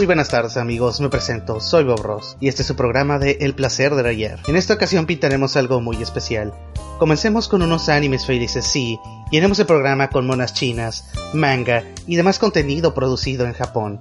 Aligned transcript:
Muy 0.00 0.06
buenas 0.06 0.30
tardes 0.30 0.56
amigos, 0.56 0.98
me 1.02 1.10
presento, 1.10 1.60
soy 1.60 1.84
Bob 1.84 2.00
Ross 2.00 2.38
y 2.40 2.48
este 2.48 2.62
es 2.62 2.68
su 2.68 2.74
programa 2.74 3.18
de 3.18 3.36
El 3.42 3.54
placer 3.54 3.94
de 3.94 4.08
ayer. 4.08 4.38
En 4.48 4.56
esta 4.56 4.72
ocasión 4.72 5.04
pintaremos 5.04 5.58
algo 5.58 5.82
muy 5.82 6.00
especial. 6.00 6.54
Comencemos 6.98 7.48
con 7.48 7.60
unos 7.60 7.90
animes 7.90 8.24
felices, 8.24 8.64
sí, 8.64 8.98
llenemos 9.30 9.58
el 9.58 9.66
programa 9.66 10.08
con 10.08 10.26
monas 10.26 10.54
chinas, 10.54 11.10
manga 11.34 11.84
y 12.06 12.16
demás 12.16 12.38
contenido 12.38 12.94
producido 12.94 13.44
en 13.44 13.52
Japón. 13.52 14.00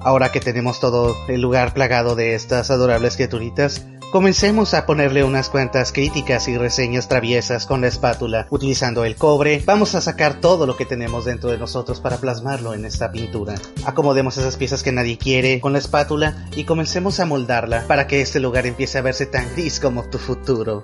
Ahora 0.00 0.32
que 0.32 0.40
tenemos 0.40 0.80
todo 0.80 1.14
el 1.28 1.42
lugar 1.42 1.74
plagado 1.74 2.16
de 2.16 2.34
estas 2.34 2.70
adorables 2.70 3.16
criaturitas, 3.16 3.84
Comencemos 4.12 4.74
a 4.74 4.84
ponerle 4.84 5.24
unas 5.24 5.48
cuantas 5.48 5.90
críticas 5.90 6.46
y 6.46 6.58
reseñas 6.58 7.08
traviesas 7.08 7.64
con 7.64 7.80
la 7.80 7.86
espátula. 7.86 8.46
Utilizando 8.50 9.06
el 9.06 9.16
cobre, 9.16 9.62
vamos 9.64 9.94
a 9.94 10.02
sacar 10.02 10.38
todo 10.38 10.66
lo 10.66 10.76
que 10.76 10.84
tenemos 10.84 11.24
dentro 11.24 11.50
de 11.50 11.56
nosotros 11.56 11.98
para 11.98 12.18
plasmarlo 12.18 12.74
en 12.74 12.84
esta 12.84 13.10
pintura. 13.10 13.54
Acomodemos 13.86 14.36
esas 14.36 14.58
piezas 14.58 14.82
que 14.82 14.92
nadie 14.92 15.16
quiere 15.16 15.60
con 15.60 15.72
la 15.72 15.78
espátula 15.78 16.46
y 16.54 16.64
comencemos 16.64 17.20
a 17.20 17.24
moldarla 17.24 17.86
para 17.88 18.06
que 18.06 18.20
este 18.20 18.38
lugar 18.38 18.66
empiece 18.66 18.98
a 18.98 19.02
verse 19.02 19.24
tan 19.24 19.50
gris 19.54 19.80
como 19.80 20.04
tu 20.04 20.18
futuro. 20.18 20.82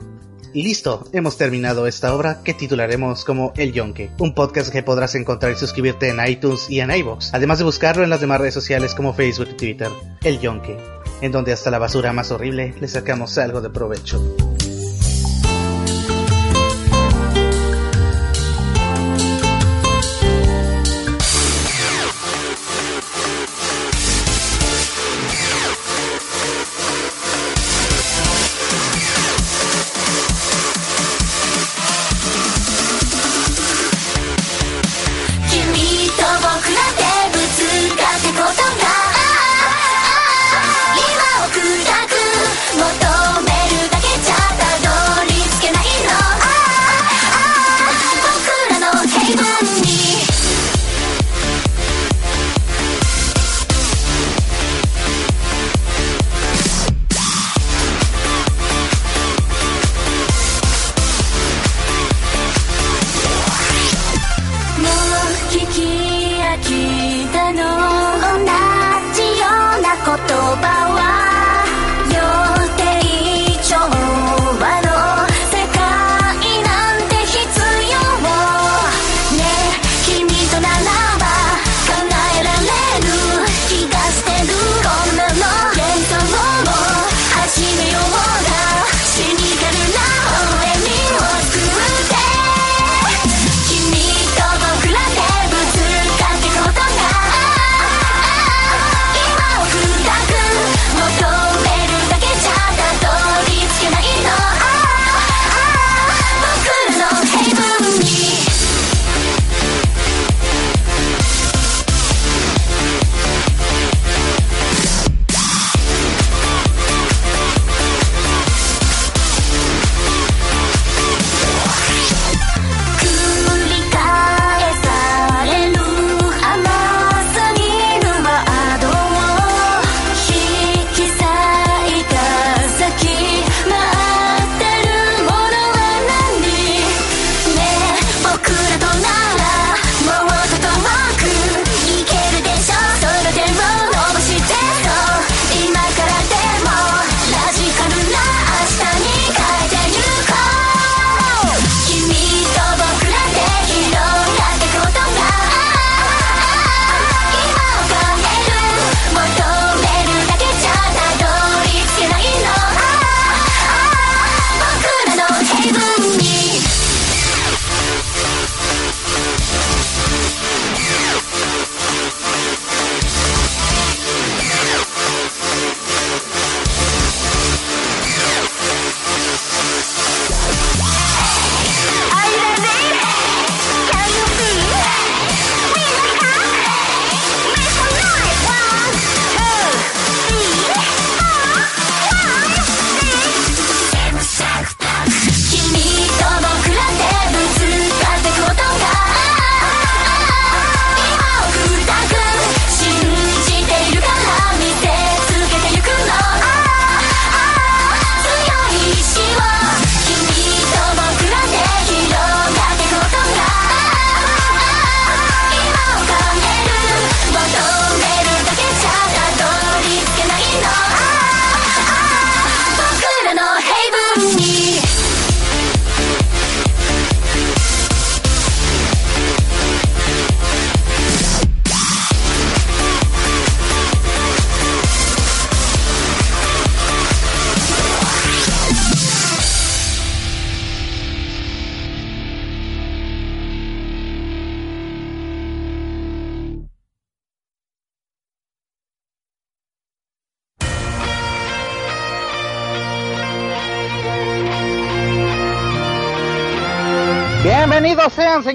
Y 0.54 0.62
listo, 0.62 1.06
hemos 1.12 1.36
terminado 1.36 1.86
esta 1.86 2.14
obra 2.14 2.40
que 2.42 2.54
titularemos 2.54 3.26
como 3.26 3.52
El 3.56 3.74
Yonke, 3.74 4.10
un 4.18 4.34
podcast 4.34 4.72
que 4.72 4.82
podrás 4.82 5.14
encontrar 5.14 5.52
y 5.52 5.56
suscribirte 5.56 6.08
en 6.08 6.26
iTunes 6.26 6.70
y 6.70 6.80
en 6.80 6.90
iVoox, 6.90 7.34
además 7.34 7.58
de 7.58 7.64
buscarlo 7.64 8.04
en 8.04 8.10
las 8.10 8.22
demás 8.22 8.40
redes 8.40 8.54
sociales 8.54 8.94
como 8.94 9.12
Facebook 9.12 9.48
y 9.50 9.56
Twitter. 9.56 9.90
El 10.22 10.40
Yonke, 10.40 10.78
en 11.20 11.32
donde 11.32 11.52
hasta 11.52 11.70
la 11.70 11.78
basura 11.78 12.12
más 12.12 12.30
horrible 12.30 12.74
le 12.80 12.88
sacamos 12.88 13.38
algo 13.38 13.60
de 13.60 13.70
provecho. 13.70 14.20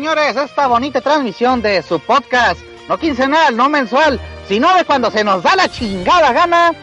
Señores, 0.04 0.36
esta 0.36 0.68
bonita 0.68 1.00
transmisión 1.00 1.62
de 1.62 1.82
su 1.82 1.98
podcast, 1.98 2.60
no 2.90 2.98
quincenal, 2.98 3.56
no 3.56 3.70
mensual, 3.70 4.20
sino 4.50 4.76
de 4.76 4.84
cuando 4.84 5.10
se 5.10 5.24
nos 5.24 5.42
da 5.42 5.56
la 5.56 5.70
chingada 5.70 6.34
gana, 6.34 6.74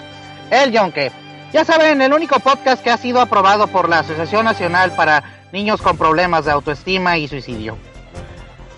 el 0.51 0.73
Yonke. 0.73 1.13
Ya 1.53 1.63
saben, 1.67 2.01
el 2.01 2.15
único 2.15 2.41
podcast 2.41 2.83
que 2.83 2.89
ha 2.89 2.97
sido 2.97 3.21
aprobado 3.21 3.67
por 3.67 3.91
la 3.91 3.99
Asociación 3.99 4.47
Nacional 4.47 4.93
para 4.93 5.23
Niños 5.53 5.83
con 5.83 5.99
Problemas 5.99 6.47
de 6.47 6.53
Autoestima 6.53 7.19
y 7.19 7.29
Suicidio. 7.29 7.77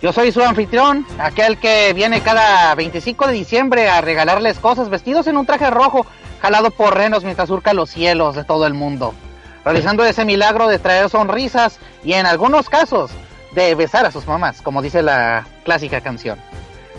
Yo 0.03 0.12
soy 0.12 0.33
su 0.33 0.43
anfitrión, 0.43 1.06
aquel 1.21 1.59
que 1.59 1.93
viene 1.93 2.21
cada 2.21 2.75
25 2.75 3.29
de 3.29 3.35
diciembre 3.35 3.88
a 3.91 4.00
regalarles 4.00 4.59
cosas 4.59 4.88
vestidos 4.88 5.29
en 5.29 5.37
un 5.37 5.47
traje 5.47 5.71
rojo, 5.71 6.05
jalado 6.41 6.73
por 6.73 6.97
renos 6.97 7.23
mientras 7.23 7.47
surca 7.47 7.75
los 7.75 7.91
cielos 7.91 8.35
de 8.35 8.43
todo 8.43 8.67
el 8.67 8.75
mundo 8.75 9.15
realizando 9.65 10.05
ese 10.05 10.25
milagro 10.25 10.67
de 10.67 10.81
traer 10.81 11.09
sonrisas 11.09 11.79
y 12.03 12.15
en 12.15 12.27
algunos 12.27 12.69
casos 12.69 13.12
de 13.54 13.75
besar 13.75 14.06
a 14.06 14.10
sus 14.10 14.26
mamás, 14.26 14.62
como 14.62 14.82
dice 14.82 15.02
la 15.02 15.46
clásica 15.64 16.00
canción. 16.00 16.38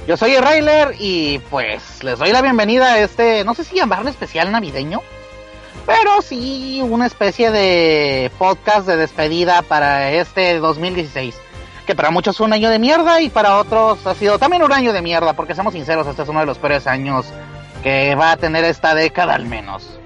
Yo 0.07 0.17
soy 0.17 0.35
Railer 0.38 0.95
y 1.00 1.39
pues 1.50 2.03
les 2.03 2.19
doy 2.19 2.31
la 2.31 2.41
bienvenida 2.41 2.94
a 2.94 3.00
este, 3.00 3.45
no 3.45 3.53
sé 3.53 3.63
si 3.63 3.77
llamarlo 3.77 4.09
especial 4.09 4.51
navideño, 4.51 5.01
pero 5.85 6.21
sí 6.21 6.81
una 6.83 7.05
especie 7.05 7.51
de 7.51 8.29
podcast 8.38 8.85
de 8.85 8.97
despedida 8.97 9.61
para 9.61 10.11
este 10.11 10.59
2016. 10.59 11.35
Que 11.85 11.95
para 11.95 12.11
muchos 12.11 12.35
es 12.35 12.39
un 12.39 12.53
año 12.53 12.69
de 12.69 12.79
mierda 12.79 13.21
y 13.21 13.29
para 13.29 13.57
otros 13.57 14.05
ha 14.07 14.15
sido 14.15 14.39
también 14.39 14.63
un 14.63 14.71
año 14.71 14.94
de 14.94 15.01
mierda, 15.01 15.33
porque 15.33 15.53
seamos 15.53 15.73
sinceros, 15.73 16.07
este 16.07 16.23
es 16.23 16.29
uno 16.29 16.39
de 16.39 16.45
los 16.45 16.57
peores 16.57 16.88
años 16.88 17.25
que 17.81 18.15
va 18.15 18.31
a 18.31 18.38
tener 18.38 18.63
esta 18.63 18.95
década 18.95 19.35
al 19.35 19.45
menos. 19.45 20.00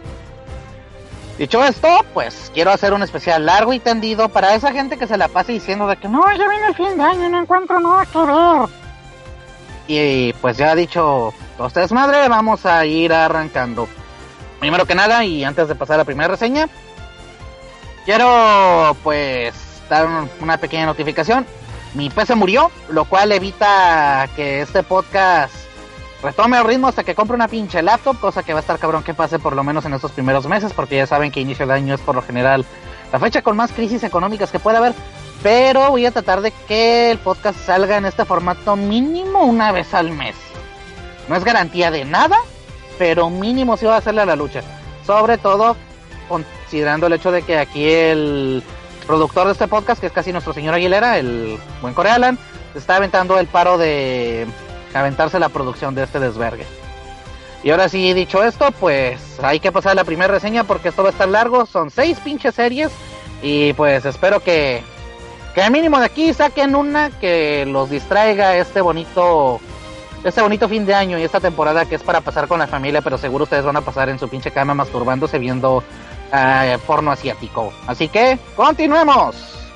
Dicho 1.37 1.63
esto, 1.63 1.87
pues 2.15 2.51
quiero 2.53 2.71
hacer 2.71 2.93
un 2.93 3.03
especial 3.03 3.45
largo 3.45 3.71
y 3.71 3.79
tendido 3.79 4.27
para 4.27 4.55
esa 4.55 4.71
gente 4.71 4.97
que 4.97 5.05
se 5.05 5.17
la 5.17 5.27
pase 5.27 5.51
diciendo 5.51 5.85
de 5.85 5.95
que 5.97 6.07
no, 6.07 6.23
ya 6.35 6.49
viene 6.49 6.67
el 6.67 6.75
fin 6.75 6.97
de 6.97 7.03
año, 7.03 7.29
no 7.29 7.41
encuentro 7.41 7.79
nada 7.79 8.05
que. 8.05 8.69
Y 9.87 10.33
pues 10.33 10.57
ya 10.57 10.73
dicho 10.73 11.33
ustedes 11.59 11.91
madre, 11.91 12.27
vamos 12.27 12.65
a 12.65 12.83
ir 12.85 13.13
arrancando. 13.13 13.87
Primero 14.59 14.85
que 14.85 14.95
nada, 14.95 15.23
y 15.23 15.43
antes 15.43 15.67
de 15.67 15.75
pasar 15.75 15.95
a 15.95 15.97
la 15.99 16.05
primera 16.05 16.27
reseña, 16.27 16.67
quiero 18.03 18.97
pues 19.03 19.53
dar 19.89 20.07
una 20.41 20.57
pequeña 20.57 20.87
notificación. 20.87 21.45
Mi 21.93 22.09
PC 22.09 22.33
murió, 22.33 22.71
lo 22.89 23.05
cual 23.05 23.31
evita 23.31 24.27
que 24.35 24.61
este 24.61 24.81
podcast 24.81 25.66
retome 26.21 26.57
el 26.57 26.65
ritmo 26.65 26.87
hasta 26.87 27.03
que 27.03 27.15
compre 27.15 27.35
una 27.35 27.47
pinche 27.47 27.81
laptop, 27.81 28.19
cosa 28.19 28.43
que 28.43 28.53
va 28.53 28.59
a 28.59 28.61
estar 28.61 28.79
cabrón 28.79 29.03
que 29.03 29.13
pase 29.13 29.39
por 29.39 29.55
lo 29.55 29.63
menos 29.63 29.85
en 29.85 29.93
estos 29.93 30.11
primeros 30.11 30.47
meses, 30.47 30.73
porque 30.73 30.97
ya 30.97 31.07
saben 31.07 31.31
que 31.31 31.39
inicio 31.39 31.67
de 31.67 31.73
año 31.73 31.95
es 31.95 32.01
por 32.01 32.15
lo 32.15 32.21
general 32.21 32.65
la 33.11 33.19
fecha 33.19 33.41
con 33.41 33.55
más 33.55 33.71
crisis 33.71 34.03
económicas 34.03 34.51
que 34.51 34.59
puede 34.59 34.77
haber. 34.77 34.93
Pero 35.43 35.91
voy 35.91 36.05
a 36.05 36.11
tratar 36.11 36.41
de 36.41 36.51
que 36.67 37.11
el 37.11 37.19
podcast 37.19 37.59
salga 37.59 37.97
en 37.97 38.05
este 38.05 38.25
formato 38.25 38.75
mínimo 38.75 39.43
una 39.43 39.71
vez 39.71 39.93
al 39.93 40.11
mes. 40.11 40.35
No 41.29 41.35
es 41.35 41.43
garantía 41.43 41.91
de 41.91 42.05
nada, 42.05 42.37
pero 42.97 43.29
mínimo 43.29 43.77
sí 43.77 43.85
va 43.85 43.95
a 43.95 43.97
hacerle 43.97 44.21
a 44.21 44.25
la 44.25 44.35
lucha. 44.35 44.61
Sobre 45.05 45.37
todo 45.37 45.77
considerando 46.27 47.07
el 47.07 47.13
hecho 47.13 47.31
de 47.31 47.43
que 47.43 47.57
aquí 47.57 47.87
el 47.87 48.63
productor 49.05 49.45
de 49.45 49.53
este 49.53 49.67
podcast, 49.67 50.01
que 50.01 50.07
es 50.07 50.13
casi 50.13 50.31
nuestro 50.31 50.53
señor 50.53 50.73
Aguilera, 50.73 51.17
el 51.17 51.57
buen 51.81 51.93
Corealan, 51.93 52.37
está 52.75 52.97
aventando 52.97 53.39
el 53.39 53.47
paro 53.47 53.77
de 53.77 54.47
aventarse 54.97 55.39
la 55.39 55.49
producción 55.49 55.95
de 55.95 56.03
este 56.03 56.19
desvergue. 56.19 56.65
Y 57.63 57.71
ahora 57.71 57.89
sí, 57.89 58.13
dicho 58.13 58.43
esto, 58.43 58.71
pues 58.79 59.19
hay 59.41 59.59
que 59.59 59.71
pasar 59.71 59.95
la 59.95 60.03
primera 60.03 60.31
reseña 60.31 60.63
porque 60.63 60.89
esto 60.89 61.03
va 61.03 61.09
a 61.09 61.11
estar 61.11 61.27
largo. 61.27 61.65
Son 61.65 61.89
seis 61.89 62.19
pinches 62.19 62.55
series. 62.55 62.91
Y 63.41 63.73
pues 63.73 64.05
espero 64.05 64.39
que, 64.39 64.83
que 65.53 65.61
al 65.61 65.71
mínimo 65.71 65.99
de 65.99 66.05
aquí 66.05 66.33
saquen 66.33 66.75
una 66.75 67.09
que 67.09 67.65
los 67.65 67.89
distraiga 67.89 68.55
este 68.55 68.81
bonito, 68.81 69.59
este 70.23 70.41
bonito 70.41 70.69
fin 70.69 70.85
de 70.85 70.95
año 70.95 71.19
y 71.19 71.23
esta 71.23 71.39
temporada 71.39 71.85
que 71.85 71.95
es 71.95 72.03
para 72.03 72.21
pasar 72.21 72.47
con 72.47 72.59
la 72.59 72.67
familia. 72.67 73.01
Pero 73.01 73.17
seguro 73.17 73.43
ustedes 73.43 73.65
van 73.65 73.77
a 73.77 73.81
pasar 73.81 74.09
en 74.09 74.19
su 74.19 74.29
pinche 74.29 74.51
cama 74.51 74.73
masturbándose 74.73 75.39
viendo 75.39 75.77
uh, 75.77 76.79
porno 76.85 77.11
asiático. 77.11 77.73
Así 77.87 78.07
que, 78.07 78.39
continuemos. 78.55 79.66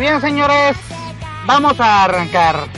Bien, 0.00 0.20
señores, 0.20 0.76
vamos 1.44 1.80
a 1.80 2.04
arrancar. 2.04 2.68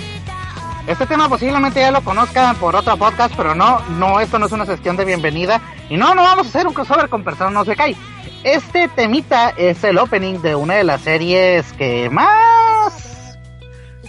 Este 0.87 1.05
tema 1.07 1.29
posiblemente 1.29 1.81
ya 1.81 1.91
lo 1.91 2.03
conozcan 2.03 2.57
por 2.57 2.75
otro 2.75 2.97
podcast, 2.97 3.35
pero 3.37 3.55
no, 3.55 3.81
no, 3.91 4.21
esto 4.21 4.39
no 4.39 4.47
es 4.47 4.53
una 4.53 4.65
sesión 4.65 4.97
de 4.97 5.05
bienvenida. 5.05 5.61
Y 5.91 5.99
no, 5.99 6.15
no 6.15 6.23
vamos 6.23 6.47
a 6.47 6.49
hacer 6.49 6.67
un 6.67 6.73
crossover 6.73 7.11
con 7.11 7.23
personas 7.23 7.53
no 7.53 7.65
se 7.67 7.77
cae. 7.77 7.95
Este 8.43 8.89
temita 8.89 9.51
es 9.51 9.85
el 9.85 9.99
opening 9.99 10.41
de 10.41 10.55
una 10.55 10.77
de 10.77 10.85
las 10.85 11.03
series 11.03 11.71
que 11.75 12.09
más 12.09 13.37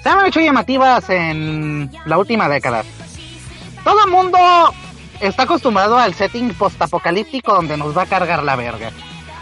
se 0.02 0.10
han 0.10 0.26
hecho 0.26 0.40
llamativas 0.40 1.10
en 1.10 1.92
la 2.06 2.18
última 2.18 2.48
década. 2.48 2.84
Todo 3.84 4.06
el 4.06 4.10
mundo 4.12 4.38
está 5.20 5.44
acostumbrado 5.44 5.98
al 5.98 6.14
setting 6.14 6.54
postapocalíptico 6.54 7.54
donde 7.54 7.76
nos 7.76 7.96
va 7.96 8.04
a 8.04 8.08
cargar 8.08 8.42
la 8.42 8.56
verga 8.56 8.92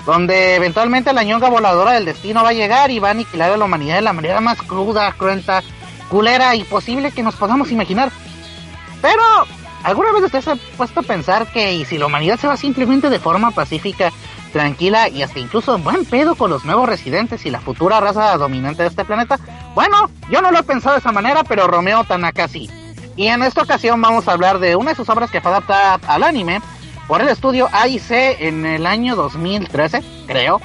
donde 0.05 0.55
eventualmente 0.55 1.13
la 1.13 1.23
ñonga 1.23 1.49
voladora 1.49 1.93
del 1.93 2.05
destino 2.05 2.43
va 2.43 2.49
a 2.49 2.53
llegar 2.53 2.91
y 2.91 2.99
va 2.99 3.09
a 3.09 3.11
aniquilar 3.11 3.51
a 3.51 3.57
la 3.57 3.65
humanidad 3.65 3.95
de 3.95 4.01
la 4.01 4.13
manera 4.13 4.41
más 4.41 4.61
cruda, 4.61 5.11
cruenta, 5.13 5.63
culera 6.09 6.55
y 6.55 6.63
posible 6.63 7.11
que 7.11 7.23
nos 7.23 7.35
podamos 7.35 7.71
imaginar. 7.71 8.11
Pero, 9.01 9.21
¿alguna 9.83 10.11
vez 10.11 10.23
usted 10.23 10.41
se 10.41 10.51
ha 10.51 10.55
puesto 10.77 10.99
a 10.99 11.03
pensar 11.03 11.47
que 11.51 11.85
si 11.85 11.97
la 11.97 12.07
humanidad 12.07 12.39
se 12.39 12.47
va 12.47 12.57
simplemente 12.57 13.09
de 13.09 13.19
forma 13.19 13.51
pacífica, 13.51 14.11
tranquila 14.51 15.09
y 15.09 15.21
hasta 15.21 15.39
incluso 15.39 15.75
en 15.75 15.83
buen 15.83 16.05
pedo 16.05 16.35
con 16.35 16.49
los 16.49 16.65
nuevos 16.65 16.89
residentes 16.89 17.45
y 17.45 17.51
la 17.51 17.59
futura 17.59 17.99
raza 17.99 18.35
dominante 18.37 18.83
de 18.83 18.89
este 18.89 19.05
planeta? 19.05 19.39
Bueno, 19.75 20.09
yo 20.29 20.41
no 20.41 20.51
lo 20.51 20.59
he 20.59 20.63
pensado 20.63 20.95
de 20.95 20.99
esa 20.99 21.11
manera, 21.11 21.43
pero 21.43 21.67
Romeo 21.67 22.03
Tanaka 22.03 22.47
sí. 22.47 22.69
Y 23.15 23.27
en 23.27 23.43
esta 23.43 23.61
ocasión 23.61 24.01
vamos 24.01 24.27
a 24.27 24.31
hablar 24.31 24.59
de 24.59 24.75
una 24.75 24.91
de 24.91 24.95
sus 24.95 25.09
obras 25.09 25.29
que 25.29 25.41
fue 25.41 25.51
adaptada 25.51 25.99
al 26.07 26.23
anime, 26.23 26.61
por 27.09 27.21
el 27.23 27.29
estudio 27.29 27.67
AIC 27.71 28.11
en 28.39 28.67
el 28.67 28.85
año 28.85 29.15
2013, 29.15 30.03
creo. 30.27 30.61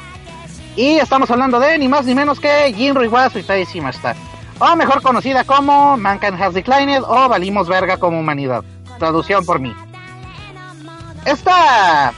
Y 0.77 0.99
estamos 0.99 1.31
hablando 1.31 1.59
de 1.59 1.79
ni 1.79 1.89
más 1.89 2.05
ni 2.05 2.15
menos 2.15 2.39
que 2.39 2.71
Jinro 2.77 3.03
Iwasu 3.03 3.39
Itai 3.39 3.65
Shimashita. 3.65 4.15
O 4.59 4.77
mejor 4.77 5.01
conocida 5.01 5.45
como 5.45 5.97
Mankind 5.97 6.41
Has 6.41 6.53
Declined 6.53 7.03
o 7.03 7.29
Valimos 7.31 7.67
Verga 7.67 7.97
como 7.97 8.21
Humanidad. 8.21 8.63
Traducción 8.99 9.47
por 9.47 9.59
mí. 9.59 9.75
Esta 11.25 12.13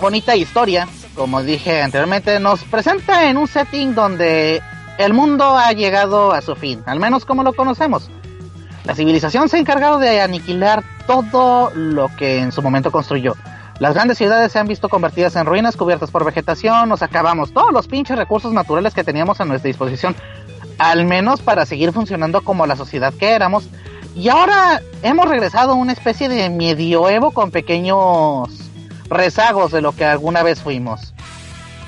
bonita 0.00 0.36
historia, 0.36 0.86
como 1.16 1.42
dije 1.42 1.82
anteriormente, 1.82 2.38
nos 2.38 2.62
presenta 2.62 3.28
en 3.28 3.36
un 3.36 3.48
setting 3.48 3.92
donde 3.92 4.62
el 4.98 5.12
mundo 5.12 5.58
ha 5.58 5.72
llegado 5.72 6.32
a 6.32 6.42
su 6.42 6.54
fin, 6.54 6.84
al 6.86 7.00
menos 7.00 7.24
como 7.24 7.42
lo 7.42 7.52
conocemos. 7.52 8.08
La 8.88 8.94
civilización 8.94 9.50
se 9.50 9.58
ha 9.58 9.60
encargado 9.60 9.98
de 9.98 10.22
aniquilar 10.22 10.82
todo 11.06 11.70
lo 11.74 12.08
que 12.16 12.38
en 12.38 12.52
su 12.52 12.62
momento 12.62 12.90
construyó. 12.90 13.36
Las 13.80 13.92
grandes 13.92 14.16
ciudades 14.16 14.50
se 14.50 14.58
han 14.58 14.66
visto 14.66 14.88
convertidas 14.88 15.36
en 15.36 15.44
ruinas 15.44 15.76
cubiertas 15.76 16.10
por 16.10 16.24
vegetación, 16.24 16.88
nos 16.88 17.02
acabamos 17.02 17.52
todos 17.52 17.70
los 17.70 17.86
pinches 17.86 18.16
recursos 18.16 18.50
naturales 18.54 18.94
que 18.94 19.04
teníamos 19.04 19.42
a 19.42 19.44
nuestra 19.44 19.68
disposición, 19.68 20.16
al 20.78 21.04
menos 21.04 21.42
para 21.42 21.66
seguir 21.66 21.92
funcionando 21.92 22.40
como 22.40 22.66
la 22.66 22.76
sociedad 22.76 23.12
que 23.12 23.32
éramos. 23.32 23.68
Y 24.16 24.30
ahora 24.30 24.80
hemos 25.02 25.28
regresado 25.28 25.72
a 25.72 25.74
una 25.74 25.92
especie 25.92 26.30
de 26.30 26.48
medioevo 26.48 27.32
con 27.32 27.50
pequeños 27.50 28.48
rezagos 29.10 29.70
de 29.70 29.82
lo 29.82 29.92
que 29.92 30.06
alguna 30.06 30.42
vez 30.42 30.62
fuimos. 30.62 31.12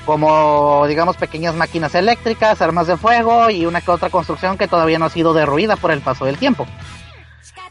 Como, 0.05 0.85
digamos, 0.87 1.15
pequeñas 1.15 1.55
máquinas 1.55 1.93
eléctricas, 1.93 2.61
armas 2.61 2.87
de 2.87 2.97
fuego 2.97 3.49
y 3.49 3.65
una 3.65 3.81
que 3.81 3.91
otra 3.91 4.09
construcción 4.09 4.57
que 4.57 4.67
todavía 4.67 4.97
no 4.97 5.05
ha 5.05 5.09
sido 5.09 5.33
derruida 5.33 5.75
por 5.75 5.91
el 5.91 6.01
paso 6.01 6.25
del 6.25 6.37
tiempo. 6.37 6.65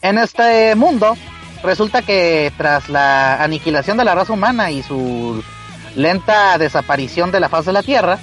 En 0.02 0.16
este 0.16 0.74
mundo, 0.76 1.16
resulta 1.62 2.02
que 2.02 2.52
tras 2.56 2.88
la 2.88 3.42
aniquilación 3.42 3.96
de 3.96 4.04
la 4.04 4.14
raza 4.14 4.32
humana 4.32 4.70
y 4.70 4.82
su 4.82 5.42
lenta 5.96 6.56
desaparición 6.56 7.30
de 7.30 7.40
la 7.40 7.48
faz 7.48 7.66
de 7.66 7.72
la 7.72 7.82
Tierra, 7.82 8.18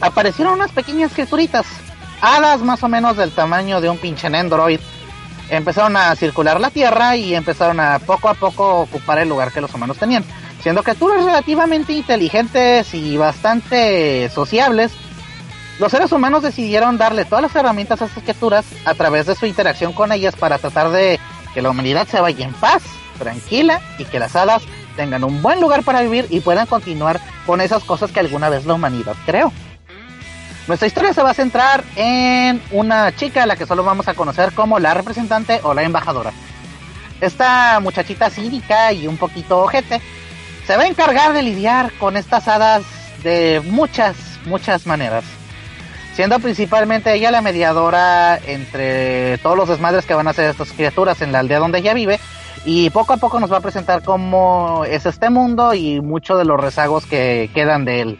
aparecieron 0.00 0.54
unas 0.54 0.72
pequeñas 0.72 1.12
criaturitas, 1.12 1.66
hadas 2.20 2.60
más 2.60 2.82
o 2.82 2.88
menos 2.88 3.16
del 3.16 3.30
tamaño 3.30 3.80
de 3.80 3.88
un 3.88 3.98
pinche 3.98 4.26
Android. 4.26 4.80
Empezaron 5.48 5.96
a 5.96 6.14
circular 6.16 6.60
la 6.60 6.70
Tierra 6.70 7.16
y 7.16 7.34
empezaron 7.34 7.78
a 7.80 7.98
poco 8.00 8.28
a 8.28 8.34
poco 8.34 8.80
ocupar 8.80 9.18
el 9.18 9.28
lugar 9.28 9.52
que 9.52 9.60
los 9.60 9.72
humanos 9.72 9.98
tenían. 9.98 10.24
Siendo 10.62 10.84
criaturas 10.84 11.24
relativamente 11.24 11.92
inteligentes 11.92 12.94
y 12.94 13.16
bastante 13.16 14.28
sociables, 14.28 14.92
los 15.80 15.90
seres 15.90 16.12
humanos 16.12 16.44
decidieron 16.44 16.98
darle 16.98 17.24
todas 17.24 17.42
las 17.42 17.56
herramientas 17.56 18.00
a 18.00 18.04
estas 18.04 18.22
criaturas 18.22 18.64
a 18.84 18.94
través 18.94 19.26
de 19.26 19.34
su 19.34 19.46
interacción 19.46 19.92
con 19.92 20.12
ellas 20.12 20.36
para 20.36 20.58
tratar 20.58 20.90
de 20.90 21.18
que 21.52 21.62
la 21.62 21.70
humanidad 21.70 22.06
se 22.06 22.20
vaya 22.20 22.46
en 22.46 22.54
paz, 22.54 22.84
tranquila 23.18 23.80
y 23.98 24.04
que 24.04 24.20
las 24.20 24.36
hadas 24.36 24.62
tengan 24.94 25.24
un 25.24 25.42
buen 25.42 25.60
lugar 25.60 25.82
para 25.82 26.02
vivir 26.02 26.26
y 26.30 26.38
puedan 26.38 26.68
continuar 26.68 27.20
con 27.44 27.60
esas 27.60 27.82
cosas 27.82 28.12
que 28.12 28.20
alguna 28.20 28.48
vez 28.48 28.64
la 28.64 28.74
humanidad 28.74 29.16
creó. 29.26 29.52
Nuestra 30.68 30.86
historia 30.86 31.12
se 31.12 31.22
va 31.22 31.30
a 31.30 31.34
centrar 31.34 31.82
en 31.96 32.62
una 32.70 33.10
chica 33.16 33.42
a 33.42 33.46
la 33.46 33.56
que 33.56 33.66
solo 33.66 33.82
vamos 33.82 34.06
a 34.06 34.14
conocer 34.14 34.52
como 34.52 34.78
la 34.78 34.94
representante 34.94 35.58
o 35.64 35.74
la 35.74 35.82
embajadora. 35.82 36.32
Esta 37.20 37.80
muchachita 37.80 38.30
cínica 38.30 38.92
y 38.92 39.08
un 39.08 39.16
poquito 39.16 39.58
ojete 39.58 40.00
se 40.66 40.76
va 40.76 40.84
a 40.84 40.86
encargar 40.86 41.32
de 41.32 41.42
lidiar 41.42 41.92
con 41.98 42.16
estas 42.16 42.48
hadas 42.48 42.84
de 43.22 43.62
muchas, 43.64 44.16
muchas 44.46 44.86
maneras. 44.86 45.24
Siendo 46.14 46.38
principalmente 46.40 47.14
ella 47.14 47.30
la 47.30 47.40
mediadora 47.40 48.36
entre 48.36 49.38
todos 49.38 49.56
los 49.56 49.68
desmadres 49.68 50.04
que 50.04 50.14
van 50.14 50.26
a 50.26 50.30
hacer 50.30 50.50
estas 50.50 50.72
criaturas 50.72 51.22
en 51.22 51.32
la 51.32 51.38
aldea 51.38 51.58
donde 51.58 51.78
ella 51.78 51.94
vive. 51.94 52.20
Y 52.64 52.90
poco 52.90 53.14
a 53.14 53.16
poco 53.16 53.40
nos 53.40 53.50
va 53.50 53.56
a 53.56 53.62
presentar 53.62 54.04
cómo 54.04 54.84
es 54.86 55.06
este 55.06 55.30
mundo 55.30 55.74
y 55.74 56.00
muchos 56.00 56.38
de 56.38 56.44
los 56.44 56.60
rezagos 56.60 57.06
que 57.06 57.50
quedan 57.54 57.84
de 57.84 58.00
él. 58.02 58.18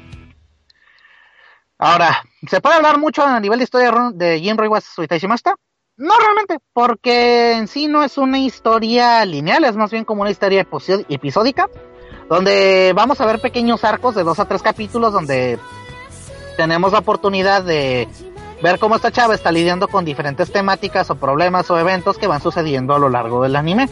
Ahora, 1.79 2.23
¿se 2.49 2.61
puede 2.61 2.77
hablar 2.77 2.99
mucho 2.99 3.25
a 3.25 3.39
nivel 3.41 3.59
de 3.59 3.65
historia 3.65 3.93
de 4.15 4.41
Jin 4.41 4.57
Roiwas 4.57 4.85
Suitashimasta? 4.85 5.57
No 5.97 6.15
realmente, 6.19 6.59
porque 6.73 7.53
en 7.53 7.69
sí 7.69 7.89
no 7.89 8.03
es 8.03 8.19
una 8.19 8.39
historia 8.39 9.25
lineal, 9.25 9.65
es 9.65 9.77
más 9.77 9.91
bien 9.91 10.05
como 10.05 10.23
una 10.23 10.31
historia 10.31 10.67
episódica, 11.09 11.69
donde 12.29 12.93
vamos 12.95 13.21
a 13.21 13.27
ver 13.27 13.41
pequeños 13.41 13.85
arcos 13.85 14.15
de 14.15 14.25
dos 14.25 14.39
a 14.39 14.47
tres 14.47 14.63
capítulos 14.63 15.13
donde 15.13 15.59
tenemos 16.57 16.93
la 16.93 17.01
oportunidad 17.01 17.63
de 17.63 18.09
ver 18.63 18.79
cómo 18.79 18.95
esta 18.95 19.11
chava 19.11 19.35
está 19.35 19.51
lidiando 19.51 19.89
con 19.89 20.05
diferentes 20.05 20.53
temáticas 20.53 21.11
o 21.11 21.17
problemas 21.17 21.71
o 21.71 21.79
eventos 21.79 22.19
que 22.19 22.27
van 22.27 22.41
sucediendo 22.41 22.95
a 22.95 22.99
lo 22.99 23.09
largo 23.09 23.43
del 23.43 23.57
anime. 23.57 23.89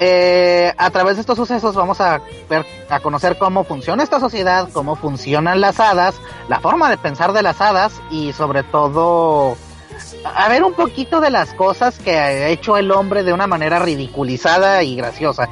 Eh, 0.00 0.72
a 0.76 0.90
través 0.90 1.16
de 1.16 1.20
estos 1.20 1.36
sucesos 1.36 1.76
vamos 1.76 2.00
a 2.00 2.20
ver, 2.50 2.66
a 2.88 2.98
conocer 2.98 3.38
cómo 3.38 3.62
funciona 3.62 4.02
esta 4.02 4.18
sociedad, 4.18 4.68
cómo 4.72 4.96
funcionan 4.96 5.60
las 5.60 5.78
hadas, 5.78 6.16
la 6.48 6.58
forma 6.58 6.90
de 6.90 6.96
pensar 6.96 7.32
de 7.32 7.42
las 7.42 7.60
hadas 7.60 7.92
y 8.10 8.32
sobre 8.32 8.64
todo 8.64 9.56
a 10.24 10.48
ver 10.48 10.64
un 10.64 10.74
poquito 10.74 11.20
de 11.20 11.30
las 11.30 11.54
cosas 11.54 11.98
que 11.98 12.18
ha 12.18 12.48
hecho 12.48 12.76
el 12.76 12.90
hombre 12.90 13.22
de 13.22 13.32
una 13.32 13.46
manera 13.46 13.78
ridiculizada 13.78 14.82
y 14.82 14.96
graciosa. 14.96 15.48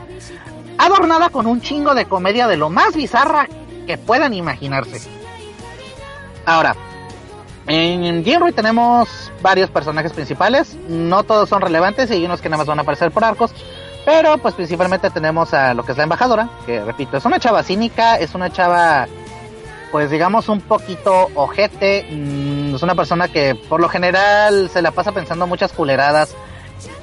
Adornada 0.83 1.31
con 1.31 1.47
un 1.47 1.61
chingo 1.61 1.95
de 1.95 2.07
comedia 2.07 2.49
de 2.49 2.57
lo 2.57 2.69
más 2.69 2.97
bizarra 2.97 3.47
que 3.87 3.99
puedan 3.99 4.35
imaginarse. 4.35 5.01
Ahora, 6.45 6.75
en 7.69 8.25
Jinrui 8.25 8.51
tenemos 8.51 9.31
varios 9.43 9.71
personajes 9.71 10.13
principales, 10.13 10.75
no 10.89 11.23
todos 11.23 11.49
son 11.49 11.61
relevantes 11.61 12.11
y 12.11 12.15
hay 12.15 12.25
unos 12.25 12.41
que 12.41 12.49
nada 12.49 12.59
más 12.59 12.67
van 12.67 12.81
a 12.81 12.83
aparecer 12.83 13.13
por 13.13 13.23
arcos, 13.23 13.53
pero 14.05 14.39
pues 14.39 14.55
principalmente 14.55 15.09
tenemos 15.11 15.55
a 15.55 15.73
lo 15.73 15.85
que 15.85 15.93
es 15.93 15.99
la 15.99 16.03
embajadora, 16.03 16.49
que 16.67 16.85
repito, 16.85 17.17
es 17.17 17.25
una 17.25 17.39
chava 17.39 17.63
cínica, 17.63 18.17
es 18.17 18.35
una 18.35 18.51
chava 18.51 19.07
pues 19.93 20.11
digamos 20.11 20.49
un 20.49 20.63
poquito 20.63 21.31
ojete, 21.37 22.09
mm, 22.11 22.75
es 22.75 22.83
una 22.83 22.97
persona 22.97 23.29
que 23.29 23.55
por 23.55 23.81
lo 23.81 23.89
general 23.89 24.69
se 24.69 24.83
la 24.83 24.91
pasa 24.91 25.13
pensando 25.13 25.47
muchas 25.47 25.73
culeradas 25.73 26.35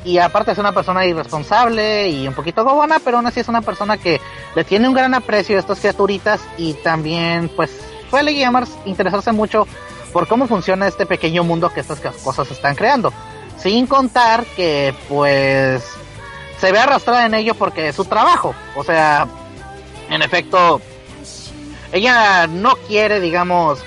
y 0.04 0.18
aparte 0.18 0.52
es 0.52 0.58
una 0.58 0.72
persona 0.72 1.06
irresponsable 1.06 2.10
y 2.10 2.28
un 2.28 2.34
poquito 2.34 2.64
gobona, 2.64 3.00
pero 3.00 3.18
aún 3.18 3.28
así 3.28 3.40
es 3.40 3.48
una 3.48 3.62
persona 3.62 3.98
que 3.98 4.22
le 4.56 4.64
tiene 4.64 4.88
un 4.88 4.94
gran 4.94 5.14
aprecio 5.14 5.58
a 5.58 5.60
estas 5.60 5.80
criaturitas 5.80 6.42
y 6.58 6.74
también 6.74 7.50
pues 7.56 7.72
suele 8.10 8.32
interesarse 8.86 9.32
mucho 9.32 9.68
por 10.14 10.28
cómo 10.28 10.48
funciona 10.48 10.88
este 10.88 11.06
pequeño 11.06 11.44
mundo 11.44 11.70
que 11.70 11.82
estas 11.82 12.00
cosas 12.00 12.50
están 12.52 12.76
creando. 12.76 13.14
Sin 13.58 13.88
contar 13.88 14.46
que 14.56 14.94
pues 15.10 15.84
se 16.60 16.72
ve 16.72 16.80
arrastrada 16.80 17.26
en 17.26 17.34
ello 17.34 17.56
porque 17.56 17.90
es 17.90 17.96
su 17.96 18.06
trabajo. 18.06 18.56
O 18.76 18.84
sea, 18.84 19.28
en 20.10 20.22
efecto, 20.22 20.82
ella 21.92 22.48
no 22.48 22.76
quiere, 22.88 23.20
digamos, 23.20 23.80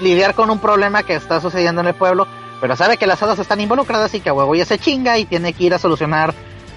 lidiar 0.00 0.34
con 0.34 0.50
un 0.50 0.58
problema 0.58 1.02
que 1.02 1.14
está 1.14 1.40
sucediendo 1.40 1.80
en 1.80 1.88
el 1.88 1.94
pueblo, 1.94 2.26
pero 2.60 2.76
sabe 2.76 2.96
que 2.96 3.06
las 3.06 3.22
hadas 3.22 3.38
están 3.38 3.60
involucradas 3.60 4.12
y 4.14 4.20
que 4.20 4.28
a 4.28 4.34
huevo 4.34 4.54
ya 4.54 4.64
se 4.64 4.78
chinga 4.78 5.18
y 5.18 5.24
tiene 5.24 5.52
que 5.52 5.64
ir 5.64 5.74
a 5.74 5.78
solucionar, 5.78 6.34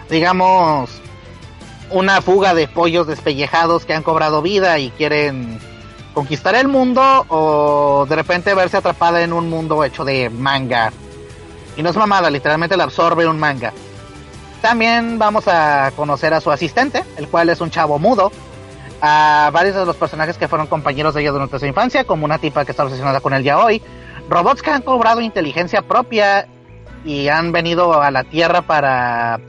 digamos, 0.09 0.89
una 1.91 2.21
fuga 2.21 2.53
de 2.53 2.67
pollos 2.67 3.07
despellejados 3.07 3.85
que 3.85 3.93
han 3.93 4.03
cobrado 4.03 4.41
vida 4.41 4.79
y 4.79 4.89
quieren 4.91 5.59
conquistar 6.13 6.55
el 6.55 6.67
mundo 6.67 7.25
o 7.27 8.05
de 8.07 8.15
repente 8.15 8.53
verse 8.53 8.77
atrapada 8.77 9.21
en 9.23 9.33
un 9.33 9.49
mundo 9.49 9.83
hecho 9.83 10.05
de 10.05 10.29
manga. 10.29 10.91
Y 11.75 11.83
no 11.83 11.89
es 11.89 11.95
mamada, 11.95 12.29
literalmente 12.29 12.77
la 12.77 12.83
absorbe 12.83 13.27
un 13.27 13.39
manga. 13.39 13.73
También 14.61 15.19
vamos 15.19 15.47
a 15.47 15.91
conocer 15.95 16.33
a 16.33 16.39
su 16.39 16.51
asistente, 16.51 17.03
el 17.17 17.27
cual 17.27 17.49
es 17.49 17.59
un 17.61 17.69
chavo 17.69 17.99
mudo. 17.99 18.31
A 19.01 19.49
varios 19.51 19.75
de 19.75 19.85
los 19.85 19.97
personajes 19.97 20.37
que 20.37 20.47
fueron 20.47 20.67
compañeros 20.67 21.13
de 21.13 21.21
ella 21.21 21.31
durante 21.31 21.59
su 21.59 21.65
infancia, 21.65 22.05
como 22.05 22.23
una 22.23 22.37
tipa 22.37 22.63
que 22.63 22.71
está 22.71 22.85
obsesionada 22.85 23.19
con 23.19 23.33
él 23.33 23.43
ya 23.43 23.59
hoy. 23.59 23.81
Robots 24.33 24.61
que 24.61 24.71
han 24.71 24.81
cobrado 24.81 25.21
inteligencia 25.21 25.83
propia 25.83 26.47
y 27.05 27.27
han 27.27 27.51
venido 27.51 28.01
a 28.01 28.09
la 28.09 28.23
Tierra 28.23 28.63
para, 28.63 29.39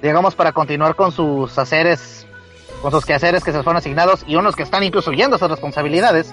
digamos, 0.00 0.34
para 0.34 0.52
continuar 0.52 0.94
con 0.94 1.12
sus 1.12 1.58
haceres, 1.58 2.26
con 2.80 2.90
sus 2.90 3.04
quehaceres 3.04 3.44
que 3.44 3.52
se 3.52 3.62
fueron 3.62 3.76
asignados 3.76 4.24
y 4.26 4.36
unos 4.36 4.56
que 4.56 4.62
están 4.62 4.82
incluso 4.82 5.10
huyendo 5.10 5.36
sus 5.38 5.50
responsabilidades. 5.50 6.32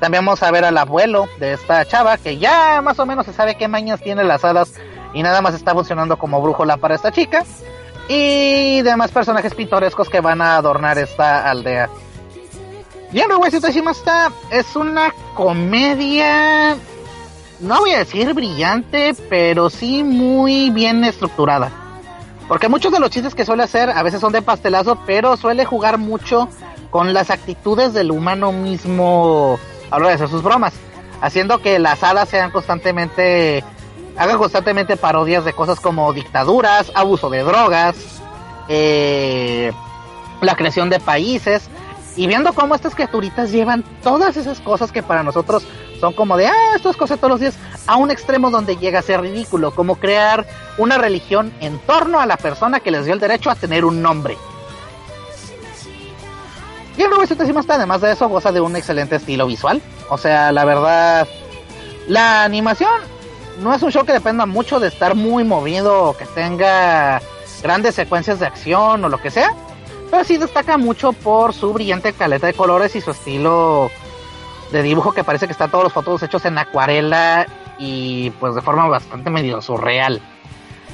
También 0.00 0.24
vamos 0.24 0.42
a 0.42 0.50
ver 0.50 0.64
al 0.64 0.78
abuelo 0.78 1.26
de 1.38 1.52
esta 1.52 1.84
chava 1.84 2.16
que 2.16 2.38
ya 2.38 2.80
más 2.80 2.98
o 2.98 3.04
menos 3.04 3.26
se 3.26 3.34
sabe 3.34 3.56
qué 3.56 3.68
mañas 3.68 4.00
tiene 4.00 4.24
las 4.24 4.44
hadas 4.44 4.72
y 5.12 5.22
nada 5.22 5.42
más 5.42 5.54
está 5.54 5.72
funcionando 5.72 6.18
como 6.18 6.40
brújula 6.40 6.78
para 6.78 6.94
esta 6.94 7.12
chica. 7.12 7.44
Y 8.08 8.82
demás 8.82 9.12
personajes 9.12 9.54
pintorescos 9.54 10.08
que 10.08 10.20
van 10.20 10.40
a 10.40 10.56
adornar 10.56 10.98
esta 10.98 11.48
aldea. 11.48 11.90
Bien, 13.12 13.28
está 13.46 14.32
es 14.50 14.76
una 14.76 15.12
comedia, 15.34 16.76
no 17.60 17.80
voy 17.80 17.92
a 17.92 17.98
decir 17.98 18.32
brillante, 18.34 19.14
pero 19.28 19.70
sí 19.70 20.02
muy 20.02 20.70
bien 20.70 21.04
estructurada. 21.04 21.70
Porque 22.48 22.68
muchos 22.68 22.92
de 22.92 22.98
los 22.98 23.10
chistes 23.10 23.34
que 23.34 23.44
suele 23.44 23.62
hacer 23.62 23.90
a 23.90 24.02
veces 24.02 24.20
son 24.20 24.32
de 24.32 24.42
pastelazo, 24.42 24.98
pero 25.06 25.36
suele 25.36 25.64
jugar 25.64 25.98
mucho 25.98 26.48
con 26.90 27.12
las 27.14 27.30
actitudes 27.30 27.94
del 27.94 28.10
humano 28.10 28.50
mismo 28.50 29.58
a 29.90 29.98
lo 29.98 30.08
de 30.08 30.14
hacer 30.14 30.28
sus 30.28 30.42
bromas. 30.42 30.74
Haciendo 31.20 31.58
que 31.58 31.78
las 31.78 32.02
hadas 32.02 32.28
sean 32.28 32.50
constantemente 32.50 33.62
haga 34.16 34.36
constantemente 34.36 34.96
parodias 34.96 35.44
de 35.44 35.52
cosas 35.52 35.80
como 35.80 36.12
dictaduras, 36.12 36.90
abuso 36.94 37.30
de 37.30 37.42
drogas, 37.42 37.96
eh, 38.68 39.72
la 40.40 40.56
creación 40.56 40.90
de 40.90 41.00
países, 41.00 41.68
y 42.16 42.26
viendo 42.26 42.52
cómo 42.52 42.74
estas 42.74 42.94
criaturitas 42.94 43.52
llevan 43.52 43.84
todas 44.02 44.36
esas 44.36 44.60
cosas 44.60 44.92
que 44.92 45.02
para 45.02 45.22
nosotros 45.22 45.64
son 46.00 46.14
como 46.14 46.36
de, 46.36 46.46
ah, 46.46 46.74
estas 46.74 46.96
cosas 46.96 47.18
todos 47.18 47.30
los 47.32 47.40
días, 47.40 47.54
a 47.86 47.96
un 47.96 48.10
extremo 48.10 48.50
donde 48.50 48.76
llega 48.76 48.98
a 48.98 49.02
ser 49.02 49.20
ridículo, 49.20 49.72
como 49.72 49.96
crear 49.96 50.46
una 50.78 50.96
religión 50.98 51.52
en 51.60 51.78
torno 51.80 52.20
a 52.20 52.26
la 52.26 52.38
persona 52.38 52.80
que 52.80 52.90
les 52.90 53.04
dio 53.04 53.14
el 53.14 53.20
derecho 53.20 53.50
a 53.50 53.54
tener 53.54 53.84
un 53.84 54.00
nombre. 54.00 54.36
Y 56.96 57.02
el 57.02 57.10
está 57.22 57.74
además 57.74 58.00
de 58.00 58.12
eso, 58.12 58.28
goza 58.28 58.52
de 58.52 58.60
un 58.60 58.76
excelente 58.76 59.16
estilo 59.16 59.46
visual. 59.46 59.80
O 60.10 60.18
sea, 60.18 60.52
la 60.52 60.64
verdad, 60.64 61.26
la 62.08 62.44
animación 62.44 62.90
no 63.62 63.72
es 63.72 63.82
un 63.82 63.90
show 63.90 64.04
que 64.04 64.12
dependa 64.12 64.44
mucho 64.44 64.80
de 64.80 64.88
estar 64.88 65.14
muy 65.14 65.44
movido 65.44 66.10
o 66.10 66.16
que 66.16 66.26
tenga 66.26 67.22
grandes 67.62 67.94
secuencias 67.94 68.40
de 68.40 68.46
acción 68.46 69.04
o 69.04 69.08
lo 69.08 69.18
que 69.18 69.30
sea. 69.30 69.54
Pero 70.10 70.24
sí 70.24 70.36
destaca 70.36 70.76
mucho 70.76 71.12
por 71.12 71.54
su 71.54 71.72
brillante 71.72 72.12
caleta 72.12 72.48
de 72.48 72.54
colores 72.54 72.96
y 72.96 73.00
su 73.00 73.12
estilo 73.12 73.90
de 74.72 74.82
dibujo 74.82 75.12
que 75.12 75.24
parece 75.24 75.46
que 75.46 75.52
están 75.52 75.70
todos 75.70 75.84
los 75.84 75.92
fotos 75.92 76.22
hechos 76.22 76.44
en 76.44 76.58
acuarela 76.58 77.46
y 77.78 78.30
pues 78.38 78.54
de 78.54 78.60
forma 78.60 78.86
bastante 78.88 79.30
medio 79.30 79.60
surreal. 79.62 80.20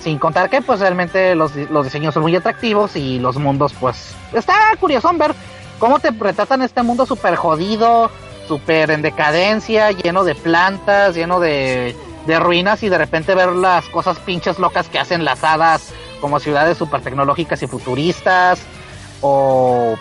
Sin 0.00 0.18
contar 0.18 0.50
que 0.50 0.62
pues 0.62 0.80
realmente 0.80 1.35
los, 1.35 1.54
los 1.56 1.85
diseños 1.85 2.14
son 2.14 2.23
muy 2.23 2.37
atractivos 2.37 2.97
y 2.97 3.18
los 3.18 3.37
mundos 3.37 3.75
pues 3.78 4.14
está 4.33 4.54
curioso 4.78 5.11
ver 5.14 5.35
cómo 5.78 5.99
te 5.99 6.11
retratan 6.11 6.62
este 6.62 6.83
mundo 6.83 7.06
súper 7.06 7.37
jodido, 7.37 8.11
súper 8.47 8.90
en 8.90 9.02
decadencia, 9.02 9.90
lleno 9.90 10.25
de 10.25 10.35
plantas, 10.35 11.14
lleno 11.14 11.40
de 11.40 11.97
de 12.26 12.40
ruinas 12.40 12.83
y 12.83 12.88
de 12.88 12.99
repente 12.99 13.35
ver 13.35 13.50
las 13.50 13.87
cosas 13.88 14.18
pinches 14.18 14.59
locas 14.59 14.88
que 14.88 14.99
hacen 14.99 15.25
las 15.25 15.45
hadas 15.45 15.92
como 16.21 16.40
ciudades 16.40 16.76
super 16.76 17.00
tecnológicas 17.00 17.62
y 17.62 17.66
futuristas 17.66 18.61
o 19.21 19.97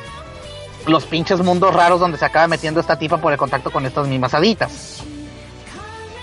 los 0.88 1.06
pinches 1.06 1.42
mundos 1.42 1.74
raros 1.74 2.00
donde 2.00 2.18
se 2.18 2.26
acaba 2.26 2.48
metiendo 2.48 2.80
esta 2.80 2.98
tipa 2.98 3.18
por 3.18 3.32
el 3.32 3.38
contacto 3.38 3.72
con 3.72 3.86
estas 3.86 4.08
mismas 4.08 4.34
haditas. 4.34 5.04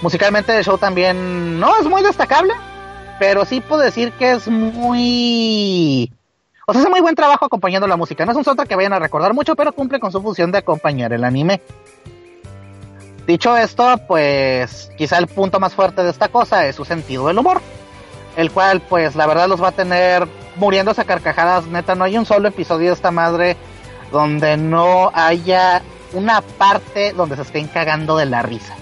Musicalmente 0.00 0.56
el 0.56 0.64
show 0.64 0.78
también 0.78 1.60
no 1.60 1.76
es 1.78 1.86
muy 1.86 2.02
destacable, 2.02 2.52
pero 3.18 3.44
sí 3.44 3.60
puedo 3.60 3.82
decir 3.82 4.12
que 4.12 4.32
es 4.32 4.48
muy... 4.48 6.12
O 6.66 6.72
sea, 6.72 6.82
hace 6.82 6.90
muy 6.90 7.00
buen 7.00 7.14
trabajo 7.14 7.44
acompañando 7.44 7.86
la 7.86 7.96
música. 7.96 8.24
No 8.24 8.32
es 8.32 8.38
un 8.38 8.44
soundtrack 8.44 8.68
que 8.68 8.76
vayan 8.76 8.92
a 8.92 8.98
recordar 8.98 9.34
mucho, 9.34 9.54
pero 9.56 9.72
cumple 9.72 10.00
con 10.00 10.12
su 10.12 10.22
función 10.22 10.52
de 10.52 10.58
acompañar 10.58 11.12
el 11.12 11.24
anime. 11.24 11.60
Dicho 13.26 13.56
esto, 13.56 13.98
pues 14.08 14.90
quizá 14.96 15.18
el 15.18 15.28
punto 15.28 15.60
más 15.60 15.74
fuerte 15.74 16.02
de 16.02 16.10
esta 16.10 16.28
cosa 16.28 16.66
es 16.66 16.76
su 16.76 16.84
sentido 16.84 17.26
del 17.28 17.38
humor. 17.38 17.60
El 18.36 18.50
cual, 18.50 18.80
pues 18.80 19.14
la 19.14 19.26
verdad 19.26 19.48
los 19.48 19.62
va 19.62 19.68
a 19.68 19.72
tener 19.72 20.26
muriéndose 20.56 21.00
a 21.00 21.04
carcajadas. 21.04 21.66
Neta, 21.66 21.94
no 21.94 22.04
hay 22.04 22.16
un 22.16 22.26
solo 22.26 22.48
episodio 22.48 22.88
de 22.88 22.94
esta 22.94 23.10
madre 23.10 23.56
donde 24.12 24.56
no 24.56 25.10
haya 25.14 25.82
una 26.12 26.42
parte 26.42 27.12
donde 27.12 27.36
se 27.36 27.42
estén 27.42 27.66
cagando 27.66 28.16
de 28.16 28.26
la 28.26 28.42
risa. 28.42 28.76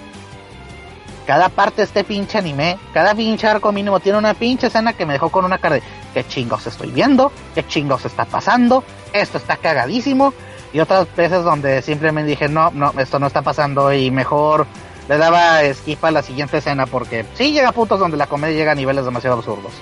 Cada 1.26 1.48
parte 1.48 1.76
de 1.76 1.82
este 1.84 2.02
pinche 2.02 2.38
anime, 2.38 2.76
cada 2.92 3.14
pinche 3.14 3.46
arco 3.46 3.70
mínimo 3.70 4.00
tiene 4.00 4.18
una 4.18 4.34
pinche 4.34 4.66
escena 4.66 4.94
que 4.94 5.06
me 5.06 5.12
dejó 5.12 5.30
con 5.30 5.44
una 5.44 5.58
cara 5.58 5.76
de 5.76 5.82
qué 6.12 6.26
chingos 6.26 6.66
estoy 6.66 6.90
viendo, 6.90 7.30
qué 7.54 7.64
chingos 7.64 8.04
está 8.04 8.24
pasando, 8.24 8.82
esto 9.12 9.38
está 9.38 9.56
cagadísimo. 9.56 10.34
Y 10.72 10.80
otras 10.80 11.06
veces 11.16 11.44
donde 11.44 11.82
simplemente 11.82 12.30
dije, 12.30 12.48
no, 12.48 12.70
no, 12.72 12.92
esto 12.98 13.18
no 13.18 13.26
está 13.28 13.42
pasando 13.42 13.92
y 13.92 14.10
mejor 14.10 14.66
le 15.08 15.18
daba 15.18 15.60
skip 15.74 16.04
a 16.04 16.10
la 16.10 16.22
siguiente 16.22 16.58
escena 16.58 16.86
porque 16.86 17.24
sí 17.34 17.52
llega 17.52 17.70
a 17.70 17.72
puntos 17.72 17.98
donde 17.98 18.16
la 18.16 18.26
comedia 18.26 18.56
llega 18.56 18.72
a 18.72 18.76
niveles 18.76 19.04
demasiado 19.04 19.36
absurdos. 19.36 19.72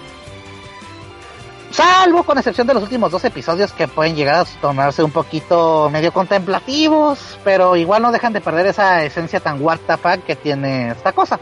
Salvo 1.71 2.23
con 2.23 2.39
excepción 2.39 2.67
de 2.67 2.75
los 2.75 2.83
últimos 2.83 3.11
dos 3.11 3.25
episodios 3.25 3.73
que 3.73 3.87
pueden 3.87 4.17
llegar 4.17 4.37
a 4.37 4.45
tomarse 4.61 5.03
un 5.03 5.11
poquito 5.11 5.91
medio 5.91 6.13
contemplativos, 6.13 7.39
pero 7.45 7.77
igual 7.77 8.03
no 8.03 8.11
dejan 8.11 8.33
de 8.33 8.41
perder 8.41 8.67
esa 8.67 9.05
esencia 9.05 9.41
tan 9.41 9.61
what 9.63 9.79
que 10.27 10.35
tiene 10.35 10.91
esta 10.91 11.13
cosa. 11.13 11.39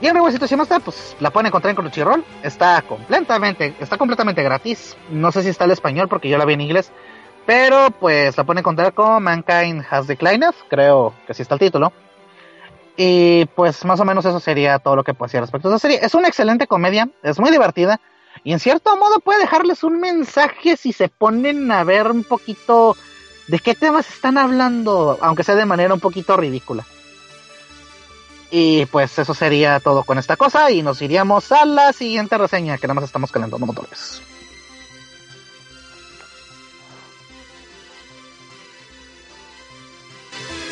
Y 0.00 0.06
en 0.06 0.14
Revolución 0.14 0.60
está, 0.60 0.78
pues 0.78 1.16
la 1.20 1.30
pueden 1.30 1.46
encontrar 1.46 1.70
en 1.70 1.76
Crunchyroll. 1.76 2.24
Está 2.42 2.82
completamente, 2.82 3.74
está 3.80 3.96
completamente 3.96 4.42
gratis. 4.42 4.96
No 5.10 5.32
sé 5.32 5.42
si 5.42 5.48
está 5.48 5.64
el 5.64 5.70
español 5.70 6.08
porque 6.08 6.28
yo 6.28 6.36
la 6.36 6.44
vi 6.44 6.54
en 6.54 6.60
inglés. 6.60 6.92
Pero 7.46 7.90
pues 7.90 8.36
la 8.36 8.44
pueden 8.44 8.58
encontrar 8.58 8.92
como 8.92 9.20
Mankind 9.20 9.84
Has 9.88 10.06
Declined. 10.06 10.54
Creo 10.68 11.14
que 11.26 11.32
sí 11.32 11.42
está 11.42 11.54
el 11.54 11.60
título. 11.60 11.92
Y 12.96 13.44
pues 13.46 13.84
más 13.84 14.00
o 14.00 14.04
menos 14.04 14.24
eso 14.24 14.40
sería 14.40 14.78
todo 14.78 14.96
lo 14.96 15.04
que 15.04 15.12
puedo 15.12 15.28
decir 15.28 15.40
respecto 15.40 15.68
a 15.68 15.72
esa 15.72 15.78
serie. 15.78 15.98
Es 16.02 16.14
una 16.14 16.28
excelente 16.28 16.66
comedia, 16.66 17.08
es 17.22 17.38
muy 17.38 17.50
divertida 17.50 18.00
y 18.42 18.52
en 18.52 18.60
cierto 18.60 18.96
modo 18.96 19.20
puede 19.20 19.40
dejarles 19.40 19.82
un 19.84 20.00
mensaje 20.00 20.76
si 20.76 20.92
se 20.92 21.08
ponen 21.08 21.70
a 21.72 21.84
ver 21.84 22.10
un 22.10 22.24
poquito 22.24 22.96
de 23.48 23.58
qué 23.58 23.74
temas 23.74 24.08
están 24.08 24.38
hablando, 24.38 25.18
aunque 25.20 25.44
sea 25.44 25.54
de 25.54 25.66
manera 25.66 25.94
un 25.94 26.00
poquito 26.00 26.36
ridícula. 26.36 26.86
Y 28.50 28.86
pues 28.86 29.18
eso 29.18 29.34
sería 29.34 29.80
todo 29.80 30.04
con 30.04 30.18
esta 30.18 30.36
cosa 30.36 30.70
y 30.70 30.82
nos 30.82 31.02
iríamos 31.02 31.50
a 31.52 31.64
la 31.64 31.92
siguiente 31.92 32.38
reseña 32.38 32.78
que 32.78 32.86
nada 32.86 32.94
más 32.94 33.04
estamos 33.04 33.32
calentando 33.32 33.66
motores. 33.66 34.22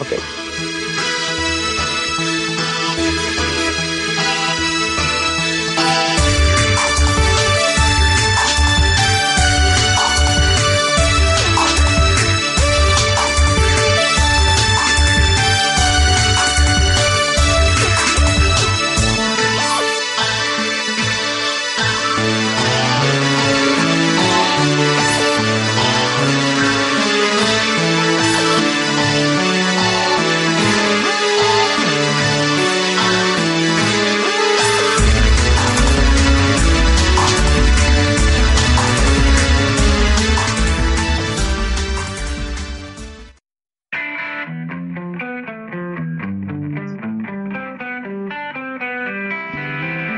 Ok. 0.00 0.43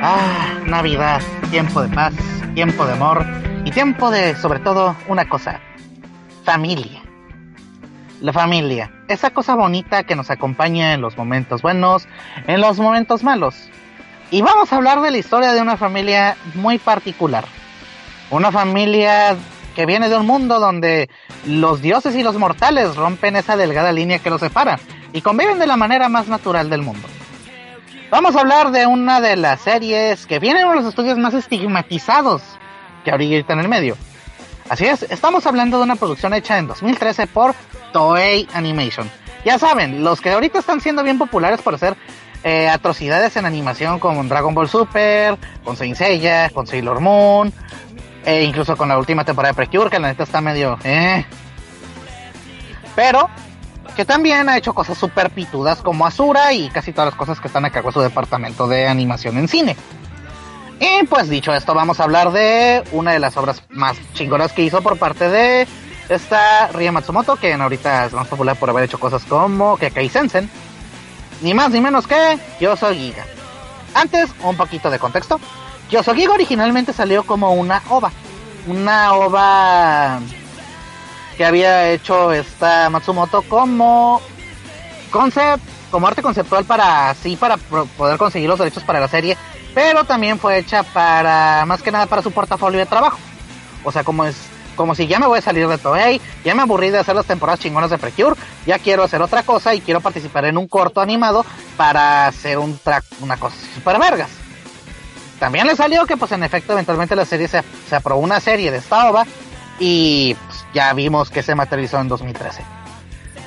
Ah, 0.03 0.61
Navidad, 0.67 1.23
tiempo 1.51 1.83
de 1.83 1.89
paz, 1.89 2.13
tiempo 2.55 2.85
de 2.85 2.93
amor 2.93 3.25
y 3.65 3.71
tiempo 3.71 4.11
de, 4.11 4.37
sobre 4.37 4.61
todo, 4.61 4.95
una 5.09 5.27
cosa, 5.29 5.61
familia. 6.45 7.03
La 8.21 8.33
familia, 8.33 8.91
esa 9.09 9.31
cosa 9.31 9.55
bonita 9.55 10.05
que 10.05 10.15
nos 10.15 10.31
acompaña 10.31 10.93
en 10.93 11.01
los 11.01 11.17
momentos 11.17 11.63
buenos, 11.63 12.07
en 12.47 12.61
los 12.61 12.79
momentos 12.79 13.25
malos. 13.25 13.55
Y 14.31 14.43
vamos 14.43 14.73
a 14.73 14.77
hablar 14.77 15.01
de 15.01 15.11
la 15.11 15.19
historia 15.19 15.53
de 15.53 15.63
una 15.63 15.77
familia 15.77 16.37
muy 16.55 16.79
particular. 16.79 17.47
Una 18.31 18.53
familia 18.53 19.37
que 19.75 19.87
viene 19.87 20.09
de 20.09 20.17
un 20.17 20.27
mundo 20.27 20.61
donde 20.61 21.09
los 21.47 21.81
dioses 21.81 22.15
y 22.17 22.23
los 22.23 22.37
mortales 22.37 22.97
rompen 22.97 23.37
esa 23.37 23.57
delgada 23.57 23.93
línea 23.93 24.19
que 24.19 24.31
los 24.31 24.41
separa 24.41 24.79
y 25.13 25.23
conviven 25.23 25.59
de 25.59 25.67
la 25.67 25.77
manera 25.77 26.09
más 26.09 26.29
natural 26.29 26.69
del 26.69 26.83
mundo. 26.83 27.09
Vamos 28.11 28.37
a 28.37 28.41
hablar 28.41 28.71
de 28.71 28.87
una 28.87 29.21
de 29.21 29.35
las 29.35 29.61
series 29.63 30.27
que 30.27 30.39
vienen 30.39 30.65
uno 30.65 30.77
de 30.77 30.81
los 30.83 30.89
estudios 30.91 31.19
más 31.19 31.35
estigmatizados 31.35 32.41
que 33.05 33.11
ahorita 33.11 33.53
en 33.53 33.59
el 33.59 33.69
medio. 33.69 33.97
Así 34.69 34.87
es, 34.87 35.03
estamos 35.11 35.45
hablando 35.47 35.79
de 35.79 35.85
una 35.85 35.97
producción 35.97 36.33
hecha 36.33 36.57
en 36.59 36.69
2013 36.69 37.27
por 37.27 37.55
Toei 37.93 38.49
Animation. 38.55 39.11
Ya 39.45 39.59
saben, 39.59 40.05
los 40.05 40.21
que 40.21 40.31
ahorita 40.31 40.61
están 40.61 40.81
siendo 40.81 41.03
bien 41.03 41.19
populares 41.19 41.61
por 41.63 41.75
hacer 41.75 41.97
eh, 42.45 42.69
atrocidades 42.69 43.37
en 43.37 43.45
animación 43.45 43.99
como 43.99 44.23
Dragon 44.23 44.55
Ball 44.55 44.69
Super, 44.69 45.37
con 45.65 45.77
Saint 45.77 45.99
con 46.53 46.67
Sailor 46.69 47.01
Moon, 47.01 47.53
e 48.25 48.45
incluso 48.45 48.77
con 48.77 48.89
la 48.89 48.99
última 48.99 49.25
temporada 49.25 49.53
de 49.53 49.57
Precure, 49.57 49.91
que 49.91 49.99
la 49.99 50.09
neta 50.09 50.23
está 50.23 50.41
medio... 50.41 50.79
Eh. 50.85 51.25
Pero 52.95 53.29
que 53.97 54.05
también 54.05 54.49
ha 54.49 54.59
hecho 54.59 54.75
cosas 54.75 54.99
súper 54.99 55.31
pitudas 55.31 55.81
como 55.81 56.07
Asura 56.07 56.53
y 56.53 56.69
casi 56.69 56.93
todas 56.93 57.13
las 57.13 57.19
cosas 57.19 57.41
que 57.41 57.49
están 57.49 57.65
a 57.65 57.71
cargo 57.71 57.91
su 57.91 58.01
departamento 58.01 58.69
de 58.69 58.87
animación 58.87 59.39
en 59.39 59.49
cine. 59.49 59.75
Y 60.79 61.07
pues 61.07 61.31
dicho 61.31 61.55
esto, 61.55 61.73
vamos 61.73 61.99
a 61.99 62.05
hablar 62.05 62.31
de 62.31 62.85
una 62.93 63.13
de 63.13 63.19
las 63.19 63.37
obras 63.39 63.63
más 63.71 63.97
chingonas 64.13 64.53
que 64.53 64.63
hizo 64.63 64.83
por 64.83 64.99
parte 64.99 65.31
de 65.31 65.67
esta 66.11 66.69
Ria 66.69 66.93
Matsumoto, 66.93 67.37
que 67.37 67.55
ahorita 67.55 68.05
es 68.05 68.13
más 68.13 68.29
popular 68.29 68.57
por 68.57 68.69
haber 68.69 68.85
hecho 68.85 69.01
cosas 69.01 69.25
como 69.25 69.79
Kekai 69.79 70.11
Sensen. 70.11 70.51
Ni 71.41 71.55
más 71.55 71.71
ni 71.71 71.81
menos 71.81 72.07
que 72.07 72.39
Yoso 72.61 72.93
Giga. 72.93 73.25
Antes, 73.95 74.31
un 74.43 74.57
poquito 74.57 74.91
de 74.91 74.99
contexto. 74.99 75.41
Yoso 75.91 76.15
Giga 76.15 76.35
originalmente 76.35 76.93
salió 76.93 77.25
como 77.25 77.55
una 77.55 77.83
ova. 77.89 78.13
Una 78.67 79.15
ova 79.15 80.21
que 81.37 81.45
había 81.45 81.91
hecho 81.91 82.33
esta 82.33 82.89
Matsumoto 82.91 83.43
como 83.43 84.21
concept, 85.11 85.63
como 85.91 86.07
arte 86.07 86.23
conceptual 86.23 86.65
para 86.65 87.15
sí 87.15 87.37
para 87.37 87.57
poder 87.57 88.19
conseguir 88.19 88.49
los 88.49 88.59
derechos 88.59 88.83
para 88.83 89.01
la 89.01 89.09
serie, 89.09 89.37
pero 89.75 90.05
también 90.05 90.39
fue 90.39 90.59
hecha 90.59 90.83
para 90.83 91.65
más 91.67 91.83
que 91.83 91.93
nada 91.93 92.07
para 92.07 92.23
su 92.23 92.31
portafolio 92.33 92.79
de 92.79 92.87
trabajo. 92.87 93.19
O 93.85 93.93
sea, 93.93 94.03
como 94.03 94.25
es 94.25 94.37
como 94.77 94.95
si 94.95 95.07
ya 95.07 95.19
me 95.19 95.27
voy 95.27 95.39
a 95.39 95.43
salir 95.43 95.67
de 95.67 95.79
Toei, 95.79 96.21
ya 96.45 96.55
me 96.55 96.63
aburrí 96.63 96.91
de 96.91 96.99
hacer 96.99 97.17
las 97.17 97.27
temporadas 97.27 97.61
chingonas 97.61 97.91
de 97.91 97.99
Precure, 97.99 98.37
ya 98.67 98.79
quiero 98.79 99.03
hacer 99.03 99.23
otra 99.23 99.43
cosa 99.43 99.75
y 99.75 99.81
quiero 99.81 100.01
participar 100.01 100.45
en 100.45 100.59
un 100.59 100.69
corto 100.69 101.01
animado 101.01 101.47
para 101.77 102.27
hacer 102.27 102.59
un 102.59 102.79
track, 102.79 103.05
una 103.21 103.39
cosa 103.39 103.57
super 103.75 103.99
vergas. 103.99 104.29
También 105.41 105.67
le 105.67 105.77
salió 105.77 106.07
que 106.07 106.17
pues 106.17 106.31
en 106.33 106.45
efecto 106.45 106.75
eventualmente 106.75 107.17
la 107.17 107.25
serie 107.25 107.49
se, 107.49 107.63
se 107.89 107.97
aprobó 107.97 108.21
una 108.21 108.39
serie 108.39 108.71
de 108.71 108.79
esta 108.79 109.11
ova 109.11 109.27
y 109.79 110.37
ya 110.77 110.93
vimos 110.93 111.31
que 111.31 111.43
se 111.43 111.55
materializó 111.55 111.99
en 112.01 112.09
2013. 112.09 112.63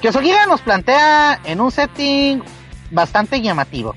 Kyosogira 0.02 0.48
nos 0.48 0.62
plantea 0.62 1.40
en 1.44 1.62
un 1.62 1.72
setting 1.72 2.42
bastante 2.90 3.40
llamativo. 3.40 3.94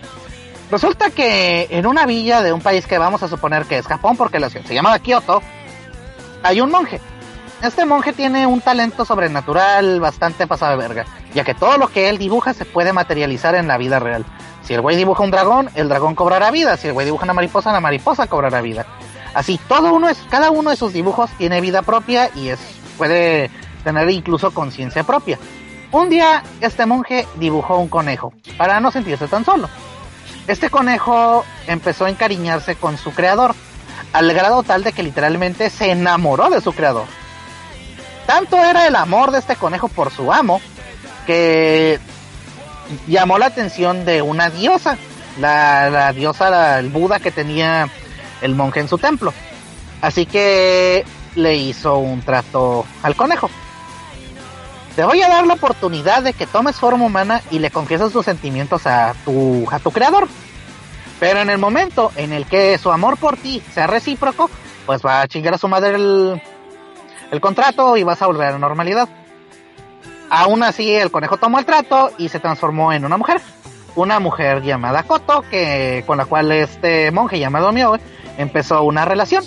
Resulta 0.70 1.08
que 1.08 1.66
en 1.70 1.86
una 1.86 2.04
villa 2.04 2.42
de 2.42 2.52
un 2.52 2.60
país 2.60 2.86
que 2.86 2.98
vamos 2.98 3.22
a 3.22 3.28
suponer 3.28 3.64
que 3.64 3.78
es 3.78 3.86
Japón, 3.86 4.18
porque 4.18 4.38
la 4.38 4.50
ciudad 4.50 4.66
se 4.66 4.74
llama 4.74 4.98
Kyoto, 4.98 5.40
hay 6.42 6.60
un 6.60 6.70
monje. 6.70 7.00
Este 7.62 7.86
monje 7.86 8.12
tiene 8.12 8.46
un 8.46 8.60
talento 8.60 9.06
sobrenatural 9.06 9.98
bastante 9.98 10.46
pasado 10.46 10.72
de 10.72 10.86
verga, 10.86 11.06
ya 11.32 11.42
que 11.42 11.54
todo 11.54 11.78
lo 11.78 11.88
que 11.88 12.10
él 12.10 12.18
dibuja 12.18 12.52
se 12.52 12.66
puede 12.66 12.92
materializar 12.92 13.54
en 13.54 13.66
la 13.66 13.78
vida 13.78 13.98
real. 13.98 14.26
Si 14.62 14.74
el 14.74 14.82
güey 14.82 14.94
dibuja 14.94 15.22
un 15.22 15.30
dragón, 15.30 15.70
el 15.74 15.88
dragón 15.88 16.14
cobrará 16.14 16.50
vida. 16.50 16.76
Si 16.76 16.86
el 16.86 16.92
güey 16.92 17.06
dibuja 17.06 17.24
una 17.24 17.32
mariposa, 17.32 17.72
la 17.72 17.80
mariposa 17.80 18.26
cobrará 18.26 18.60
vida. 18.60 18.84
Así, 19.32 19.58
todo 19.68 19.94
uno 19.94 20.10
es, 20.10 20.18
cada 20.28 20.50
uno 20.50 20.68
de 20.68 20.76
sus 20.76 20.92
dibujos 20.92 21.30
tiene 21.38 21.62
vida 21.62 21.80
propia 21.80 22.28
y 22.34 22.48
es, 22.48 22.81
puede 22.98 23.50
tener 23.84 24.08
incluso 24.10 24.52
conciencia 24.52 25.04
propia. 25.04 25.38
Un 25.90 26.08
día 26.08 26.42
este 26.60 26.86
monje 26.86 27.26
dibujó 27.36 27.78
un 27.78 27.88
conejo 27.88 28.32
para 28.56 28.80
no 28.80 28.90
sentirse 28.90 29.28
tan 29.28 29.44
solo. 29.44 29.68
Este 30.46 30.70
conejo 30.70 31.44
empezó 31.66 32.06
a 32.06 32.10
encariñarse 32.10 32.74
con 32.76 32.96
su 32.98 33.12
creador, 33.12 33.54
al 34.12 34.32
grado 34.32 34.62
tal 34.62 34.82
de 34.82 34.92
que 34.92 35.02
literalmente 35.02 35.70
se 35.70 35.90
enamoró 35.90 36.50
de 36.50 36.60
su 36.60 36.72
creador. 36.72 37.04
Tanto 38.26 38.56
era 38.64 38.86
el 38.86 38.96
amor 38.96 39.30
de 39.30 39.38
este 39.38 39.56
conejo 39.56 39.88
por 39.88 40.10
su 40.10 40.32
amo 40.32 40.60
que 41.26 41.98
llamó 43.06 43.38
la 43.38 43.46
atención 43.46 44.04
de 44.04 44.22
una 44.22 44.50
diosa, 44.50 44.96
la, 45.38 46.12
diosa, 46.12 46.78
el 46.78 46.88
Buda 46.90 47.20
que 47.20 47.30
tenía 47.30 47.88
el 48.40 48.54
monje 48.54 48.80
en 48.80 48.88
su 48.88 48.98
templo. 48.98 49.32
Así 50.00 50.26
que 50.26 51.04
le 51.34 51.56
hizo 51.56 51.98
un 51.98 52.22
trato 52.22 52.84
al 53.02 53.16
conejo. 53.16 53.50
Te 54.96 55.04
voy 55.04 55.22
a 55.22 55.28
dar 55.28 55.46
la 55.46 55.54
oportunidad 55.54 56.22
de 56.22 56.34
que 56.34 56.46
tomes 56.46 56.76
forma 56.76 57.06
humana 57.06 57.40
y 57.50 57.58
le 57.58 57.70
confieses 57.70 58.12
tus 58.12 58.26
sentimientos 58.26 58.86
a 58.86 59.14
tu, 59.24 59.66
a 59.70 59.78
tu 59.78 59.90
creador. 59.90 60.28
Pero 61.18 61.40
en 61.40 61.48
el 61.48 61.58
momento 61.58 62.12
en 62.16 62.32
el 62.32 62.46
que 62.46 62.76
su 62.78 62.92
amor 62.92 63.16
por 63.16 63.36
ti 63.36 63.62
sea 63.72 63.86
recíproco, 63.86 64.50
pues 64.84 65.00
va 65.04 65.22
a 65.22 65.28
chingar 65.28 65.54
a 65.54 65.58
su 65.58 65.68
madre 65.68 65.94
el, 65.94 66.42
el 67.30 67.40
contrato 67.40 67.96
y 67.96 68.02
vas 68.02 68.20
a 68.20 68.26
volver 68.26 68.48
a 68.48 68.52
la 68.52 68.58
normalidad. 68.58 69.08
Aún 70.28 70.62
así, 70.62 70.90
el 70.90 71.10
conejo 71.10 71.36
tomó 71.36 71.58
el 71.58 71.64
trato 71.64 72.10
y 72.18 72.28
se 72.28 72.40
transformó 72.40 72.92
en 72.92 73.04
una 73.04 73.16
mujer. 73.16 73.40
Una 73.94 74.18
mujer 74.18 74.62
llamada 74.62 75.02
Koto, 75.02 75.42
que, 75.50 76.04
con 76.06 76.18
la 76.18 76.24
cual 76.24 76.50
este 76.52 77.10
monje 77.10 77.38
llamado 77.38 77.70
Mio 77.72 77.98
empezó 78.38 78.82
una 78.82 79.04
relación. 79.04 79.44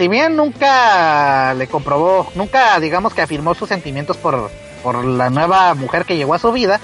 Si 0.00 0.08
bien 0.08 0.34
nunca 0.34 1.52
le 1.52 1.66
comprobó, 1.66 2.32
nunca 2.34 2.80
digamos 2.80 3.12
que 3.12 3.20
afirmó 3.20 3.52
sus 3.52 3.68
sentimientos 3.68 4.16
por, 4.16 4.50
por 4.82 5.04
la 5.04 5.28
nueva 5.28 5.74
mujer 5.74 6.06
que 6.06 6.16
llegó 6.16 6.32
a 6.32 6.38
su 6.38 6.50
vida, 6.52 6.80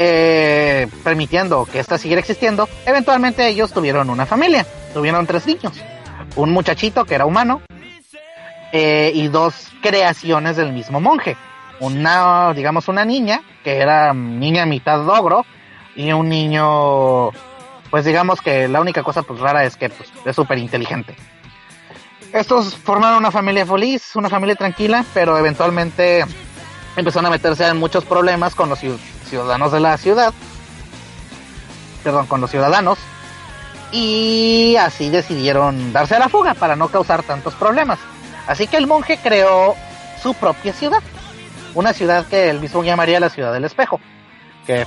eh, 0.00 0.88
permitiendo 1.04 1.64
que 1.64 1.78
ésta 1.78 1.96
siguiera 1.96 2.18
existiendo, 2.18 2.68
eventualmente 2.86 3.46
ellos 3.46 3.72
tuvieron 3.72 4.10
una 4.10 4.26
familia, 4.26 4.66
tuvieron 4.92 5.28
tres 5.28 5.46
niños, 5.46 5.74
un 6.34 6.50
muchachito 6.50 7.04
que 7.04 7.14
era 7.14 7.24
humano 7.24 7.62
eh, 8.72 9.12
y 9.14 9.28
dos 9.28 9.68
creaciones 9.80 10.56
del 10.56 10.72
mismo 10.72 11.00
monje, 11.00 11.36
una, 11.78 12.52
digamos, 12.52 12.88
una 12.88 13.04
niña 13.04 13.42
que 13.62 13.76
era 13.76 14.12
niña 14.12 14.66
mitad 14.66 15.08
ogro 15.08 15.46
y 15.94 16.10
un 16.10 16.28
niño, 16.28 17.30
pues 17.92 18.04
digamos 18.04 18.40
que 18.40 18.66
la 18.66 18.80
única 18.80 19.04
cosa 19.04 19.22
pues 19.22 19.38
rara 19.38 19.62
es 19.62 19.76
que 19.76 19.88
pues, 19.88 20.12
es 20.24 20.34
súper 20.34 20.58
inteligente. 20.58 21.14
Estos 22.32 22.74
formaron 22.74 23.18
una 23.18 23.30
familia 23.30 23.64
feliz, 23.66 24.14
una 24.14 24.28
familia 24.28 24.54
tranquila, 24.54 25.04
pero 25.14 25.38
eventualmente 25.38 26.24
empezaron 26.96 27.26
a 27.26 27.30
meterse 27.30 27.66
en 27.66 27.78
muchos 27.78 28.04
problemas 28.04 28.54
con 28.54 28.68
los 28.68 28.82
ciu- 28.82 28.98
ciudadanos 29.28 29.72
de 29.72 29.80
la 29.80 29.96
ciudad. 29.96 30.32
Perdón, 32.04 32.26
con 32.26 32.40
los 32.40 32.50
ciudadanos. 32.50 32.98
Y 33.90 34.76
así 34.78 35.08
decidieron 35.08 35.92
darse 35.94 36.16
a 36.16 36.18
la 36.18 36.28
fuga 36.28 36.52
para 36.54 36.76
no 36.76 36.88
causar 36.88 37.22
tantos 37.22 37.54
problemas. 37.54 37.98
Así 38.46 38.66
que 38.66 38.76
el 38.76 38.86
monje 38.86 39.18
creó 39.22 39.74
su 40.22 40.34
propia 40.34 40.72
ciudad. 40.74 41.02
Una 41.74 41.92
ciudad 41.94 42.26
que 42.26 42.50
él 42.50 42.60
mismo 42.60 42.84
llamaría 42.84 43.20
la 43.20 43.30
ciudad 43.30 43.52
del 43.52 43.64
espejo. 43.64 44.00
Que 44.66 44.86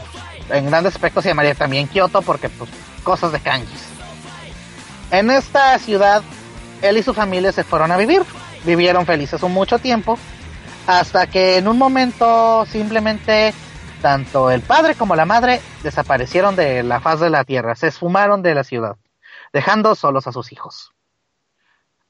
en 0.49 0.67
grandes 0.67 0.93
aspectos 0.93 1.23
se 1.23 1.30
llamaría 1.30 1.56
también 1.56 1.88
Kioto 1.88 2.21
porque 2.21 2.49
pues 2.49 2.69
cosas 3.04 3.32
de 3.32 3.39
kanjis. 3.39 3.82
En 5.10 5.32
esta 5.32 5.77
ciudad 5.80 6.21
él 6.82 6.98
y 6.98 7.04
su 7.04 7.13
familia 7.13 7.52
se 7.52 7.63
fueron 7.63 7.91
a 7.91 7.98
vivir. 7.98 8.24
Vivieron 8.63 9.06
felices 9.06 9.41
un 9.44 9.54
mucho 9.54 9.80
tiempo. 9.80 10.17
Hasta 10.88 11.28
que 11.28 11.58
en 11.58 11.67
un 11.67 11.78
momento 11.78 12.65
simplemente 12.65 13.54
tanto 14.02 14.50
el 14.50 14.62
padre 14.62 14.96
como 14.96 15.15
la 15.15 15.26
madre 15.26 15.62
desaparecieron 15.84 16.56
de 16.56 16.84
la 16.84 17.00
faz 17.00 17.20
de 17.20 17.30
la 17.30 17.44
tierra. 17.44 17.76
Se 17.76 17.88
esfumaron 17.88 18.41
de 18.41 18.56
la 18.56 18.63
ciudad. 18.63 18.98
Dejando 19.54 19.96
solos 19.96 20.28
a 20.28 20.32
sus 20.32 20.52
hijos. 20.52 20.91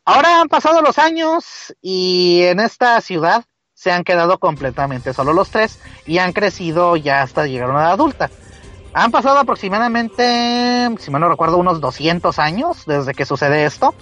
Ahora 0.06 0.42
han 0.42 0.48
pasado 0.48 0.82
los 0.82 0.98
años 0.98 1.76
y 1.82 2.42
en 2.44 2.60
esta 2.60 3.00
ciudad 3.02 3.46
se 3.74 3.92
han 3.92 4.04
quedado 4.04 4.40
completamente 4.40 5.14
solo 5.14 5.34
los 5.34 5.50
tres 5.50 5.80
y 6.06 6.18
han 6.18 6.34
crecido 6.34 6.96
ya 6.98 7.22
hasta 7.22 7.46
llegar 7.46 7.70
a 7.70 7.72
una 7.72 7.82
edad 7.82 7.92
adulta. 7.94 8.30
Han 8.94 9.12
pasado 9.12 9.40
aproximadamente, 9.40 10.90
si 11.00 11.12
mal 11.12 11.22
no 11.22 11.30
recuerdo, 11.30 11.58
unos 11.58 11.80
200 11.80 12.38
años 12.40 12.86
desde 12.86 13.14
que 13.14 13.26
sucede 13.26 13.66
esto. 13.66 13.96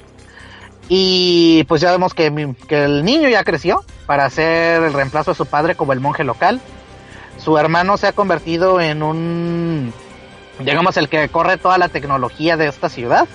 Y 0.91 1.63
pues 1.65 1.81
ya 1.81 1.91
vemos 1.91 2.15
que, 2.15 2.55
que 2.67 2.83
el 2.83 3.05
niño 3.05 3.29
ya 3.29 3.43
creció 3.43 3.85
para 4.07 4.27
ser 4.31 4.81
el 4.81 4.91
reemplazo 4.91 5.31
de 5.31 5.37
su 5.37 5.45
padre 5.45 5.75
como 5.75 5.93
el 5.93 5.99
monje 5.99 6.23
local. 6.23 6.59
Su 7.37 7.59
hermano 7.59 7.95
se 7.95 8.07
ha 8.07 8.11
convertido 8.11 8.81
en 8.81 9.03
un, 9.03 9.93
digamos, 10.57 10.97
el 10.97 11.07
que 11.07 11.29
corre 11.29 11.57
toda 11.57 11.77
la 11.77 11.89
tecnología 11.89 12.57
de 12.57 12.67
esta 12.67 12.89
ciudad. 12.89 13.27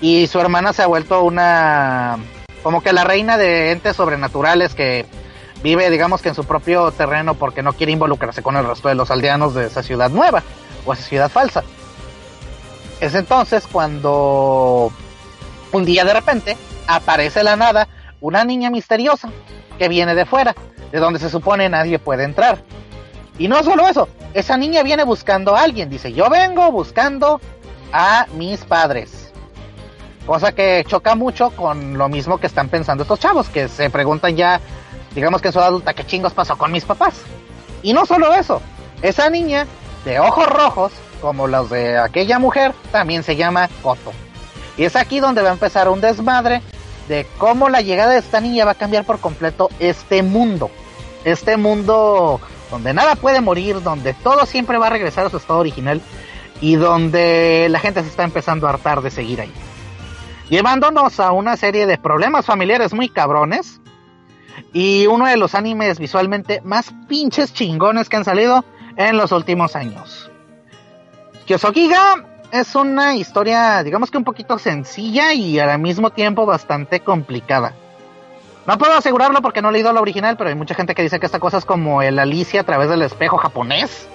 Y 0.00 0.28
su 0.28 0.38
hermana 0.38 0.72
se 0.72 0.82
ha 0.82 0.86
vuelto 0.86 1.24
una, 1.24 2.18
como 2.62 2.82
que 2.82 2.92
la 2.92 3.02
reina 3.02 3.36
de 3.36 3.72
entes 3.72 3.96
sobrenaturales 3.96 4.74
que 4.74 5.06
vive, 5.64 5.90
digamos 5.90 6.22
que 6.22 6.30
en 6.30 6.34
su 6.36 6.44
propio 6.44 6.92
terreno 6.92 7.34
porque 7.34 7.62
no 7.62 7.72
quiere 7.72 7.92
involucrarse 7.92 8.42
con 8.42 8.56
el 8.56 8.66
resto 8.66 8.88
de 8.88 8.94
los 8.94 9.10
aldeanos 9.10 9.54
de 9.54 9.66
esa 9.66 9.82
ciudad 9.82 10.08
nueva 10.08 10.42
o 10.86 10.92
esa 10.92 11.02
ciudad 11.02 11.30
falsa. 11.30 11.64
Es 13.00 13.14
entonces 13.14 13.66
cuando 13.70 14.92
un 15.72 15.84
día 15.84 16.04
de 16.04 16.12
repente 16.12 16.56
aparece 16.86 17.42
la 17.42 17.56
nada 17.56 17.88
una 18.20 18.44
niña 18.44 18.70
misteriosa 18.70 19.30
que 19.78 19.88
viene 19.88 20.14
de 20.14 20.26
fuera, 20.26 20.54
de 20.92 20.98
donde 20.98 21.18
se 21.18 21.30
supone 21.30 21.68
nadie 21.68 21.98
puede 21.98 22.24
entrar. 22.24 22.62
Y 23.38 23.48
no 23.48 23.62
solo 23.62 23.88
eso, 23.88 24.08
esa 24.34 24.56
niña 24.56 24.82
viene 24.82 25.04
buscando 25.04 25.56
a 25.56 25.62
alguien, 25.62 25.88
dice, 25.88 26.12
yo 26.12 26.28
vengo 26.28 26.70
buscando 26.70 27.40
a 27.92 28.26
mis 28.34 28.60
padres. 28.64 29.32
Cosa 30.26 30.52
que 30.52 30.84
choca 30.86 31.14
mucho 31.14 31.50
con 31.50 31.96
lo 31.96 32.08
mismo 32.08 32.38
que 32.38 32.46
están 32.46 32.68
pensando 32.68 33.02
estos 33.02 33.18
chavos, 33.18 33.48
que 33.48 33.68
se 33.68 33.88
preguntan 33.88 34.36
ya, 34.36 34.60
digamos 35.14 35.40
que 35.40 35.48
en 35.48 35.52
su 35.54 35.60
adulta, 35.60 35.94
¿qué 35.94 36.04
chingos 36.04 36.34
pasó 36.34 36.58
con 36.58 36.70
mis 36.70 36.84
papás? 36.84 37.22
Y 37.82 37.94
no 37.94 38.04
solo 38.04 38.34
eso, 38.34 38.60
esa 39.00 39.30
niña 39.30 39.66
de 40.04 40.20
ojos 40.20 40.46
rojos, 40.46 40.92
como 41.22 41.46
los 41.46 41.70
de 41.70 41.98
aquella 41.98 42.38
mujer, 42.38 42.74
también 42.92 43.22
se 43.22 43.36
llama 43.36 43.68
Koto. 43.82 44.12
Y 44.76 44.84
es 44.84 44.96
aquí 44.96 45.20
donde 45.20 45.42
va 45.42 45.50
a 45.50 45.52
empezar 45.52 45.88
un 45.88 46.00
desmadre 46.00 46.62
de 47.08 47.26
cómo 47.38 47.68
la 47.68 47.80
llegada 47.80 48.12
de 48.12 48.18
esta 48.18 48.40
niña 48.40 48.64
va 48.64 48.72
a 48.72 48.76
cambiar 48.76 49.04
por 49.04 49.18
completo 49.18 49.68
este 49.78 50.22
mundo. 50.22 50.70
Este 51.24 51.56
mundo 51.56 52.40
donde 52.70 52.94
nada 52.94 53.16
puede 53.16 53.40
morir, 53.40 53.82
donde 53.82 54.14
todo 54.14 54.46
siempre 54.46 54.78
va 54.78 54.86
a 54.86 54.90
regresar 54.90 55.26
a 55.26 55.30
su 55.30 55.36
estado 55.36 55.58
original 55.58 56.00
y 56.60 56.76
donde 56.76 57.66
la 57.68 57.80
gente 57.80 58.02
se 58.02 58.08
está 58.08 58.22
empezando 58.22 58.66
a 58.66 58.70
hartar 58.70 59.02
de 59.02 59.10
seguir 59.10 59.40
ahí. 59.40 59.52
Llevándonos 60.48 61.20
a 61.20 61.32
una 61.32 61.56
serie 61.56 61.86
de 61.86 61.98
problemas 61.98 62.46
familiares 62.46 62.92
muy 62.92 63.08
cabrones 63.08 63.80
y 64.72 65.06
uno 65.06 65.26
de 65.26 65.36
los 65.36 65.54
animes 65.54 65.98
visualmente 65.98 66.60
más 66.62 66.92
pinches 67.08 67.52
chingones 67.52 68.08
que 68.08 68.16
han 68.16 68.24
salido 68.24 68.64
en 68.96 69.16
los 69.16 69.32
últimos 69.32 69.76
años. 69.76 70.30
Kyosogiga 71.46 72.29
es 72.52 72.74
una 72.74 73.14
historia, 73.14 73.82
digamos 73.82 74.10
que 74.10 74.18
un 74.18 74.24
poquito 74.24 74.58
sencilla 74.58 75.32
y 75.32 75.58
al 75.58 75.78
mismo 75.78 76.10
tiempo 76.10 76.46
bastante 76.46 77.00
complicada. 77.00 77.74
No 78.66 78.78
puedo 78.78 78.94
asegurarlo 78.94 79.40
porque 79.42 79.62
no 79.62 79.70
he 79.70 79.72
leído 79.72 79.92
la 79.92 80.00
original, 80.00 80.36
pero 80.36 80.50
hay 80.50 80.56
mucha 80.56 80.74
gente 80.74 80.94
que 80.94 81.02
dice 81.02 81.18
que 81.18 81.26
esta 81.26 81.40
cosa 81.40 81.58
es 81.58 81.64
como 81.64 82.02
el 82.02 82.18
Alicia 82.18 82.60
a 82.60 82.64
través 82.64 82.88
del 82.88 83.02
espejo 83.02 83.36
japonés. 83.38 84.08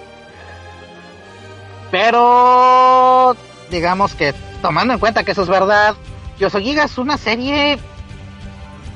Pero 1.90 3.36
digamos 3.70 4.14
que 4.14 4.34
tomando 4.62 4.94
en 4.94 5.00
cuenta 5.00 5.24
que 5.24 5.32
eso 5.32 5.42
es 5.42 5.48
verdad, 5.48 5.94
Yosogiga 6.38 6.84
es 6.84 6.98
una 6.98 7.16
serie 7.18 7.78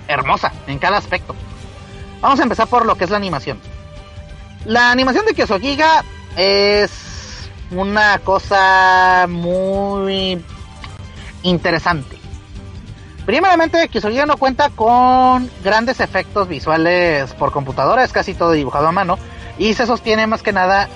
hermosa 0.09 0.53
en 0.67 0.79
cada 0.79 0.99
aspecto. 0.99 1.35
Vamos 2.21 2.41
a 2.41 2.43
empezar 2.43 2.67
por 2.69 2.85
lo 2.85 2.97
que 2.97 3.05
es 3.05 3.11
la 3.11 3.17
animación. 3.17 3.59
La 4.67 4.91
animación 4.91 5.25
de 5.25 5.35
Kyosogiga 5.35 6.05
es 6.37 7.10
una 7.71 8.19
cosa 8.19 9.27
muy 9.29 10.43
interesante. 11.43 12.19
Primeramente, 13.27 13.89
Kyosogiga 13.89 14.27
no 14.27 14.37
cuenta 14.37 14.71
con 14.71 15.49
grandes 15.63 16.01
efectos 16.01 16.49
visuales 16.49 17.33
por 17.35 17.53
computadora, 17.53 18.03
es 18.03 18.13
casi 18.13 18.35
todo 18.35 18.53
dibujado 18.53 18.89
a 18.89 18.93
mano 18.93 19.19
y 19.59 19.75
se 19.75 19.87
sostiene 19.87 20.27
más 20.27 20.43
que 20.43 20.53
nada 20.53 20.89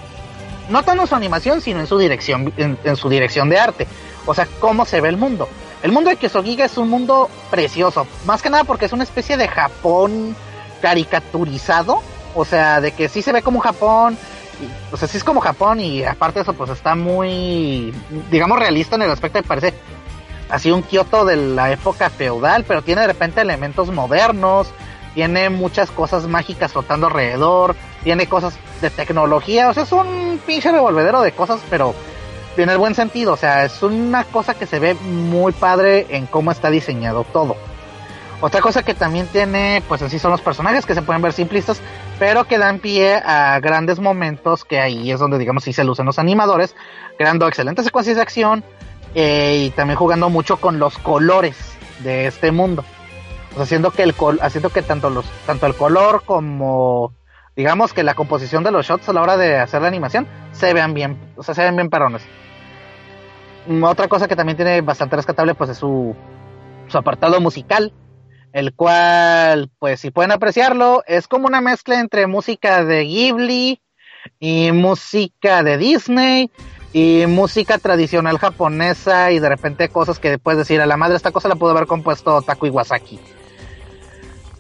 no 0.68 0.82
tanto 0.82 1.02
en 1.02 1.08
su 1.08 1.14
animación, 1.14 1.60
sino 1.60 1.80
en 1.80 1.86
su 1.86 1.98
dirección 1.98 2.52
en, 2.56 2.96
su 2.96 3.08
dirección 3.08 3.50
de 3.50 3.58
arte, 3.58 3.86
o 4.26 4.34
sea, 4.34 4.48
cómo 4.60 4.84
se 4.84 5.00
ve 5.00 5.10
el 5.10 5.16
mundo. 5.16 5.48
El 5.82 5.92
mundo 5.92 6.08
de 6.08 6.16
Kyosogiga 6.16 6.64
es 6.64 6.78
un 6.78 6.88
mundo 6.88 7.28
precioso, 7.50 8.06
más 8.24 8.40
que 8.40 8.50
nada 8.50 8.64
porque 8.64 8.86
es 8.86 8.92
una 8.92 9.04
especie 9.04 9.36
de 9.36 9.46
Japón 9.46 10.34
caricaturizado, 10.80 12.02
o 12.34 12.44
sea, 12.44 12.80
de 12.80 12.92
que 12.92 13.08
sí 13.08 13.20
se 13.20 13.32
ve 13.32 13.42
como 13.42 13.60
Japón, 13.60 14.18
o 14.92 14.96
sea, 14.96 15.08
sí 15.08 15.16
es 15.16 15.24
como 15.24 15.40
Japón 15.40 15.80
y 15.80 16.04
aparte 16.04 16.38
de 16.38 16.42
eso 16.42 16.52
pues 16.52 16.70
está 16.70 16.94
muy, 16.94 17.92
digamos, 18.30 18.58
realista 18.58 18.96
en 18.96 19.02
el 19.02 19.10
aspecto 19.10 19.38
de 19.38 19.44
parece 19.44 19.74
así 20.48 20.70
un 20.70 20.82
Kioto 20.82 21.24
de 21.24 21.36
la 21.36 21.72
época 21.72 22.10
feudal, 22.10 22.64
pero 22.64 22.82
tiene 22.82 23.02
de 23.02 23.08
repente 23.08 23.40
elementos 23.40 23.90
modernos, 23.90 24.68
tiene 25.14 25.50
muchas 25.50 25.90
cosas 25.90 26.26
mágicas 26.26 26.72
flotando 26.72 27.06
alrededor, 27.06 27.76
tiene 28.02 28.26
cosas 28.26 28.58
de 28.80 28.90
tecnología, 28.90 29.68
o 29.68 29.74
sea, 29.74 29.84
es 29.84 29.92
un 29.92 30.40
pinche 30.46 30.70
revolvedero 30.70 31.22
de 31.22 31.32
cosas, 31.32 31.60
pero 31.70 31.94
en 32.56 32.68
el 32.68 32.78
buen 32.78 32.94
sentido, 32.94 33.32
o 33.32 33.36
sea, 33.36 33.64
es 33.64 33.82
una 33.82 34.24
cosa 34.24 34.54
que 34.54 34.66
se 34.66 34.78
ve 34.78 34.94
muy 34.94 35.52
padre 35.52 36.06
en 36.10 36.26
cómo 36.26 36.50
está 36.50 36.70
diseñado 36.70 37.24
todo. 37.32 37.56
Otra 38.44 38.60
cosa 38.60 38.82
que 38.82 38.92
también 38.92 39.26
tiene, 39.28 39.82
pues 39.88 40.02
en 40.02 40.10
sí 40.10 40.18
son 40.18 40.30
los 40.30 40.42
personajes 40.42 40.84
que 40.84 40.94
se 40.94 41.00
pueden 41.00 41.22
ver 41.22 41.32
simplistas, 41.32 41.80
pero 42.18 42.44
que 42.44 42.58
dan 42.58 42.78
pie 42.78 43.14
a 43.14 43.58
grandes 43.58 44.00
momentos 44.00 44.66
que 44.66 44.80
ahí 44.80 45.10
es 45.10 45.18
donde 45.18 45.38
digamos 45.38 45.64
sí 45.64 45.72
se 45.72 45.82
lucen 45.82 46.04
los 46.04 46.18
animadores, 46.18 46.76
creando 47.16 47.48
excelentes 47.48 47.86
secuencias 47.86 48.16
de 48.16 48.22
acción 48.22 48.62
eh, 49.14 49.64
y 49.64 49.70
también 49.70 49.96
jugando 49.96 50.28
mucho 50.28 50.58
con 50.58 50.78
los 50.78 50.98
colores 50.98 51.56
de 52.00 52.26
este 52.26 52.52
mundo. 52.52 52.84
O 53.52 53.54
sea, 53.54 53.62
haciendo 53.62 53.92
que 53.92 54.02
el 54.02 54.14
haciendo 54.42 54.68
que 54.68 54.82
tanto 54.82 55.08
los 55.08 55.24
tanto 55.46 55.64
el 55.64 55.74
color 55.74 56.22
como 56.26 57.14
digamos 57.56 57.94
que 57.94 58.02
la 58.02 58.12
composición 58.12 58.62
de 58.62 58.72
los 58.72 58.84
shots 58.84 59.08
a 59.08 59.14
la 59.14 59.22
hora 59.22 59.38
de 59.38 59.56
hacer 59.56 59.80
la 59.80 59.88
animación 59.88 60.28
se 60.52 60.74
vean 60.74 60.92
bien, 60.92 61.18
o 61.36 61.42
sea, 61.42 61.54
se 61.54 61.62
ven 61.62 61.76
bien 61.76 61.88
perrones. 61.88 62.20
Mm, 63.68 63.84
otra 63.84 64.06
cosa 64.06 64.28
que 64.28 64.36
también 64.36 64.58
tiene 64.58 64.82
bastante 64.82 65.16
rescatable 65.16 65.54
pues 65.54 65.70
es 65.70 65.78
su, 65.78 66.14
su 66.88 66.98
apartado 66.98 67.40
musical, 67.40 67.90
el 68.54 68.72
cual 68.72 69.68
pues 69.80 70.00
si 70.00 70.12
pueden 70.12 70.30
apreciarlo 70.30 71.02
es 71.08 71.26
como 71.26 71.48
una 71.48 71.60
mezcla 71.60 71.98
entre 71.98 72.28
música 72.28 72.84
de 72.84 73.02
Ghibli 73.02 73.82
y 74.38 74.70
música 74.70 75.64
de 75.64 75.76
Disney 75.76 76.52
y 76.92 77.26
música 77.26 77.78
tradicional 77.78 78.38
japonesa 78.38 79.32
y 79.32 79.40
de 79.40 79.48
repente 79.48 79.88
cosas 79.88 80.20
que 80.20 80.38
puedes 80.38 80.58
decir 80.58 80.80
a 80.80 80.86
la 80.86 80.96
madre 80.96 81.16
esta 81.16 81.32
cosa 81.32 81.48
la 81.48 81.56
pudo 81.56 81.72
haber 81.72 81.88
compuesto 81.88 82.40
Taku 82.42 82.66
Iwasaki. 82.66 83.18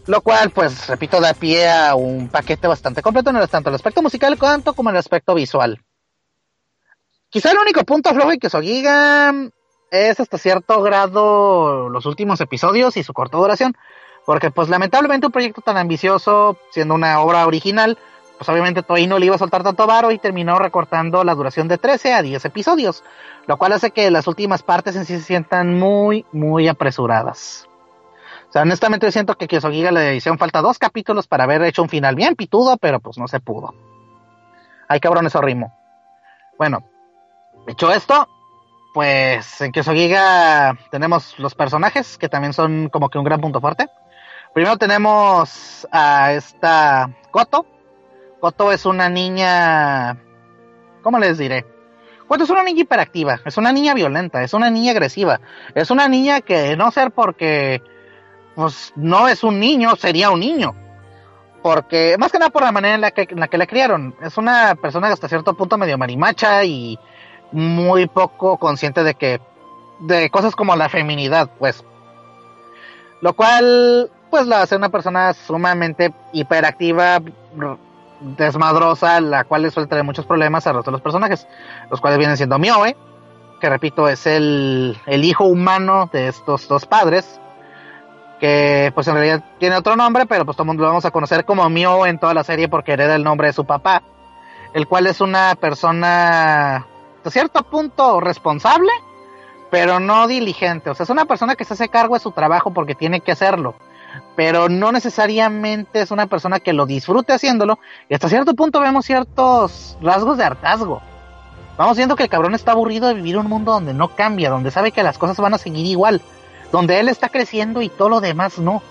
Lo 0.06 0.20
cual, 0.20 0.50
pues, 0.50 0.86
repito, 0.88 1.18
da 1.18 1.32
pie 1.32 1.70
a 1.70 1.94
un 1.94 2.28
paquete 2.28 2.66
bastante 2.66 3.00
completo 3.00 3.30
en 3.30 3.36
el, 3.36 3.48
tanto 3.48 3.70
el 3.70 3.76
aspecto 3.76 4.02
musical 4.02 4.36
cuanto 4.36 4.74
como 4.74 4.90
el 4.90 4.96
aspecto 4.96 5.34
visual. 5.34 5.80
Quizá 7.30 7.52
el 7.52 7.58
único 7.58 7.84
punto 7.84 8.12
flojo 8.12 8.32
que 8.38 8.50
Sogiga 8.50 9.32
es 9.94 10.20
hasta 10.20 10.38
cierto 10.38 10.82
grado 10.82 11.88
los 11.88 12.06
últimos 12.06 12.40
episodios 12.40 12.96
y 12.96 13.02
su 13.02 13.12
corta 13.12 13.38
duración. 13.38 13.76
Porque, 14.26 14.50
pues, 14.50 14.68
lamentablemente 14.68 15.26
un 15.26 15.32
proyecto 15.32 15.60
tan 15.60 15.76
ambicioso, 15.76 16.56
siendo 16.70 16.94
una 16.94 17.20
obra 17.20 17.46
original, 17.46 17.98
pues 18.38 18.48
obviamente 18.48 18.82
Toei 18.82 19.06
no 19.06 19.18
le 19.18 19.26
iba 19.26 19.34
a 19.36 19.38
soltar 19.38 19.62
tanto 19.62 19.86
varo 19.86 20.10
y 20.10 20.18
terminó 20.18 20.58
recortando 20.58 21.22
la 21.24 21.34
duración 21.34 21.68
de 21.68 21.78
13 21.78 22.14
a 22.14 22.22
10 22.22 22.44
episodios. 22.44 23.04
Lo 23.46 23.58
cual 23.58 23.72
hace 23.72 23.90
que 23.90 24.10
las 24.10 24.26
últimas 24.26 24.62
partes 24.62 24.96
en 24.96 25.04
sí 25.04 25.18
se 25.18 25.24
sientan 25.24 25.78
muy, 25.78 26.24
muy 26.32 26.68
apresuradas 26.68 27.68
sea, 28.54 28.62
honestamente 28.62 29.06
yo 29.06 29.10
siento 29.10 29.34
que 29.34 29.48
Kyosogiga 29.48 29.90
le 29.90 30.14
hicieron 30.14 30.38
falta 30.38 30.62
dos 30.62 30.78
capítulos 30.78 31.26
para 31.26 31.42
haber 31.42 31.62
hecho 31.64 31.82
un 31.82 31.88
final 31.88 32.14
bien 32.14 32.36
pitudo, 32.36 32.76
pero 32.76 33.00
pues 33.00 33.18
no 33.18 33.26
se 33.26 33.40
pudo. 33.40 33.74
Ay, 34.86 35.00
cabrón, 35.00 35.26
eso 35.26 35.40
rimo. 35.40 35.76
Bueno, 36.56 36.84
dicho 37.66 37.92
esto, 37.92 38.28
pues 38.94 39.60
en 39.60 39.72
Kyosogiga 39.72 40.78
tenemos 40.92 41.36
los 41.40 41.56
personajes, 41.56 42.16
que 42.16 42.28
también 42.28 42.52
son 42.52 42.88
como 42.88 43.10
que 43.10 43.18
un 43.18 43.24
gran 43.24 43.40
punto 43.40 43.60
fuerte. 43.60 43.88
Primero 44.54 44.78
tenemos 44.78 45.86
a 45.90 46.32
esta 46.32 47.10
Koto. 47.32 47.66
Koto 48.40 48.70
es 48.70 48.86
una 48.86 49.08
niña... 49.08 50.16
¿Cómo 51.02 51.18
les 51.18 51.38
diré? 51.38 51.66
Koto 52.28 52.44
es 52.44 52.50
una 52.50 52.62
niña 52.62 52.82
hiperactiva, 52.82 53.40
es 53.44 53.56
una 53.56 53.72
niña 53.72 53.94
violenta, 53.94 54.44
es 54.44 54.54
una 54.54 54.70
niña 54.70 54.92
agresiva, 54.92 55.40
es 55.74 55.90
una 55.90 56.06
niña 56.06 56.40
que 56.40 56.76
no 56.76 56.92
ser 56.92 57.10
porque 57.10 57.82
pues 58.54 58.92
no 58.94 59.26
es 59.26 59.42
un 59.42 59.58
niño, 59.58 59.96
sería 59.96 60.30
un 60.30 60.38
niño. 60.38 60.72
Porque, 61.64 62.16
más 62.16 62.30
que 62.30 62.38
nada 62.38 62.50
por 62.50 62.62
la 62.62 62.70
manera 62.70 62.94
en 62.94 63.00
la 63.00 63.10
que, 63.10 63.26
en 63.28 63.40
la, 63.40 63.48
que 63.48 63.58
la 63.58 63.66
criaron. 63.66 64.14
Es 64.22 64.36
una 64.36 64.76
persona 64.76 65.08
hasta 65.08 65.28
cierto 65.28 65.54
punto 65.54 65.76
medio 65.78 65.98
marimacha 65.98 66.62
y 66.62 66.96
muy 67.54 68.06
poco 68.06 68.58
consciente 68.58 69.04
de 69.04 69.14
que, 69.14 69.40
de 70.00 70.28
cosas 70.28 70.56
como 70.56 70.74
la 70.74 70.88
feminidad, 70.88 71.48
pues. 71.58 71.84
Lo 73.20 73.32
cual, 73.34 74.10
pues 74.28 74.46
la 74.46 74.62
hace 74.62 74.74
una 74.76 74.88
persona 74.88 75.32
sumamente 75.32 76.12
hiperactiva, 76.32 77.22
desmadrosa, 78.20 79.20
la 79.20 79.44
cual 79.44 79.62
le 79.62 79.70
suele 79.70 79.88
traer 79.88 80.04
muchos 80.04 80.26
problemas 80.26 80.66
a 80.66 80.72
los 80.72 80.84
los 80.86 81.00
personajes, 81.00 81.46
los 81.90 82.00
cuales 82.00 82.18
vienen 82.18 82.36
siendo 82.36 82.58
Mioe, 82.58 82.96
que 83.60 83.70
repito 83.70 84.08
es 84.08 84.26
el, 84.26 84.98
el 85.06 85.24
hijo 85.24 85.44
humano 85.44 86.10
de 86.12 86.26
estos 86.28 86.66
dos 86.66 86.86
padres, 86.86 87.40
que 88.40 88.90
pues 88.96 89.06
en 89.06 89.14
realidad 89.14 89.44
tiene 89.60 89.76
otro 89.76 89.94
nombre, 89.94 90.26
pero 90.26 90.44
pues 90.44 90.56
todo 90.56 90.64
el 90.64 90.68
mundo 90.68 90.82
lo 90.82 90.88
vamos 90.88 91.04
a 91.04 91.12
conocer 91.12 91.44
como 91.44 91.68
Mio 91.70 92.04
en 92.04 92.18
toda 92.18 92.34
la 92.34 92.42
serie 92.42 92.68
porque 92.68 92.92
hereda 92.94 93.14
el 93.14 93.22
nombre 93.22 93.46
de 93.46 93.52
su 93.52 93.64
papá, 93.64 94.02
el 94.72 94.88
cual 94.88 95.06
es 95.06 95.20
una 95.20 95.54
persona 95.54 96.86
de 97.24 97.30
cierto 97.30 97.62
punto 97.62 98.20
responsable, 98.20 98.90
pero 99.70 99.98
no 99.98 100.28
diligente, 100.28 100.90
o 100.90 100.94
sea, 100.94 101.04
es 101.04 101.10
una 101.10 101.24
persona 101.24 101.56
que 101.56 101.64
se 101.64 101.74
hace 101.74 101.88
cargo 101.88 102.14
de 102.14 102.20
su 102.20 102.30
trabajo 102.30 102.72
porque 102.72 102.94
tiene 102.94 103.20
que 103.20 103.32
hacerlo, 103.32 103.74
pero 104.36 104.68
no 104.68 104.92
necesariamente 104.92 106.02
es 106.02 106.10
una 106.10 106.26
persona 106.26 106.60
que 106.60 106.72
lo 106.72 106.86
disfrute 106.86 107.32
haciéndolo, 107.32 107.78
y 108.08 108.14
hasta 108.14 108.28
cierto 108.28 108.54
punto 108.54 108.80
vemos 108.80 109.06
ciertos 109.06 109.98
rasgos 110.00 110.38
de 110.38 110.44
hartazgo. 110.44 111.02
Vamos 111.76 111.96
viendo 111.96 112.14
que 112.14 112.22
el 112.22 112.28
cabrón 112.28 112.54
está 112.54 112.70
aburrido 112.70 113.08
de 113.08 113.14
vivir 113.14 113.36
un 113.36 113.48
mundo 113.48 113.72
donde 113.72 113.94
no 113.94 114.14
cambia, 114.14 114.50
donde 114.50 114.70
sabe 114.70 114.92
que 114.92 115.02
las 115.02 115.18
cosas 115.18 115.38
van 115.38 115.54
a 115.54 115.58
seguir 115.58 115.84
igual 115.86 116.22
donde 116.74 116.98
él 116.98 117.08
está 117.08 117.28
creciendo 117.28 117.82
y 117.82 117.88
todo 117.88 118.08
lo 118.08 118.20
demás 118.20 118.58
no. 118.58 118.82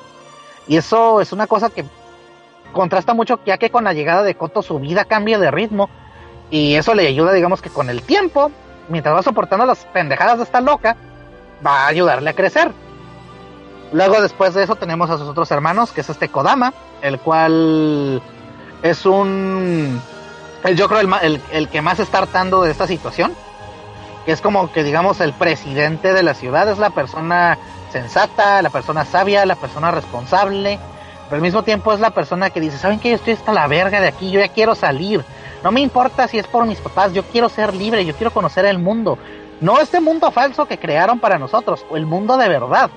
Y 0.69 0.77
eso 0.77 1.19
es 1.19 1.33
una 1.33 1.47
cosa 1.47 1.69
que 1.69 1.83
contrasta 2.71 3.13
mucho, 3.13 3.41
ya 3.45 3.57
que 3.57 3.71
con 3.71 3.83
la 3.83 3.91
llegada 3.91 4.23
de 4.23 4.35
Koto 4.35 4.61
su 4.61 4.79
vida 4.79 5.03
cambia 5.03 5.37
de 5.37 5.51
ritmo 5.51 5.89
y 6.53 6.75
eso 6.75 6.93
le 6.93 7.07
ayuda, 7.07 7.33
digamos 7.33 7.63
que 7.63 7.71
con 7.71 7.89
el 7.89 8.03
tiempo, 8.03 8.51
mientras 8.87 9.15
va 9.15 9.23
soportando 9.23 9.65
las 9.65 9.85
pendejadas 9.85 10.37
de 10.37 10.43
esta 10.43 10.61
loca, 10.61 10.95
va 11.65 11.85
a 11.85 11.87
ayudarle 11.87 12.29
a 12.29 12.35
crecer. 12.35 12.71
Luego 13.91 14.21
después 14.21 14.53
de 14.53 14.61
eso 14.61 14.75
tenemos 14.75 15.09
a 15.09 15.17
sus 15.17 15.27
otros 15.27 15.49
hermanos, 15.49 15.91
que 15.91 16.01
es 16.01 16.09
este 16.11 16.29
Kodama, 16.29 16.71
el 17.01 17.17
cual 17.17 18.21
es 18.83 19.03
un... 19.07 19.99
Yo 20.75 20.87
creo 20.87 20.99
el, 20.99 21.11
el, 21.23 21.41
el 21.51 21.69
que 21.69 21.81
más 21.81 21.99
está 21.99 22.19
hartando 22.19 22.61
de 22.61 22.69
esta 22.69 22.85
situación 22.85 23.33
que 24.25 24.31
es 24.31 24.41
como 24.41 24.71
que 24.71 24.83
digamos 24.83 25.19
el 25.21 25.33
presidente 25.33 26.13
de 26.13 26.23
la 26.23 26.33
ciudad, 26.35 26.69
es 26.69 26.77
la 26.77 26.91
persona 26.91 27.57
sensata, 27.91 28.61
la 28.61 28.69
persona 28.69 29.05
sabia, 29.05 29.45
la 29.45 29.55
persona 29.55 29.89
responsable, 29.91 30.79
pero 31.25 31.37
al 31.37 31.41
mismo 31.41 31.63
tiempo 31.63 31.93
es 31.93 31.99
la 31.99 32.11
persona 32.11 32.49
que 32.49 32.59
dice, 32.59 32.77
¿saben 32.77 32.99
qué? 32.99 33.09
Yo 33.09 33.15
estoy 33.15 33.33
hasta 33.33 33.53
la 33.53 33.67
verga 33.67 34.01
de 34.01 34.07
aquí, 34.07 34.31
yo 34.31 34.39
ya 34.39 34.49
quiero 34.49 34.75
salir. 34.75 35.23
No 35.63 35.71
me 35.71 35.81
importa 35.81 36.27
si 36.27 36.37
es 36.37 36.47
por 36.47 36.65
mis 36.65 36.79
papás, 36.79 37.13
yo 37.13 37.23
quiero 37.23 37.49
ser 37.49 37.73
libre, 37.73 38.05
yo 38.05 38.15
quiero 38.15 38.31
conocer 38.31 38.65
el 38.65 38.79
mundo. 38.79 39.17
No 39.61 39.79
este 39.79 40.01
mundo 40.01 40.31
falso 40.31 40.65
que 40.65 40.77
crearon 40.77 41.19
para 41.19 41.39
nosotros, 41.39 41.85
o 41.89 41.97
el 41.97 42.05
mundo 42.05 42.37
de 42.37 42.49
verdad. 42.49 42.89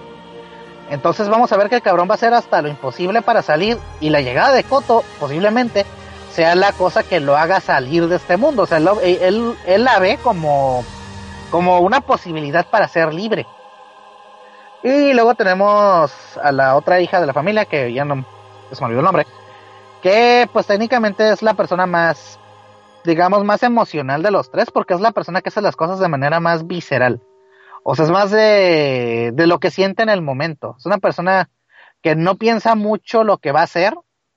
Entonces 0.91 1.29
vamos 1.29 1.53
a 1.53 1.57
ver 1.57 1.69
que 1.69 1.77
el 1.77 1.83
cabrón 1.83 2.09
va 2.09 2.15
a 2.15 2.17
hacer 2.17 2.35
hasta 2.35 2.63
lo 2.63 2.69
imposible 2.69 3.23
para 3.23 3.43
salir 3.43 3.79
y 4.01 4.11
la 4.11 4.21
llegada 4.21 4.53
de 4.53 4.65
Coto 4.65 5.03
posiblemente 5.19 5.85
sea 6.33 6.55
la 6.55 6.73
cosa 6.73 7.03
que 7.03 7.19
lo 7.19 7.37
haga 7.37 7.61
salir 7.61 8.09
de 8.09 8.17
este 8.17 8.37
mundo. 8.37 8.63
O 8.63 8.67
sea, 8.67 8.79
él, 8.79 9.57
él 9.67 9.85
la 9.85 9.99
ve 9.99 10.19
como 10.23 10.85
como 11.51 11.81
una 11.81 12.01
posibilidad 12.01 12.67
para 12.67 12.89
ser 12.89 13.15
libre. 13.15 13.47
Y 14.87 15.15
luego 15.15 15.35
tenemos 15.35 16.13
a 16.41 16.53
la 16.53 16.77
otra 16.77 17.01
hija 17.01 17.21
de 17.21 17.27
la 17.27 17.33
familia, 17.33 17.65
que 17.65 17.93
ya 17.93 18.05
no 18.05 18.25
se 18.71 18.81
me 18.81 18.87
olvidó 18.87 19.01
el 19.01 19.05
nombre, 19.05 19.27
que 20.01 20.49
pues 20.53 20.69
técnicamente 20.69 21.29
es 21.29 21.43
la 21.43 21.55
persona 21.55 21.87
más, 21.87 22.39
digamos, 23.03 23.43
más 23.43 23.65
emocional 23.65 24.23
de 24.23 24.31
los 24.31 24.49
tres, 24.49 24.71
porque 24.71 24.95
es 24.95 25.01
la 25.01 25.11
persona 25.11 25.43
que 25.43 25.49
hace 25.49 25.61
las 25.61 25.75
cosas 25.75 25.99
de 25.99 26.07
manera 26.07 26.39
más 26.39 26.69
visceral. 26.69 27.21
O 27.83 27.97
sea, 27.97 28.05
es 28.05 28.13
más 28.13 28.31
de, 28.31 29.33
de 29.35 29.47
lo 29.49 29.59
que 29.59 29.73
siente 29.73 30.05
en 30.05 30.09
el 30.09 30.23
momento. 30.23 30.77
Es 30.79 30.87
una 30.87 30.99
persona 30.99 31.51
que 32.01 32.15
no 32.15 32.37
piensa 32.37 32.77
mucho 32.77 33.25
lo 33.25 33.39
que 33.39 33.51
va 33.51 33.63
a 33.63 33.65
hacer 33.65 33.93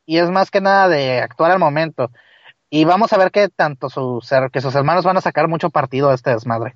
y 0.08 0.18
es 0.18 0.32
más 0.32 0.50
que 0.50 0.62
nada 0.62 0.88
de 0.88 1.20
actuar 1.20 1.52
al 1.52 1.60
momento. 1.60 2.10
Y 2.72 2.86
vamos 2.86 3.14
a 3.14 3.20
ver 3.20 3.30
que 3.30 3.50
tanto 3.50 3.92
sus, 3.92 4.28
que 4.52 4.62
sus 4.62 4.74
hermanos 4.74 5.06
van 5.06 5.18
a 5.18 5.22
sacar 5.22 5.48
mucho 5.48 5.70
partido 5.70 6.10
de 6.10 6.16
este 6.16 6.32
desmadre. 6.32 6.74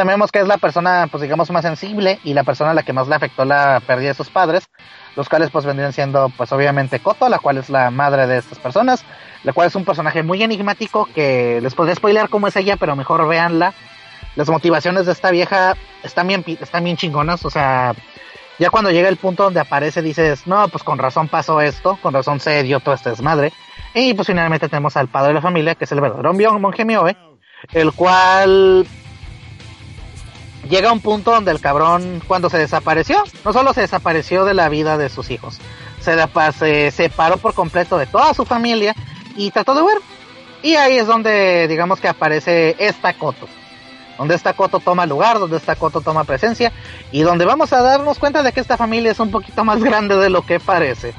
También 0.00 0.16
vemos 0.16 0.32
que 0.32 0.38
es 0.38 0.48
la 0.48 0.56
persona, 0.56 1.08
pues 1.10 1.20
digamos, 1.20 1.50
más 1.50 1.60
sensible 1.60 2.20
y 2.24 2.32
la 2.32 2.42
persona 2.42 2.70
a 2.70 2.74
la 2.74 2.84
que 2.84 2.94
más 2.94 3.06
le 3.06 3.16
afectó 3.16 3.44
la 3.44 3.82
pérdida 3.86 4.08
de 4.08 4.14
sus 4.14 4.30
padres, 4.30 4.66
los 5.14 5.28
cuales 5.28 5.50
pues 5.50 5.66
vendrían 5.66 5.92
siendo, 5.92 6.32
pues 6.38 6.50
obviamente 6.52 7.00
Koto, 7.00 7.28
la 7.28 7.38
cual 7.38 7.58
es 7.58 7.68
la 7.68 7.90
madre 7.90 8.26
de 8.26 8.38
estas 8.38 8.58
personas, 8.58 9.04
la 9.44 9.52
cual 9.52 9.66
es 9.66 9.74
un 9.74 9.84
personaje 9.84 10.22
muy 10.22 10.42
enigmático 10.42 11.06
que 11.14 11.60
les 11.60 11.74
podría 11.74 11.96
spoilear 11.96 12.30
cómo 12.30 12.46
es 12.46 12.56
ella, 12.56 12.78
pero 12.78 12.96
mejor 12.96 13.28
véanla. 13.28 13.74
Las 14.36 14.48
motivaciones 14.48 15.04
de 15.04 15.12
esta 15.12 15.30
vieja 15.30 15.76
están 16.02 16.28
bien, 16.28 16.46
están 16.46 16.82
bien 16.82 16.96
chingonas, 16.96 17.44
o 17.44 17.50
sea, 17.50 17.92
ya 18.58 18.70
cuando 18.70 18.90
llega 18.90 19.10
el 19.10 19.18
punto 19.18 19.42
donde 19.42 19.60
aparece 19.60 20.00
dices, 20.00 20.46
no, 20.46 20.66
pues 20.68 20.82
con 20.82 20.96
razón 20.96 21.28
pasó 21.28 21.60
esto, 21.60 21.98
con 22.00 22.14
razón 22.14 22.40
se 22.40 22.62
dio 22.62 22.80
todo 22.80 22.94
este 22.94 23.10
desmadre. 23.10 23.52
Y 23.92 24.14
pues 24.14 24.28
finalmente 24.28 24.70
tenemos 24.70 24.96
al 24.96 25.08
padre 25.08 25.28
de 25.28 25.34
la 25.34 25.42
familia, 25.42 25.74
que 25.74 25.84
es 25.84 25.92
el 25.92 26.00
verdadero 26.00 26.32
monje 26.58 26.86
Mioe, 26.86 27.18
el 27.74 27.92
cual 27.92 28.86
llega 30.70 30.92
un 30.92 31.00
punto 31.00 31.32
donde 31.32 31.50
el 31.50 31.60
cabrón, 31.60 32.22
cuando 32.26 32.48
se 32.48 32.56
desapareció, 32.56 33.22
no 33.44 33.52
solo 33.52 33.74
se 33.74 33.82
desapareció 33.82 34.44
de 34.44 34.54
la 34.54 34.68
vida 34.70 34.96
de 34.96 35.10
sus 35.10 35.30
hijos, 35.30 35.58
se, 36.00 36.90
separó 36.90 37.36
por 37.36 37.52
completo 37.52 37.98
de 37.98 38.06
toda 38.06 38.32
su 38.32 38.46
familia 38.46 38.94
y 39.36 39.50
trató 39.50 39.74
de 39.74 39.82
huir. 39.82 39.98
Y 40.62 40.76
ahí 40.76 40.98
es 40.98 41.06
donde, 41.06 41.66
digamos 41.68 42.00
que 42.00 42.08
aparece 42.08 42.76
esta 42.78 43.14
Koto. 43.14 43.48
Donde 44.18 44.34
esta 44.34 44.52
Koto 44.52 44.80
toma 44.80 45.06
lugar, 45.06 45.38
donde 45.38 45.56
esta 45.56 45.76
Koto 45.76 46.02
toma 46.02 46.24
presencia 46.24 46.72
y 47.10 47.22
donde 47.22 47.46
vamos 47.46 47.72
a 47.72 47.82
darnos 47.82 48.18
cuenta 48.18 48.42
de 48.42 48.52
que 48.52 48.60
esta 48.60 48.76
familia 48.76 49.10
es 49.10 49.20
un 49.20 49.30
poquito 49.30 49.64
más 49.64 49.82
grande 49.84 50.16
de 50.16 50.30
lo 50.30 50.42
que 50.44 50.60
parece. 50.60 51.14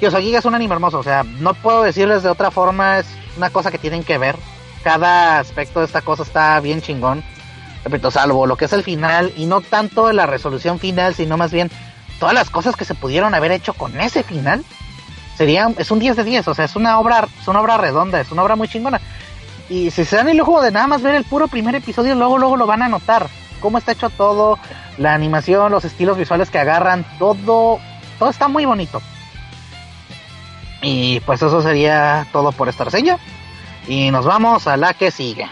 Kyosagi 0.00 0.34
es 0.36 0.44
un 0.44 0.54
anime 0.54 0.74
hermoso, 0.74 0.98
o 0.98 1.02
sea, 1.02 1.24
no 1.24 1.54
puedo 1.54 1.82
decirles 1.82 2.22
de 2.22 2.28
otra 2.28 2.50
forma, 2.50 2.98
es 2.98 3.06
una 3.36 3.50
cosa 3.50 3.70
que 3.70 3.78
tienen 3.78 4.04
que 4.04 4.18
ver. 4.18 4.36
Cada 4.82 5.38
aspecto 5.38 5.80
de 5.80 5.86
esta 5.86 6.02
cosa 6.02 6.24
está 6.24 6.60
bien 6.60 6.82
chingón. 6.82 7.24
Repito, 7.84 8.10
salvo 8.10 8.46
lo 8.46 8.56
que 8.56 8.64
es 8.64 8.72
el 8.72 8.82
final 8.82 9.32
y 9.36 9.46
no 9.46 9.60
tanto 9.60 10.10
la 10.12 10.26
resolución 10.26 10.78
final, 10.78 11.14
sino 11.14 11.36
más 11.36 11.52
bien 11.52 11.70
todas 12.18 12.34
las 12.34 12.48
cosas 12.48 12.76
que 12.76 12.84
se 12.84 12.94
pudieron 12.94 13.34
haber 13.34 13.52
hecho 13.52 13.74
con 13.74 14.00
ese 14.00 14.22
final. 14.22 14.64
Sería, 15.36 15.68
es 15.76 15.90
un 15.90 15.98
10 15.98 16.16
de 16.16 16.24
10, 16.24 16.48
o 16.48 16.54
sea, 16.54 16.64
es 16.64 16.76
una 16.76 16.98
obra, 16.98 17.26
es 17.40 17.48
una 17.48 17.60
obra 17.60 17.76
redonda, 17.76 18.20
es 18.20 18.30
una 18.30 18.42
obra 18.42 18.56
muy 18.56 18.68
chingona. 18.68 19.00
Y 19.68 19.90
si 19.90 20.04
se 20.04 20.16
dan 20.16 20.28
el 20.28 20.36
lujo 20.36 20.62
de 20.62 20.70
nada 20.70 20.86
más 20.86 21.02
ver 21.02 21.14
el 21.14 21.24
puro 21.24 21.48
primer 21.48 21.74
episodio, 21.74 22.14
luego, 22.14 22.38
luego 22.38 22.56
lo 22.56 22.66
van 22.66 22.82
a 22.82 22.88
notar. 22.88 23.28
Cómo 23.60 23.78
está 23.78 23.92
hecho 23.92 24.10
todo, 24.10 24.58
la 24.98 25.14
animación, 25.14 25.72
los 25.72 25.84
estilos 25.84 26.16
visuales 26.16 26.50
que 26.50 26.58
agarran, 26.58 27.04
todo, 27.18 27.80
todo 28.18 28.30
está 28.30 28.48
muy 28.48 28.64
bonito. 28.64 29.02
Y 30.82 31.20
pues 31.20 31.42
eso 31.42 31.62
sería 31.62 32.26
todo 32.30 32.52
por 32.52 32.68
esta 32.68 32.84
reseña. 32.84 33.18
Y 33.88 34.10
nos 34.10 34.24
vamos 34.24 34.66
a 34.66 34.76
la 34.76 34.94
que 34.94 35.10
sigue. 35.10 35.46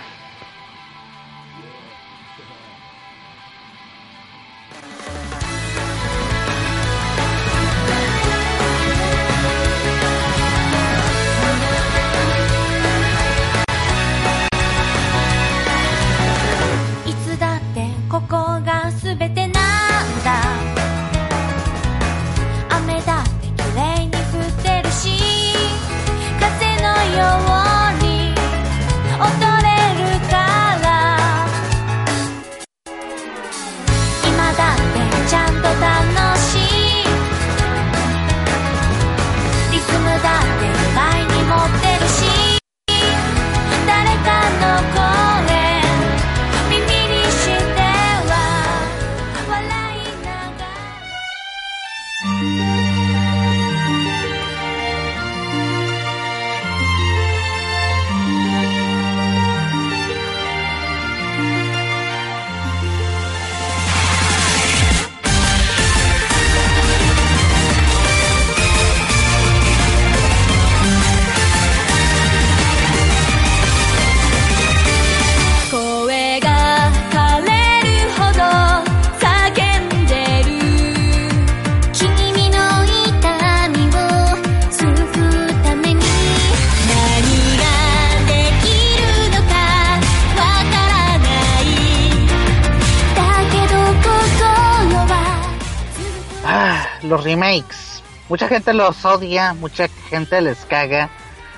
Mucha 98.33 98.49
gente 98.49 98.73
los 98.73 99.05
odia, 99.05 99.53
mucha 99.53 99.88
gente 100.09 100.40
les 100.40 100.64
caga. 100.64 101.11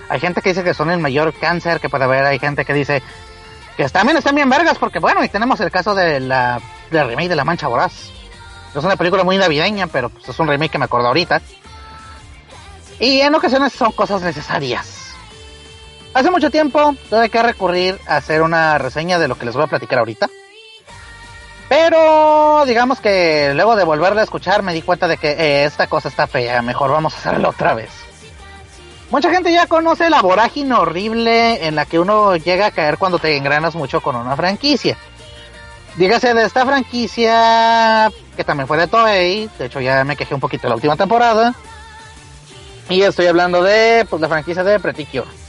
Hay 0.09 0.19
gente 0.19 0.43
que 0.43 0.49
dice 0.49 0.65
que 0.65 0.75
son 0.75 0.91
el 0.91 0.99
mayor 0.99 1.33
cáncer 1.33 1.79
que 1.79 1.89
puede 1.89 2.03
haber. 2.03 2.25
Hay 2.25 2.41
gente 2.41 2.65
que 2.65 2.75
dice 2.75 3.01
que 3.77 3.89
también 3.91 4.17
están 4.17 4.35
bien 4.35 4.51
vergas 4.51 4.77
porque 4.79 4.99
bueno, 4.99 5.23
y 5.23 5.29
tenemos 5.29 5.61
el 5.61 5.71
caso 5.71 5.95
de 5.95 6.19
la 6.19 6.61
del 6.91 7.07
remake 7.07 7.29
de 7.29 7.37
La 7.37 7.45
Mancha 7.45 7.69
Voraz. 7.69 8.11
Es 8.75 8.83
una 8.83 8.97
película 8.97 9.23
muy 9.23 9.39
navideña, 9.39 9.87
pero 9.87 10.09
pues, 10.09 10.29
es 10.29 10.37
un 10.41 10.49
remake 10.49 10.73
que 10.73 10.79
me 10.79 10.87
acuerdo 10.87 11.07
ahorita. 11.07 11.43
Y 12.99 13.21
en 13.21 13.33
ocasiones 13.37 13.73
son 13.73 13.93
cosas 13.93 14.23
necesarias. 14.23 15.15
Hace 16.13 16.29
mucho 16.33 16.51
tiempo 16.51 16.97
tuve 17.09 17.29
que 17.29 17.41
recurrir 17.41 18.01
a 18.09 18.17
hacer 18.17 18.43
una 18.43 18.79
reseña 18.79 19.21
de 19.21 19.29
lo 19.29 19.39
que 19.39 19.47
les 19.47 19.55
voy 19.55 19.63
a 19.63 19.69
platicar 19.69 20.01
ahorita. 20.01 20.29
Pero 21.68 22.64
digamos 22.66 23.00
que 23.00 23.53
luego 23.55 23.77
de 23.77 23.85
volverla 23.85 24.20
a 24.20 24.24
escuchar 24.24 24.62
me 24.62 24.74
di 24.74 24.83
cuenta 24.83 25.09
de 25.09 25.16
que 25.16 25.31
eh, 25.31 25.64
esta 25.64 25.87
cosa 25.87 26.09
está 26.09 26.27
fea, 26.27 26.62
mejor 26.62 26.90
vamos 26.90 27.14
a 27.14 27.18
hacerlo 27.18 27.50
otra 27.50 27.74
vez. 27.74 27.90
Mucha 29.11 29.31
gente 29.31 29.53
ya 29.53 29.66
conoce 29.66 30.11
la 30.11 30.22
vorágine 30.22 30.74
horrible 30.74 31.66
en 31.66 31.77
la 31.77 31.87
que 31.87 31.98
uno 31.98 32.37
llega 32.37 32.66
a 32.66 32.70
caer 32.70 32.98
cuando 32.98 33.18
te 33.18 33.37
engranas 33.37 33.74
mucho 33.74 34.00
con 34.00 34.16
una 34.16 34.37
franquicia. 34.37 34.98
Dígase 35.96 36.35
de 36.35 36.44
esta 36.44 36.66
franquicia 36.66 38.11
que 38.37 38.44
también 38.44 38.66
fue 38.66 38.77
de 38.77 38.88
Toei, 38.88 39.48
de 39.59 39.66
hecho 39.66 39.81
ya 39.81 40.05
me 40.05 40.16
quejé 40.16 40.35
un 40.35 40.40
poquito 40.40 40.68
la 40.68 40.74
última 40.74 40.96
temporada. 40.96 41.55
Y 42.88 43.03
estoy 43.03 43.27
hablando 43.27 43.62
de 43.62 44.07
pues, 44.11 44.20
la 44.20 44.29
franquicia 44.29 44.64
de 44.64 44.79
Pretty 44.81 45.07
Cure. 45.07 45.44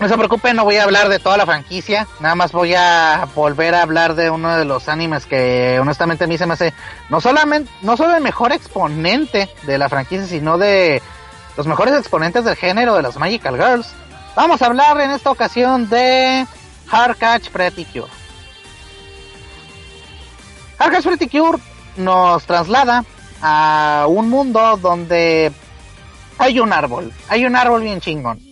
No 0.00 0.08
se 0.08 0.16
preocupen, 0.16 0.56
no 0.56 0.64
voy 0.64 0.76
a 0.76 0.84
hablar 0.84 1.10
de 1.10 1.18
toda 1.18 1.36
la 1.36 1.44
franquicia, 1.44 2.08
nada 2.20 2.34
más 2.34 2.52
voy 2.52 2.74
a 2.74 3.28
volver 3.34 3.74
a 3.74 3.82
hablar 3.82 4.14
de 4.14 4.30
uno 4.30 4.56
de 4.56 4.64
los 4.64 4.88
animes 4.88 5.26
que 5.26 5.78
honestamente 5.78 6.24
a 6.24 6.26
mí 6.26 6.38
se 6.38 6.46
me 6.46 6.54
hace 6.54 6.72
no 7.10 7.20
solamente 7.20 7.70
no 7.82 7.98
solo 7.98 8.16
el 8.16 8.22
mejor 8.22 8.50
exponente 8.50 9.50
de 9.64 9.76
la 9.76 9.90
franquicia, 9.90 10.26
sino 10.26 10.56
de 10.56 11.02
los 11.54 11.66
mejores 11.66 11.98
exponentes 11.98 12.46
del 12.46 12.56
género 12.56 12.94
de 12.94 13.02
las 13.02 13.18
Magical 13.18 13.56
Girls. 13.56 13.92
Vamos 14.34 14.62
a 14.62 14.66
hablar 14.66 14.98
en 15.02 15.10
esta 15.10 15.30
ocasión 15.30 15.90
de 15.90 16.46
Hard 16.90 17.18
Catch 17.18 17.50
Pretty 17.50 17.84
Cure. 17.84 18.10
Hard 20.78 21.02
Pretty 21.02 21.28
Cure 21.28 21.58
nos 21.98 22.46
traslada 22.46 23.04
a 23.42 24.06
un 24.08 24.30
mundo 24.30 24.78
donde 24.78 25.52
hay 26.38 26.58
un 26.58 26.72
árbol, 26.72 27.12
hay 27.28 27.44
un 27.44 27.54
árbol 27.54 27.82
bien 27.82 28.00
chingón. 28.00 28.49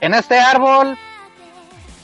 En 0.00 0.14
este 0.14 0.38
árbol 0.38 0.96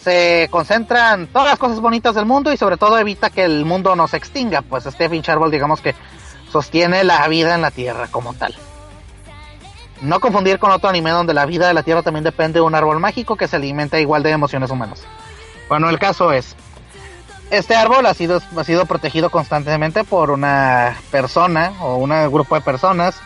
se 0.03 0.49
concentran 0.51 1.28
todas 1.28 1.49
las 1.49 1.59
cosas 1.59 1.80
bonitas 1.80 2.14
del 2.14 2.26
mundo 2.26 2.53
y 2.53 2.57
sobre 2.57 2.76
todo 2.76 2.99
evita 2.99 3.30
que 3.30 3.45
el 3.45 3.64
mundo 3.64 3.97
no 3.97 4.09
se 4.09 4.16
extinga, 4.16 4.62
pues 4.62 4.84
este 4.86 5.09
pinche 5.09 5.32
árbol 5.32 5.51
digamos 5.51 5.80
que 5.80 5.95
sostiene 6.51 7.05
la 7.05 7.26
vida 7.28 7.55
en 7.55 7.62
la 7.62 7.70
Tierra 7.70 8.09
como 8.11 8.34
tal. 8.34 8.55
No 10.03 10.20
confundir 10.20 10.59
con 10.59 10.70
otro 10.72 10.90
anime 10.90 11.11
donde 11.11 11.32
la 11.32 11.47
vida 11.47 11.68
de 11.68 11.74
la 11.74 11.82
Tierra 11.82 12.03
también 12.03 12.24
depende 12.24 12.59
de 12.59 12.66
un 12.66 12.74
árbol 12.74 13.01
mágico 13.01 13.36
que 13.36 13.49
se 13.49 13.57
alimenta 13.57 13.99
igual 13.99 14.22
de 14.22 14.30
emociones 14.30 14.70
humanas. 14.70 15.03
Bueno, 15.68 15.88
el 15.88 15.99
caso 15.99 16.32
es, 16.32 16.55
este 17.51 17.74
árbol 17.74 18.05
ha 18.07 18.12
sido, 18.12 18.42
ha 18.57 18.64
sido 18.64 18.84
protegido 18.84 19.30
constantemente 19.30 20.05
por 20.05 20.30
una 20.30 20.97
persona 21.11 21.72
o 21.80 21.97
un 21.97 22.11
grupo 22.30 22.57
de 22.57 22.61
personas 22.61 23.16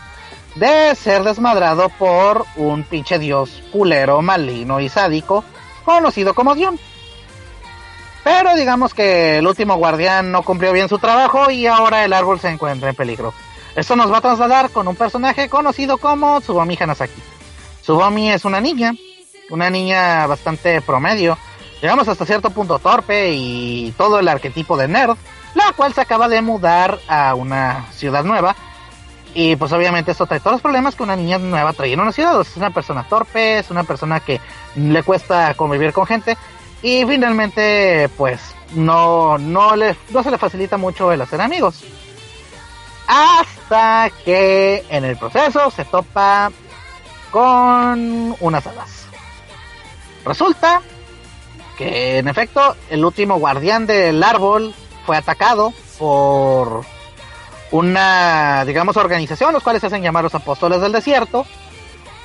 de 0.59 0.93
ser 0.95 1.23
desmadrado 1.23 1.89
por 1.89 2.45
un 2.57 2.83
pinche 2.83 3.17
dios 3.17 3.63
culero, 3.71 4.21
maligno 4.21 4.79
y 4.79 4.89
sádico 4.89 5.43
conocido 5.85 6.33
como 6.33 6.53
Dion. 6.53 6.77
Pero 8.23 8.55
digamos 8.55 8.93
que 8.93 9.37
el 9.37 9.47
último 9.47 9.77
guardián 9.77 10.31
no 10.31 10.43
cumplió 10.43 10.73
bien 10.73 10.89
su 10.89 10.99
trabajo 10.99 11.49
y 11.49 11.65
ahora 11.65 12.03
el 12.03 12.13
árbol 12.13 12.39
se 12.39 12.49
encuentra 12.49 12.89
en 12.89 12.95
peligro. 12.95 13.33
Esto 13.75 13.95
nos 13.95 14.11
va 14.11 14.17
a 14.17 14.21
trasladar 14.21 14.69
con 14.71 14.87
un 14.87 14.95
personaje 14.95 15.47
conocido 15.47 15.97
como 15.97 16.41
Tsubomi 16.41 16.77
Hanasaki. 16.79 17.21
Tsubomi 17.81 18.31
es 18.31 18.43
una 18.43 18.59
niña, 18.59 18.93
una 19.49 19.69
niña 19.69 20.27
bastante 20.27 20.81
promedio, 20.81 21.37
digamos 21.81 22.07
hasta 22.07 22.25
cierto 22.25 22.49
punto 22.49 22.79
torpe 22.79 23.31
y 23.31 23.93
todo 23.97 24.19
el 24.19 24.27
arquetipo 24.27 24.75
de 24.75 24.89
nerd, 24.89 25.15
la 25.55 25.71
cual 25.71 25.93
se 25.93 26.01
acaba 26.01 26.27
de 26.27 26.41
mudar 26.41 26.99
a 27.07 27.33
una 27.35 27.85
ciudad 27.93 28.25
nueva. 28.25 28.55
Y 29.33 29.55
pues 29.55 29.71
obviamente 29.71 30.11
esto 30.11 30.25
trae 30.25 30.39
todos 30.39 30.53
los 30.53 30.61
problemas 30.61 30.95
que 30.95 31.03
una 31.03 31.15
niña 31.15 31.37
nueva 31.37 31.73
trae 31.73 31.93
en 31.93 31.99
una 31.99 32.11
ciudad. 32.11 32.41
Es 32.41 32.57
una 32.57 32.71
persona 32.71 33.07
torpe, 33.07 33.59
es 33.59 33.69
una 33.69 33.83
persona 33.83 34.19
que 34.19 34.41
le 34.75 35.03
cuesta 35.03 35.53
convivir 35.53 35.93
con 35.93 36.05
gente. 36.05 36.37
Y 36.81 37.05
finalmente 37.05 38.09
pues 38.17 38.41
no, 38.73 39.37
no, 39.37 39.75
le, 39.75 39.95
no 40.09 40.23
se 40.23 40.31
le 40.31 40.37
facilita 40.37 40.77
mucho 40.77 41.11
el 41.11 41.21
hacer 41.21 41.41
amigos. 41.41 41.83
Hasta 43.07 44.11
que 44.23 44.85
en 44.89 45.03
el 45.03 45.17
proceso 45.17 45.71
se 45.71 45.85
topa 45.85 46.51
con 47.31 48.35
unas 48.39 48.67
hadas. 48.67 49.05
Resulta 50.25 50.81
que 51.77 52.17
en 52.17 52.27
efecto 52.27 52.75
el 52.89 53.05
último 53.05 53.39
guardián 53.39 53.87
del 53.87 54.21
árbol 54.23 54.73
fue 55.05 55.17
atacado 55.17 55.73
por 55.97 56.83
una, 57.71 58.65
digamos, 58.65 58.97
organización, 58.97 59.53
los 59.53 59.63
cuales 59.63 59.81
se 59.81 59.87
hacen 59.87 60.01
llamar 60.01 60.23
los 60.23 60.35
apóstoles 60.35 60.81
del 60.81 60.91
desierto, 60.91 61.45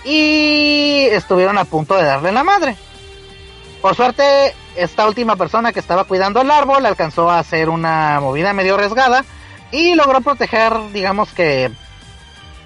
y 0.04 1.06
estuvieron 1.10 1.58
a 1.58 1.64
punto 1.64 1.96
de 1.96 2.04
darle 2.04 2.32
la 2.32 2.44
madre. 2.44 2.76
Por 3.80 3.94
suerte, 3.94 4.54
esta 4.76 5.06
última 5.06 5.36
persona 5.36 5.72
que 5.72 5.80
estaba 5.80 6.04
cuidando 6.04 6.40
el 6.40 6.50
árbol 6.50 6.84
alcanzó 6.84 7.30
a 7.30 7.38
hacer 7.38 7.68
una 7.68 8.20
movida 8.20 8.52
medio 8.52 8.74
arriesgada 8.74 9.24
y 9.70 9.94
logró 9.94 10.20
proteger, 10.20 10.72
digamos 10.92 11.32
que, 11.32 11.70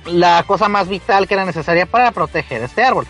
la 0.06 0.42
cosa 0.44 0.68
más 0.68 0.88
vital 0.88 1.26
que 1.26 1.34
era 1.34 1.44
necesaria 1.44 1.86
para 1.86 2.12
proteger 2.12 2.62
este 2.62 2.82
árbol. 2.82 3.06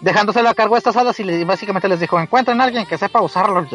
Dejándoselo 0.00 0.48
a 0.48 0.54
cargo 0.54 0.74
de 0.74 0.78
estas 0.78 0.96
hadas 0.96 1.18
y 1.18 1.44
básicamente 1.44 1.88
les 1.88 2.00
dijo, 2.00 2.20
encuentren 2.20 2.60
a 2.60 2.64
alguien 2.64 2.86
que 2.86 2.98
sepa 2.98 3.20
usarlo. 3.20 3.66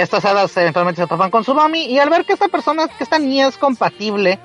Estas 0.00 0.24
hadas 0.24 0.56
eventualmente 0.56 1.02
se 1.02 1.06
topan 1.06 1.30
con 1.30 1.44
su 1.44 1.54
mami 1.54 1.84
y 1.84 1.98
al 1.98 2.08
ver 2.08 2.24
que 2.24 2.32
esta 2.32 2.48
persona, 2.48 2.88
que 2.88 3.04
esta 3.04 3.18
niña 3.18 3.48
es 3.48 3.58
compatible 3.58 4.38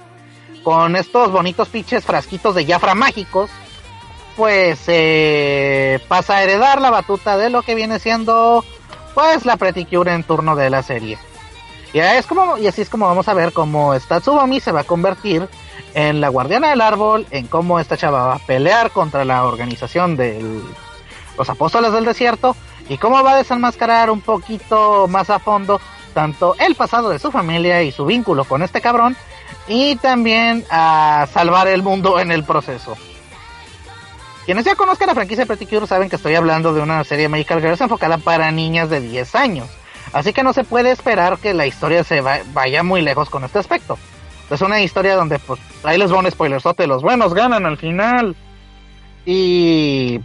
con 0.64 0.98
estos 0.98 1.32
bonitos 1.32 1.70
pinches 1.70 2.04
frasquitos 2.04 2.56
de 2.56 2.66
Jafra 2.66 2.94
mágicos, 2.94 3.50
pues 4.36 4.84
eh, 4.88 6.00
pasa 6.10 6.38
a 6.38 6.44
heredar 6.44 6.82
la 6.82 6.90
batuta 6.90 7.38
de 7.38 7.50
lo 7.50 7.62
que 7.62 7.74
viene 7.74 8.00
siendo 8.00 8.66
pues 9.14 9.46
la 9.46 9.56
Preticure 9.56 10.14
en 10.14 10.24
turno 10.24 10.58
de 10.58 10.70
la 10.70 10.84
serie. 10.84 11.18
Y, 11.94 12.00
es 12.00 12.26
como, 12.26 12.58
y 12.58 12.68
así 12.68 12.82
es 12.82 12.90
como 12.90 13.08
vamos 13.08 13.30
a 13.30 13.34
ver 13.34 13.54
cómo 13.54 13.94
esta 13.94 14.20
Tsubami 14.20 14.60
se 14.60 14.74
va 14.74 14.82
a 14.82 14.84
convertir 14.84 15.48
en 15.94 16.20
la 16.20 16.28
guardiana 16.28 16.72
del 16.72 16.82
árbol, 16.82 17.26
en 17.32 17.48
cómo 17.48 17.80
esta 17.80 17.96
chava 17.96 18.28
va 18.28 18.36
a 18.36 18.40
pelear 18.40 18.92
contra 18.92 19.24
la 19.24 19.46
organización 19.46 20.18
de 20.18 20.62
los 21.38 21.50
apóstoles 21.50 21.94
del 21.94 22.04
desierto 22.04 22.58
y 22.90 22.98
cómo 22.98 23.22
va 23.24 23.34
a 23.34 23.38
desenmascarar 23.38 24.10
un 24.10 24.22
poquito 24.22 25.08
más 25.08 25.30
a 25.30 25.40
fondo 25.40 25.80
tanto 26.14 26.56
el 26.60 26.76
pasado 26.76 27.10
de 27.10 27.20
su 27.20 27.32
familia 27.32 27.84
y 27.84 27.92
su 27.92 28.06
vínculo 28.06 28.46
con 28.46 28.62
este 28.62 28.82
cabrón 28.82 29.16
y 29.68 29.96
también 29.98 30.64
a 30.70 31.28
salvar 31.32 31.68
el 31.68 31.84
mundo 31.84 32.20
en 32.20 32.32
el 32.32 32.44
proceso. 32.44 32.96
Quienes 34.46 34.64
ya 34.64 34.76
conozcan 34.76 35.08
la 35.08 35.16
franquicia 35.16 35.46
Pretty 35.46 35.66
Cure 35.66 35.88
saben 35.88 36.08
que 36.08 36.18
estoy 36.18 36.36
hablando 36.36 36.74
de 36.74 36.82
una 36.82 37.04
serie 37.04 37.28
Magical 37.28 37.62
Girls 37.62 37.82
enfocada 37.82 38.20
para 38.20 38.52
niñas 38.52 38.90
de 38.92 39.02
10 39.02 39.36
años. 39.36 39.68
Así 40.14 40.34
que 40.34 40.44
no 40.44 40.54
se 40.54 40.64
puede 40.64 40.92
esperar 40.92 41.40
que 41.40 41.54
la 41.54 41.66
historia 41.66 42.04
se 42.04 42.22
vaya 42.22 42.84
muy 42.84 43.02
lejos 43.02 43.30
con 43.30 43.44
este 43.44 43.60
aspecto. 43.60 43.98
Es 44.52 44.62
una 44.62 44.82
historia 44.82 45.16
donde, 45.16 45.40
pues, 45.40 45.60
ahí 45.84 45.98
les 45.98 46.12
van 46.12 46.30
spoilersote, 46.30 46.86
los 46.86 47.02
buenos 47.02 47.34
ganan 47.34 47.66
al 47.66 47.78
final. 47.78 48.36
Y 49.26 50.22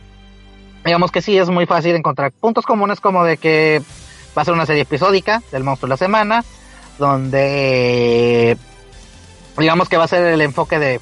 digamos 0.85 1.11
que 1.11 1.23
sí, 1.23 1.37
es 1.37 1.49
muy 1.49 1.67
fácil 1.67 1.95
encontrar 1.95 2.33
puntos 2.33 2.65
comunes 2.67 3.01
como 3.01 3.25
de 3.25 3.37
que 3.37 3.83
va 4.37 4.43
a 4.43 4.45
ser 4.45 4.55
una 4.55 4.67
serie 4.67 4.83
episódica 4.83 5.43
del 5.53 5.65
monstruo 5.65 5.89
de 5.89 5.91
la 5.91 5.97
semana, 5.97 6.45
donde 6.99 8.57
digamos 9.59 9.89
que 9.89 9.97
va 9.97 10.05
a 10.05 10.09
ser 10.09 10.25
el 10.27 10.41
enfoque 10.41 10.79
de 10.79 11.01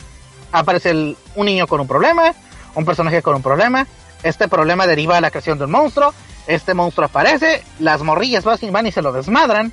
aparece 0.51 0.93
un 0.93 1.47
niño 1.47 1.67
con 1.67 1.81
un 1.81 1.87
problema, 1.87 2.33
un 2.75 2.85
personaje 2.85 3.23
con 3.23 3.37
un 3.37 3.43
problema, 3.43 3.87
este 4.23 4.49
problema 4.49 4.87
deriva 4.87 5.17
de 5.17 5.21
la 5.21 5.31
creación 5.31 5.59
de 5.59 5.65
un 5.65 5.71
monstruo, 5.71 6.13
este 6.47 6.75
monstruo 6.75 7.07
aparece, 7.07 7.63
las 7.79 8.03
morrillas 8.03 8.45
van 8.45 8.87
y 8.87 8.93
se 8.93 9.03
lo 9.03 9.13
desmadran 9.13 9.73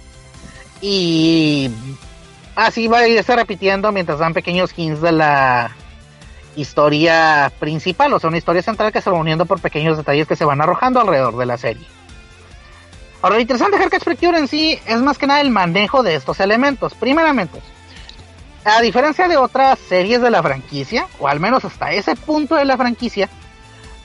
y 0.81 1.71
así 2.55 2.87
va 2.87 2.99
a 2.99 3.07
irse 3.07 3.35
repitiendo 3.35 3.91
mientras 3.91 4.19
dan 4.19 4.33
pequeños 4.33 4.73
hints 4.75 5.01
de 5.01 5.11
la 5.13 5.75
historia 6.55 7.51
principal, 7.59 8.13
o 8.13 8.19
sea, 8.19 8.29
una 8.29 8.37
historia 8.37 8.61
central 8.61 8.91
que 8.91 9.01
se 9.01 9.09
va 9.09 9.17
uniendo 9.17 9.45
por 9.45 9.59
pequeños 9.59 9.97
detalles 9.97 10.27
que 10.27 10.35
se 10.35 10.45
van 10.45 10.61
arrojando 10.61 10.99
alrededor 10.99 11.37
de 11.37 11.45
la 11.45 11.57
serie. 11.57 11.85
Ahora, 13.21 13.35
lo 13.35 13.41
interesante 13.41 13.77
de 13.77 13.83
Hellcat 13.83 14.23
en 14.35 14.47
sí 14.47 14.79
es 14.85 15.01
más 15.01 15.17
que 15.17 15.27
nada 15.27 15.41
el 15.41 15.49
manejo 15.49 16.03
de 16.03 16.15
estos 16.15 16.39
elementos. 16.39 16.93
Primeramente, 16.93 17.59
a 18.63 18.81
diferencia 18.81 19.27
de 19.27 19.37
otras 19.37 19.79
series 19.79 20.21
de 20.21 20.29
la 20.29 20.43
franquicia, 20.43 21.07
o 21.19 21.27
al 21.27 21.39
menos 21.39 21.65
hasta 21.65 21.91
ese 21.91 22.15
punto 22.15 22.55
de 22.55 22.65
la 22.65 22.77
franquicia, 22.77 23.29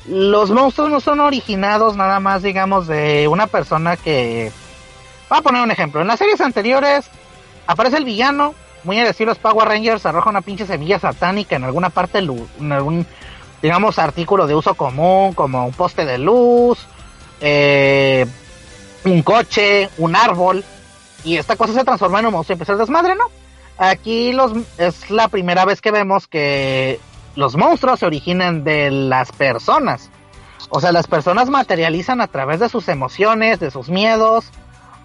los 0.07 0.51
monstruos 0.51 0.91
no 0.91 1.01
son 1.01 1.21
originados 1.21 1.97
nada 1.97 2.21
más, 2.21 2.43
digamos, 2.43 2.87
de 2.87 3.29
una 3.29 3.47
persona 3.47 3.97
que... 3.97 4.53
Voy 5.29 5.39
a 5.39 5.43
poner 5.43 5.63
un 5.63 5.71
ejemplo. 5.71 6.01
En 6.01 6.07
las 6.07 6.19
series 6.19 6.41
anteriores 6.41 7.11
aparece 7.67 7.97
el 7.97 8.05
villano, 8.05 8.55
muy 8.85 8.99
a 8.99 9.05
decir 9.05 9.27
los 9.27 9.39
Power 9.39 9.69
Rangers, 9.69 10.07
arroja 10.07 10.31
una 10.31 10.41
pinche 10.41 10.67
semilla 10.67 10.99
satánica 10.99 11.57
en 11.57 11.65
alguna 11.65 11.91
parte, 11.91 12.19
en 12.19 12.73
algún, 12.73 13.07
digamos, 13.63 13.99
artículo 13.99 14.47
de 14.47 14.55
uso 14.55 14.75
común, 14.75 15.35
como 15.35 15.65
un 15.65 15.73
poste 15.73 16.05
de 16.05 16.19
luz, 16.19 16.79
eh, 17.41 18.27
un 19.05 19.23
coche, 19.23 19.89
un 19.99 20.17
árbol, 20.17 20.65
y 21.25 21.37
esta 21.37 21.57
cosa 21.57 21.75
se 21.75 21.85
transforma 21.85 22.21
en 22.21 22.27
un 22.27 22.33
monstruo 22.33 22.55
y 22.55 22.57
empieza 22.57 22.73
el 22.73 22.79
desmadre, 22.79 23.15
¿no? 23.15 23.25
Aquí 23.79 24.33
los, 24.33 24.53
es 24.79 25.11
la 25.11 25.29
primera 25.29 25.65
vez 25.65 25.81
que 25.81 25.91
vemos 25.91 26.27
que 26.27 27.01
los 27.35 27.57
monstruos 27.57 28.01
se 28.01 28.07
originan 28.07 28.65
de 28.65 28.91
las 28.91 29.33
personas. 29.33 30.11
O 30.69 30.81
sea, 30.81 30.93
las 30.93 31.07
personas 31.07 31.49
materializan 31.49 32.21
a 32.21 32.27
través 32.27 32.61
de 32.61 32.69
sus 32.69 32.89
emociones, 32.89 33.59
de 33.59 33.71
sus 33.71 33.89
miedos 33.89 34.51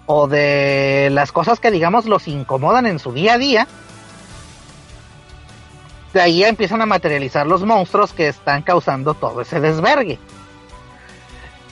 o 0.06 0.28
de 0.28 1.08
las 1.12 1.32
cosas 1.32 1.60
que 1.60 1.70
digamos 1.70 2.06
los 2.06 2.28
incomodan 2.28 2.86
en 2.86 2.98
su 2.98 3.12
día 3.12 3.34
a 3.34 3.38
día. 3.38 3.68
De 6.14 6.20
ahí 6.20 6.44
empiezan 6.44 6.80
a 6.80 6.86
materializar 6.86 7.46
los 7.46 7.64
monstruos 7.64 8.12
que 8.12 8.28
están 8.28 8.62
causando 8.62 9.14
todo 9.14 9.40
ese 9.42 9.60
desvergue. 9.60 10.18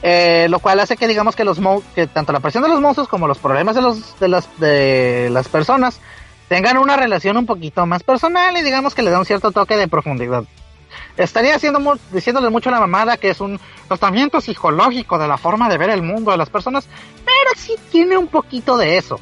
Eh, 0.03 0.49
lo 0.51 0.59
cual 0.59 0.80
hace 0.80 0.99
que 0.99 1.09
digamos 1.09 1.35
que 1.35 1.45
los 1.45 1.59
que 1.95 2.07
tanto 2.07 2.32
la 2.32 2.41
presión 2.41 2.62
de 2.62 2.68
los 2.68 2.80
monstruos 2.80 3.09
como 3.09 3.26
los 3.26 3.39
problemas 3.39 3.74
de 3.74 3.80
los 3.80 4.20
de 4.20 4.28
las 4.28 4.61
de 4.61 5.30
las 5.30 5.49
personas 5.49 5.99
tengan 6.49 6.76
una 6.76 6.97
relación 6.97 7.39
un 7.39 7.47
poquito 7.47 7.87
más 7.87 8.03
personal 8.03 8.55
y 8.55 8.62
digamos 8.62 8.95
que 8.95 9.01
le 9.01 9.11
da 9.11 9.18
un 9.18 9.24
cierto 9.24 9.51
toque 9.51 9.78
de 9.78 9.89
profundidad. 9.89 10.45
Estaría 11.16 11.57
haciendo 11.57 11.99
diciéndole 12.12 12.51
mucho 12.51 12.68
a 12.70 12.72
la 12.72 12.80
mamada 12.80 13.16
que 13.16 13.30
es 13.30 13.40
un 13.40 13.61
tratamiento 13.88 14.40
psicológico 14.40 15.18
de 15.18 15.28
la 15.28 15.38
forma 15.38 15.68
de 15.68 15.78
ver 15.78 15.90
el 15.90 16.03
mundo 16.03 16.30
de 16.30 16.36
las 16.36 16.51
personas, 16.51 16.86
pero 17.24 17.51
sí 17.57 17.74
tiene 17.90 18.16
un 18.16 18.28
poquito 18.28 18.76
de 18.76 18.97
eso. 18.97 19.20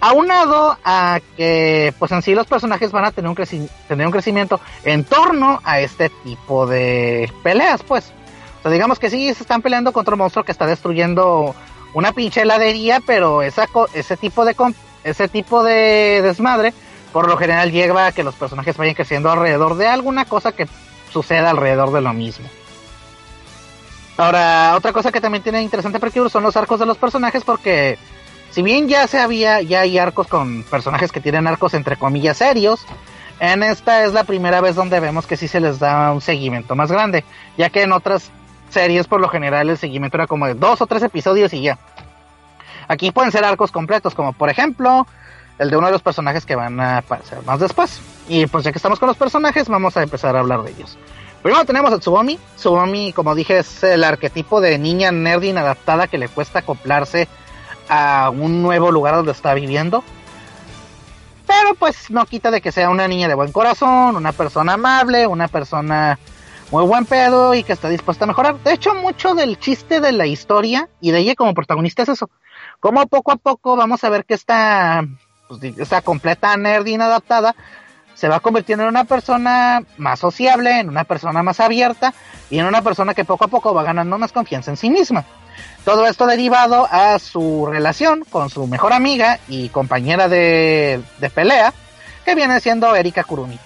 Aunado 0.00 0.76
a 0.84 1.20
que, 1.36 1.94
pues 1.98 2.12
en 2.12 2.20
sí 2.20 2.34
los 2.34 2.46
personajes 2.46 2.92
van 2.92 3.06
a 3.06 3.12
tener 3.12 3.30
un, 3.30 3.68
tener 3.88 4.06
un 4.06 4.12
crecimiento 4.12 4.60
en 4.84 5.04
torno 5.04 5.60
a 5.64 5.80
este 5.80 6.10
tipo 6.10 6.66
de 6.66 7.32
peleas, 7.42 7.82
pues. 7.82 8.12
O 8.58 8.62
sea, 8.62 8.70
digamos 8.70 8.98
que 8.98 9.08
sí 9.08 9.32
se 9.32 9.42
están 9.42 9.62
peleando 9.62 9.92
contra 9.92 10.14
un 10.14 10.18
monstruo 10.18 10.44
que 10.44 10.52
está 10.52 10.66
destruyendo 10.66 11.54
una 11.94 12.12
pinche 12.12 12.42
heladería, 12.42 13.00
pero 13.06 13.40
esa, 13.40 13.66
ese 13.94 14.16
tipo 14.16 14.44
de 14.44 14.54
ese 15.04 15.28
tipo 15.28 15.62
de 15.62 16.20
desmadre, 16.22 16.74
por 17.12 17.28
lo 17.28 17.36
general 17.36 17.70
lleva 17.70 18.06
a 18.06 18.12
que 18.12 18.24
los 18.24 18.34
personajes 18.34 18.76
vayan 18.76 18.94
creciendo 18.94 19.30
alrededor 19.30 19.76
de 19.76 19.86
alguna 19.86 20.24
cosa 20.24 20.52
que 20.52 20.66
suceda 21.14 21.50
alrededor 21.50 21.92
de 21.92 22.00
lo 22.02 22.12
mismo. 22.12 22.46
Ahora, 24.16 24.74
otra 24.76 24.92
cosa 24.92 25.10
que 25.10 25.20
también 25.20 25.42
tiene 25.42 25.62
interesante 25.62 26.00
Precure 26.00 26.28
son 26.28 26.42
los 26.42 26.56
arcos 26.56 26.80
de 26.80 26.86
los 26.86 26.98
personajes 26.98 27.44
porque 27.44 27.98
si 28.50 28.62
bien 28.62 28.88
ya 28.88 29.06
se 29.06 29.18
había, 29.18 29.62
ya 29.62 29.80
hay 29.80 29.96
arcos 29.96 30.26
con 30.26 30.64
personajes 30.64 31.10
que 31.10 31.20
tienen 31.20 31.46
arcos 31.46 31.74
entre 31.74 31.96
comillas 31.96 32.36
serios, 32.36 32.84
en 33.40 33.62
esta 33.62 34.04
es 34.04 34.12
la 34.12 34.24
primera 34.24 34.60
vez 34.60 34.74
donde 34.74 35.00
vemos 35.00 35.26
que 35.26 35.36
sí 35.36 35.48
se 35.48 35.60
les 35.60 35.78
da 35.78 36.12
un 36.12 36.20
seguimiento 36.20 36.76
más 36.76 36.90
grande, 36.90 37.24
ya 37.56 37.70
que 37.70 37.82
en 37.82 37.92
otras 37.92 38.30
series 38.70 39.06
por 39.06 39.20
lo 39.20 39.28
general 39.28 39.70
el 39.70 39.78
seguimiento 39.78 40.16
era 40.16 40.26
como 40.26 40.46
de 40.46 40.54
dos 40.54 40.80
o 40.80 40.86
tres 40.86 41.02
episodios 41.02 41.52
y 41.52 41.62
ya. 41.62 41.78
Aquí 42.86 43.10
pueden 43.12 43.32
ser 43.32 43.44
arcos 43.44 43.72
completos, 43.72 44.14
como 44.14 44.32
por 44.32 44.50
ejemplo 44.50 45.06
el 45.58 45.70
de 45.70 45.76
uno 45.76 45.86
de 45.86 45.92
los 45.92 46.02
personajes 46.02 46.44
que 46.44 46.56
van 46.56 46.80
a 46.80 46.98
aparecer 46.98 47.42
más 47.44 47.60
después. 47.60 48.00
Y 48.28 48.46
pues 48.46 48.64
ya 48.64 48.72
que 48.72 48.78
estamos 48.78 48.98
con 48.98 49.08
los 49.08 49.16
personajes, 49.16 49.68
vamos 49.68 49.96
a 49.96 50.02
empezar 50.02 50.36
a 50.36 50.40
hablar 50.40 50.62
de 50.62 50.72
ellos. 50.72 50.98
Primero 51.42 51.64
tenemos 51.64 51.92
a 51.92 51.98
Tsubomi. 51.98 52.38
Tsubomi, 52.56 53.12
como 53.12 53.34
dije, 53.34 53.58
es 53.58 53.84
el 53.84 54.02
arquetipo 54.02 54.60
de 54.60 54.78
niña 54.78 55.12
nerd 55.12 55.42
inadaptada 55.42 56.06
que 56.06 56.18
le 56.18 56.28
cuesta 56.28 56.60
acoplarse 56.60 57.28
a 57.88 58.30
un 58.30 58.62
nuevo 58.62 58.90
lugar 58.90 59.14
donde 59.16 59.32
está 59.32 59.54
viviendo. 59.54 60.02
Pero 61.46 61.74
pues 61.74 62.10
no 62.10 62.24
quita 62.24 62.50
de 62.50 62.62
que 62.62 62.72
sea 62.72 62.88
una 62.88 63.06
niña 63.06 63.28
de 63.28 63.34
buen 63.34 63.52
corazón, 63.52 64.16
una 64.16 64.32
persona 64.32 64.72
amable, 64.72 65.26
una 65.26 65.48
persona 65.48 66.18
muy 66.70 66.84
buen 66.84 67.04
pedo 67.04 67.54
y 67.54 67.62
que 67.62 67.74
está 67.74 67.90
dispuesta 67.90 68.24
a 68.24 68.28
mejorar. 68.28 68.58
De 68.64 68.72
hecho, 68.72 68.94
mucho 68.94 69.34
del 69.34 69.58
chiste 69.58 70.00
de 70.00 70.12
la 70.12 70.26
historia 70.26 70.88
y 71.02 71.10
de 71.10 71.18
ella 71.18 71.34
como 71.34 71.52
protagonista 71.52 72.02
es 72.02 72.08
eso 72.08 72.30
como 72.84 73.06
poco 73.06 73.32
a 73.32 73.36
poco 73.36 73.76
vamos 73.76 74.04
a 74.04 74.10
ver 74.10 74.24
que 74.24 74.34
esta, 74.34 75.06
pues, 75.58 76.02
completa 76.02 76.56
nerd 76.56 76.86
inadaptada 76.86 77.54
se 78.14 78.28
va 78.28 78.40
convirtiendo 78.40 78.84
en 78.84 78.90
una 78.90 79.04
persona 79.04 79.82
más 79.96 80.20
sociable, 80.20 80.80
en 80.80 80.88
una 80.88 81.04
persona 81.04 81.42
más 81.42 81.60
abierta 81.60 82.14
y 82.48 82.58
en 82.58 82.66
una 82.66 82.80
persona 82.82 83.12
que 83.12 83.24
poco 83.24 83.44
a 83.44 83.48
poco 83.48 83.74
va 83.74 83.82
ganando 83.82 84.18
más 84.18 84.32
confianza 84.32 84.70
en 84.70 84.76
sí 84.76 84.88
misma. 84.88 85.24
Todo 85.84 86.06
esto 86.06 86.26
derivado 86.26 86.88
a 86.90 87.18
su 87.18 87.66
relación 87.66 88.24
con 88.30 88.50
su 88.50 88.66
mejor 88.66 88.92
amiga 88.92 89.40
y 89.48 89.68
compañera 89.68 90.28
de, 90.28 91.02
de 91.18 91.30
pelea, 91.30 91.74
que 92.24 92.34
viene 92.34 92.60
siendo 92.60 92.94
Erika 92.94 93.24
Kurumi. 93.24 93.58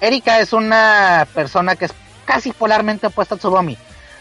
Erika 0.00 0.40
es 0.40 0.52
una 0.52 1.26
persona 1.34 1.74
que 1.74 1.86
es 1.86 1.94
casi 2.24 2.52
polarmente 2.52 3.08
opuesta 3.08 3.34
a 3.34 3.38
Tsubomi, 3.38 3.76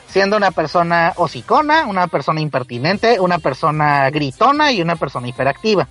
siendo 0.07 0.37
una 0.37 0.51
persona 0.51 1.13
hocicona, 1.17 1.85
una 1.85 2.07
persona 2.07 2.41
impertinente, 2.41 3.19
una 3.19 3.37
persona 3.37 4.09
gritona 4.09 4.71
y 4.71 4.81
una 4.81 4.95
persona 4.95 5.27
hiperactiva. 5.27 5.87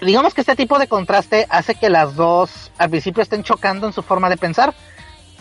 Digamos 0.00 0.32
que 0.32 0.40
este 0.40 0.56
tipo 0.56 0.78
de 0.78 0.88
contraste 0.88 1.46
hace 1.50 1.74
que 1.74 1.90
las 1.90 2.14
dos 2.16 2.70
al 2.78 2.90
principio 2.90 3.22
estén 3.22 3.42
chocando 3.42 3.86
en 3.86 3.92
su 3.92 4.02
forma 4.02 4.30
de 4.30 4.38
pensar 4.38 4.74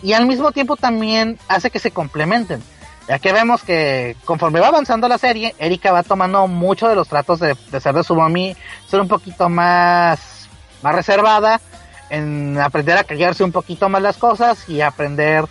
y 0.01 0.13
al 0.13 0.25
mismo 0.25 0.51
tiempo 0.51 0.75
también 0.75 1.39
hace 1.47 1.69
que 1.71 1.79
se 1.79 1.91
complementen. 1.91 2.61
Ya 3.07 3.19
que 3.19 3.33
vemos 3.33 3.63
que 3.63 4.15
conforme 4.25 4.59
va 4.59 4.67
avanzando 4.67 5.07
la 5.07 5.17
serie, 5.17 5.55
Erika 5.57 5.91
va 5.91 6.03
tomando 6.03 6.45
mucho 6.47 6.87
de 6.87 6.95
los 6.95 7.07
tratos 7.07 7.39
de, 7.39 7.55
de 7.71 7.79
ser 7.79 7.95
de 7.95 8.01
Tsubomi, 8.01 8.55
ser 8.87 9.01
un 9.01 9.07
poquito 9.07 9.49
más, 9.49 10.47
más 10.83 10.95
reservada, 10.95 11.59
en 12.09 12.59
aprender 12.59 12.97
a 12.97 13.03
callarse 13.03 13.43
un 13.43 13.51
poquito 13.51 13.89
más 13.89 14.01
las 14.01 14.17
cosas 14.17 14.67
y 14.69 14.81
aprender 14.81 15.45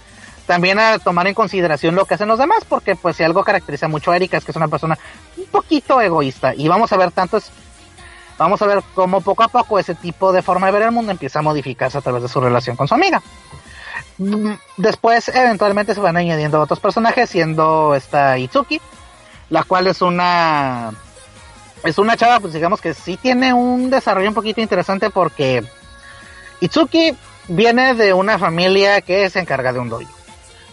también 0.47 0.79
a 0.79 0.99
tomar 0.99 1.27
en 1.27 1.35
consideración 1.35 1.95
lo 1.95 2.05
que 2.05 2.15
hacen 2.15 2.29
los 2.29 2.39
demás, 2.39 2.65
porque 2.69 2.95
pues 2.95 3.17
si 3.17 3.25
algo 3.25 3.43
caracteriza 3.43 3.89
mucho 3.89 4.13
a 4.13 4.17
Erika 4.17 4.37
es 4.37 4.45
que 4.45 4.53
es 4.53 4.57
una 4.57 4.69
persona 4.69 4.99
un 5.37 5.47
poquito 5.47 6.01
egoísta 6.01 6.55
y 6.55 6.69
vamos 6.69 6.93
a 6.93 6.97
ver 6.97 7.11
tantos 7.11 7.51
vamos 8.39 8.63
a 8.63 8.67
ver 8.67 8.83
cómo 8.95 9.21
poco 9.21 9.43
a 9.43 9.49
poco 9.49 9.79
ese 9.79 9.95
tipo 9.95 10.33
de 10.33 10.43
forma 10.43 10.67
de 10.67 10.73
ver 10.73 10.83
el 10.83 10.93
mundo 10.93 11.13
empieza 11.13 11.41
a 11.41 11.43
modificarse 11.43 11.99
a 11.99 12.01
través 12.01 12.23
de 12.23 12.29
su 12.29 12.41
relación 12.41 12.77
con 12.77 12.89
su 12.89 12.95
amiga. 12.95 13.21
Mm, 14.19 14.53
Después 14.77 15.29
eventualmente 15.29 15.95
se 15.95 16.01
van 16.01 16.17
añadiendo 16.17 16.61
otros 16.61 16.81
personajes, 16.81 17.29
siendo 17.29 17.95
esta 17.95 18.39
Itsuki, 18.39 18.81
la 19.51 19.65
cual 19.65 19.89
es 19.89 20.01
una 20.01 20.93
es 21.85 21.99
una 21.99 22.17
chava 22.17 22.41
pues 22.41 22.53
digamos 22.53 22.81
que 22.81 22.95
sí 22.95 23.17
tiene 23.17 23.53
un 23.53 23.89
desarrollo 23.91 24.29
un 24.29 24.35
poquito 24.35 24.61
interesante 24.61 25.11
porque 25.11 25.63
Itsuki 26.61 27.17
viene 27.49 27.95
de 27.95 28.13
una 28.13 28.39
familia 28.39 29.01
que 29.01 29.29
se 29.31 29.41
encarga 29.41 29.73
de 29.73 29.79
un 29.79 29.89
dojo. 29.89 30.11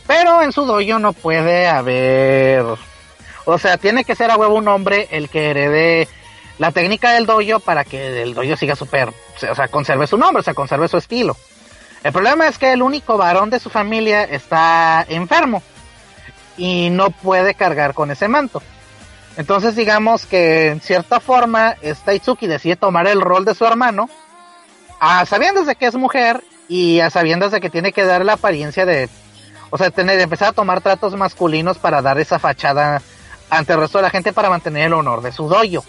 Pero 0.07 0.41
en 0.41 0.51
su 0.51 0.65
dojo 0.65 0.99
no 0.99 1.13
puede 1.13 1.67
haber. 1.67 2.63
O 3.45 3.57
sea, 3.57 3.77
tiene 3.77 4.03
que 4.03 4.15
ser 4.15 4.29
a 4.31 4.37
huevo 4.37 4.55
un 4.55 4.67
hombre 4.67 5.07
el 5.11 5.29
que 5.29 5.49
herede 5.49 6.07
la 6.57 6.71
técnica 6.71 7.11
del 7.11 7.25
dojo 7.25 7.59
para 7.59 7.83
que 7.83 8.21
el 8.21 8.33
dojo 8.33 8.55
siga 8.55 8.75
super. 8.75 9.09
O 9.09 9.55
sea, 9.55 9.67
conserve 9.67 10.07
su 10.07 10.17
nombre, 10.17 10.41
o 10.41 10.43
sea, 10.43 10.53
conserve 10.53 10.87
su 10.87 10.97
estilo. 10.97 11.35
El 12.03 12.11
problema 12.11 12.47
es 12.47 12.57
que 12.57 12.71
el 12.71 12.81
único 12.81 13.17
varón 13.17 13.49
de 13.49 13.59
su 13.59 13.69
familia 13.69 14.23
está 14.23 15.05
enfermo 15.09 15.63
y 16.57 16.89
no 16.91 17.09
puede 17.09 17.55
cargar 17.55 17.93
con 17.93 18.11
ese 18.11 18.27
manto. 18.27 18.61
Entonces, 19.37 19.75
digamos 19.75 20.25
que 20.25 20.67
en 20.67 20.81
cierta 20.81 21.19
forma, 21.19 21.75
esta 21.81 22.13
Itsuki 22.13 22.47
decide 22.47 22.75
tomar 22.75 23.07
el 23.07 23.21
rol 23.21 23.43
de 23.43 23.55
su 23.55 23.65
hermano 23.65 24.09
a 24.99 25.25
sabiendas 25.25 25.65
de 25.65 25.75
que 25.75 25.87
es 25.87 25.95
mujer 25.95 26.41
y 26.69 26.99
a 27.01 27.09
sabiendas 27.09 27.51
de 27.51 27.59
que 27.59 27.69
tiene 27.69 27.91
que 27.91 28.05
dar 28.05 28.23
la 28.23 28.33
apariencia 28.33 28.85
de, 28.85 29.09
o 29.69 29.77
sea, 29.77 29.91
tener, 29.91 30.19
empezar 30.19 30.49
a 30.49 30.53
tomar 30.53 30.81
tratos 30.81 31.15
masculinos 31.15 31.77
para 31.77 32.01
dar 32.01 32.17
esa 32.19 32.39
fachada 32.39 33.01
ante 33.49 33.73
el 33.73 33.79
resto 33.79 33.97
de 33.97 34.03
la 34.03 34.09
gente 34.09 34.31
para 34.31 34.49
mantener 34.49 34.87
el 34.87 34.93
honor 34.93 35.21
de 35.21 35.31
su 35.31 35.47
doyo. 35.49 35.83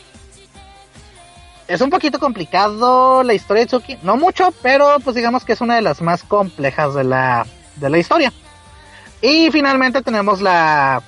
Es 1.69 1.81
un 1.81 1.91
poquito 1.91 2.21
complicado 2.21 3.23
la 3.25 3.35
historia 3.35 3.63
de 3.63 3.67
Tsuki, 3.67 3.99
no 4.03 4.17
mucho, 4.17 4.53
pero 4.63 4.99
pues 5.01 5.17
digamos 5.17 5.45
que 5.45 5.53
es 5.53 5.61
una 5.61 5.75
de 5.75 5.83
las 5.83 6.01
más 6.01 6.23
complejas 6.23 6.95
de 6.95 7.03
la, 7.03 7.45
de 7.77 7.91
la 7.91 7.99
historia. 7.99 8.33
Y 9.21 9.51
finalmente 9.51 10.03
tenemos 10.03 10.41
la, 10.41 11.03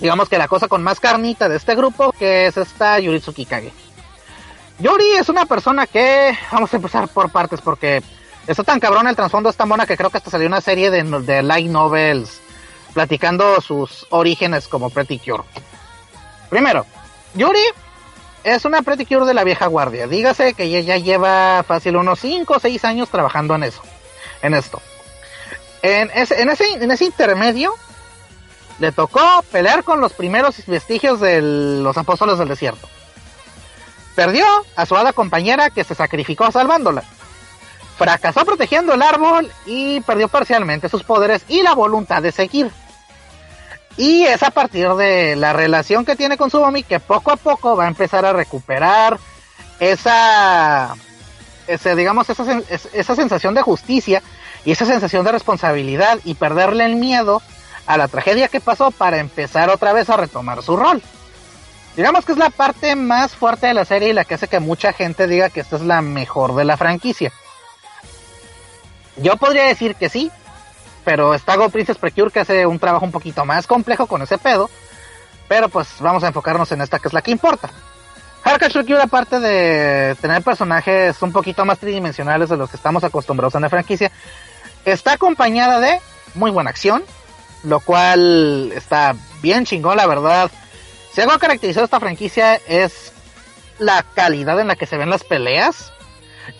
digamos 0.00 0.28
que 0.28 0.38
la 0.38 0.48
cosa 0.48 0.68
con 0.68 0.82
más 0.82 1.00
carnita 1.00 1.48
de 1.48 1.56
este 1.56 1.74
grupo, 1.74 2.12
que 2.12 2.46
es 2.46 2.56
esta 2.56 2.98
Yuritsuki 2.98 3.44
Kage. 3.44 3.72
Yuri 4.78 5.16
es 5.18 5.28
una 5.28 5.44
persona 5.44 5.86
que, 5.86 6.36
vamos 6.52 6.72
a 6.72 6.76
empezar 6.76 7.08
por 7.08 7.30
partes 7.30 7.60
porque 7.60 8.02
está 8.46 8.62
tan 8.62 8.80
cabrón 8.80 9.08
el 9.08 9.16
trasfondo, 9.16 9.50
es 9.50 9.56
tan 9.56 9.68
buena 9.68 9.86
que 9.86 9.96
creo 9.96 10.08
que 10.08 10.18
hasta 10.18 10.30
salió 10.30 10.46
una 10.46 10.60
serie 10.60 10.90
de, 10.90 11.02
de 11.02 11.42
light 11.42 11.68
novels 11.68 12.40
platicando 12.94 13.60
sus 13.60 14.06
orígenes 14.10 14.68
como 14.68 14.88
Pretty 14.88 15.18
Cure. 15.18 15.42
Primero, 16.48 16.86
Yuri 17.34 17.60
es 18.44 18.64
una 18.64 18.82
Pretty 18.82 19.04
de 19.04 19.34
la 19.34 19.44
vieja 19.44 19.66
guardia. 19.66 20.06
Dígase 20.06 20.54
que 20.54 20.64
ella 20.64 20.80
ya 20.80 20.96
lleva 20.96 21.62
fácil 21.62 21.96
unos 21.96 22.20
5 22.20 22.54
o 22.54 22.60
6 22.60 22.84
años 22.84 23.08
trabajando 23.08 23.54
en 23.54 23.64
eso, 23.64 23.82
en 24.42 24.54
esto. 24.54 24.80
En 25.82 26.10
ese, 26.14 26.40
en 26.40 26.50
ese, 26.50 26.64
en 26.72 26.90
ese 26.90 27.04
intermedio 27.04 27.72
le 28.78 28.92
tocó 28.92 29.20
pelear 29.50 29.84
con 29.84 30.00
los 30.00 30.12
primeros 30.12 30.64
vestigios 30.66 31.20
de 31.20 31.40
los 31.42 31.96
apóstoles 31.96 32.38
del 32.38 32.48
desierto. 32.48 32.88
Perdió 34.14 34.44
a 34.76 34.86
su 34.86 34.96
hada 34.96 35.12
compañera 35.12 35.70
que 35.70 35.84
se 35.84 35.94
sacrificó 35.94 36.50
salvándola. 36.50 37.04
Fracasó 37.96 38.44
protegiendo 38.44 38.94
el 38.94 39.02
árbol 39.02 39.50
y 39.66 40.00
perdió 40.02 40.28
parcialmente 40.28 40.88
sus 40.88 41.02
poderes 41.04 41.44
y 41.48 41.62
la 41.62 41.74
voluntad 41.74 42.22
de 42.22 42.32
seguir. 42.32 42.70
Y 43.98 44.24
es 44.24 44.44
a 44.44 44.52
partir 44.52 44.88
de 44.94 45.34
la 45.34 45.52
relación 45.52 46.04
que 46.04 46.14
tiene 46.14 46.36
con 46.36 46.50
Subomi 46.50 46.84
que 46.84 47.00
poco 47.00 47.32
a 47.32 47.36
poco 47.36 47.76
va 47.76 47.84
a 47.84 47.88
empezar 47.88 48.24
a 48.24 48.32
recuperar 48.32 49.18
esa, 49.80 50.94
ese, 51.66 51.96
digamos, 51.96 52.30
esa, 52.30 52.62
esa 52.92 53.16
sensación 53.16 53.54
de 53.54 53.62
justicia 53.62 54.22
y 54.64 54.70
esa 54.70 54.86
sensación 54.86 55.24
de 55.24 55.32
responsabilidad 55.32 56.20
y 56.24 56.34
perderle 56.34 56.84
el 56.84 56.94
miedo 56.94 57.42
a 57.86 57.96
la 57.96 58.06
tragedia 58.06 58.46
que 58.46 58.60
pasó 58.60 58.92
para 58.92 59.18
empezar 59.18 59.68
otra 59.68 59.92
vez 59.92 60.08
a 60.10 60.16
retomar 60.16 60.62
su 60.62 60.76
rol. 60.76 61.02
Digamos 61.96 62.24
que 62.24 62.30
es 62.30 62.38
la 62.38 62.50
parte 62.50 62.94
más 62.94 63.34
fuerte 63.34 63.66
de 63.66 63.74
la 63.74 63.84
serie 63.84 64.10
y 64.10 64.12
la 64.12 64.24
que 64.24 64.34
hace 64.34 64.46
que 64.46 64.60
mucha 64.60 64.92
gente 64.92 65.26
diga 65.26 65.50
que 65.50 65.58
esta 65.58 65.74
es 65.74 65.82
la 65.82 66.02
mejor 66.02 66.54
de 66.54 66.64
la 66.64 66.76
franquicia. 66.76 67.32
Yo 69.16 69.36
podría 69.36 69.64
decir 69.64 69.96
que 69.96 70.08
sí, 70.08 70.30
pero 71.08 71.32
está 71.32 71.56
Go 71.56 71.70
Princess 71.70 71.96
Precure 71.96 72.30
que 72.30 72.40
hace 72.40 72.66
un 72.66 72.78
trabajo 72.78 73.06
un 73.06 73.10
poquito 73.10 73.46
más 73.46 73.66
complejo 73.66 74.06
con 74.06 74.20
ese 74.20 74.36
pedo. 74.36 74.68
Pero 75.48 75.70
pues 75.70 75.88
vamos 76.00 76.22
a 76.22 76.26
enfocarnos 76.26 76.70
en 76.72 76.82
esta 76.82 76.98
que 76.98 77.08
es 77.08 77.14
la 77.14 77.22
que 77.22 77.30
importa. 77.30 77.70
Haruka 78.44 78.68
Precure, 78.68 79.00
aparte 79.00 79.40
de 79.40 80.16
tener 80.16 80.42
personajes 80.42 81.16
un 81.22 81.32
poquito 81.32 81.64
más 81.64 81.78
tridimensionales 81.78 82.50
de 82.50 82.58
los 82.58 82.68
que 82.68 82.76
estamos 82.76 83.04
acostumbrados 83.04 83.54
en 83.54 83.62
la 83.62 83.70
franquicia, 83.70 84.12
está 84.84 85.12
acompañada 85.12 85.80
de 85.80 85.98
muy 86.34 86.50
buena 86.50 86.68
acción, 86.68 87.02
lo 87.64 87.80
cual 87.80 88.70
está 88.74 89.16
bien 89.40 89.64
chingón, 89.64 89.96
la 89.96 90.06
verdad. 90.06 90.50
Si 91.14 91.22
algo 91.22 91.32
ha 91.32 91.38
caracterizado 91.38 91.86
esta 91.86 92.00
franquicia 92.00 92.56
es 92.68 93.14
la 93.78 94.04
calidad 94.14 94.60
en 94.60 94.68
la 94.68 94.76
que 94.76 94.84
se 94.84 94.98
ven 94.98 95.08
las 95.08 95.24
peleas. 95.24 95.90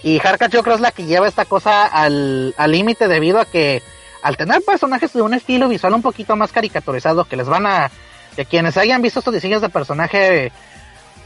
Y 0.03 0.27
Harkat 0.27 0.51
yo 0.51 0.63
creo 0.63 0.77
es 0.77 0.81
la 0.81 0.93
que 0.93 1.05
lleva 1.05 1.29
esta 1.29 1.45
cosa 1.45 1.85
al 1.85 2.55
límite 2.67 3.09
debido 3.09 3.41
a 3.41 3.45
que 3.45 3.83
al 4.23 4.37
tener 4.37 4.63
personajes 4.63 5.13
de 5.13 5.23
un 5.23 5.35
estilo 5.35 5.69
visual 5.69 5.95
un 5.95 6.03
poquito 6.03 6.37
más 6.37 6.53
caricaturizado 6.53 7.25
que 7.25 7.37
les 7.37 7.49
van 7.49 7.67
a... 7.67 7.91
que 8.37 8.45
quienes 8.45 8.77
hayan 8.77 9.03
visto 9.03 9.21
estos 9.21 9.35
diseños 9.35 9.63
de 9.63 9.69
personaje 9.69 10.53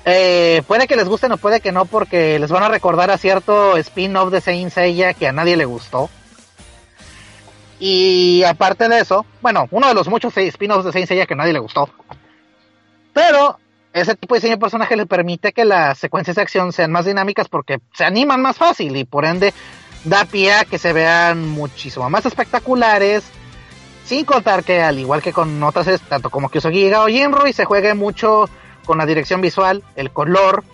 eh, 0.05 0.63
puede 0.67 0.89
que 0.89 0.97
les 0.97 1.09
gusten 1.09 1.33
o 1.33 1.37
puede 1.37 1.61
que 1.61 1.73
no 1.73 1.85
porque 1.85 2.39
les 2.39 2.51
van 2.51 2.65
a 2.65 2.69
recordar 2.69 3.11
a 3.11 3.19
cierto 3.19 3.77
spin-off 3.77 4.33
de 4.33 4.41
Saint 4.41 4.73
Seiya 4.73 5.15
que 5.15 5.29
a 5.29 5.33
nadie 5.33 5.57
le 5.57 5.65
gustó. 5.65 6.11
Y 7.79 8.43
aparte 8.45 8.89
de 8.89 9.01
eso, 9.01 9.27
bueno, 9.41 9.67
uno 9.71 9.89
de 9.89 9.95
los 9.95 10.09
muchos 10.09 10.37
spin-offs 10.37 10.85
de 10.85 10.93
Saint 10.93 11.09
Seiya 11.09 11.27
que 11.27 11.35
a 11.35 11.37
nadie 11.37 11.53
le 11.53 11.61
gustó. 11.61 11.89
Pero 13.13 13.59
ese 13.93 14.17
tipo 14.17 14.35
de 14.35 14.39
diseño 14.39 14.57
de 14.57 14.61
personaje 14.61 14.97
le 14.97 15.07
permite 15.07 15.53
que 15.53 15.65
las 15.65 15.99
secuencias 15.99 16.37
de 16.37 16.43
acción 16.43 16.73
sean 16.73 16.91
más 16.91 17.05
dinámicas 17.05 17.49
porque 17.49 17.79
se 17.93 18.05
animan 18.05 18.41
más 18.41 18.57
fácil 18.57 18.97
y 18.97 19.05
por 19.05 19.25
ende 19.25 19.53
da 20.05 20.25
pie 20.25 20.53
a 20.55 20.65
que 20.65 20.79
se 20.79 20.93
vean 20.93 21.49
muchísimo 21.49 22.09
más 22.11 22.27
espectaculares. 22.27 23.23
Sin 24.05 24.25
contar 24.25 24.65
que 24.65 24.83
al 24.83 24.99
igual 24.99 25.23
que 25.23 25.33
con 25.33 25.63
otras, 25.63 26.01
tanto 26.09 26.29
como 26.29 26.49
Kyusogi 26.49 26.93
o 26.93 27.07
Jinroi, 27.07 27.53
se 27.53 27.65
juegue 27.65 27.95
mucho 27.95 28.49
con 28.85 28.99
la 28.99 29.07
dirección 29.07 29.41
visual, 29.41 29.83
el 29.95 30.11
color, 30.11 30.65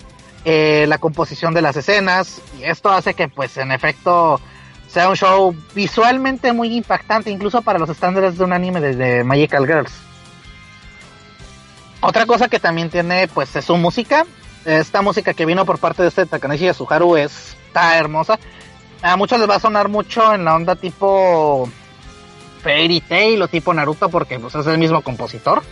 eh, 0.47 0.87
la 0.89 0.99
composición 0.99 1.53
de 1.53 1.61
las 1.63 1.77
escenas. 1.77 2.41
Y 2.59 2.65
esto 2.65 2.91
hace 2.91 3.13
que 3.15 3.29
pues 3.29 3.57
en 3.59 3.71
efecto 3.71 4.41
sea 4.89 5.11
un 5.11 5.17
show 5.17 5.55
visualmente 5.75 6.53
muy 6.55 6.75
impactante, 6.75 7.31
incluso 7.31 7.61
para 7.61 7.79
los 7.79 7.91
estándares 7.91 8.39
de 8.39 8.45
un 8.45 8.55
anime 8.55 8.81
desde 8.81 9.23
Magical 9.25 9.67
Girls. 9.67 9.93
Otra 12.01 12.27
cosa 12.27 12.49
que 12.49 12.61
también 12.61 12.91
tiene, 12.91 13.27
pues, 13.29 13.55
es 13.57 13.65
su 13.65 13.77
música. 13.77 14.25
Esta 14.65 15.03
música 15.03 15.35
que 15.35 15.45
vino 15.47 15.65
por 15.65 15.79
parte 15.79 16.03
de 16.03 16.09
este 16.09 16.27
Takanishi 16.27 16.65
Yasuharu 16.67 17.17
es- 17.17 17.57
está 17.67 17.99
hermosa. 17.99 18.39
A 19.03 19.17
muchos 19.17 19.39
les 19.39 19.49
va 19.49 19.57
a 19.57 19.61
sonar 19.61 19.89
mucho 19.89 20.35
en 20.35 20.45
la 20.45 20.57
onda 20.57 20.75
tipo 20.75 21.69
Fairy 22.63 23.01
Tail 23.01 23.41
o 23.43 23.49
tipo 23.49 23.73
Naruto 23.73 24.09
porque 24.09 24.39
pues, 24.39 24.55
es 24.55 24.67
el 24.67 24.79
mismo 24.79 25.03
compositor. 25.03 25.63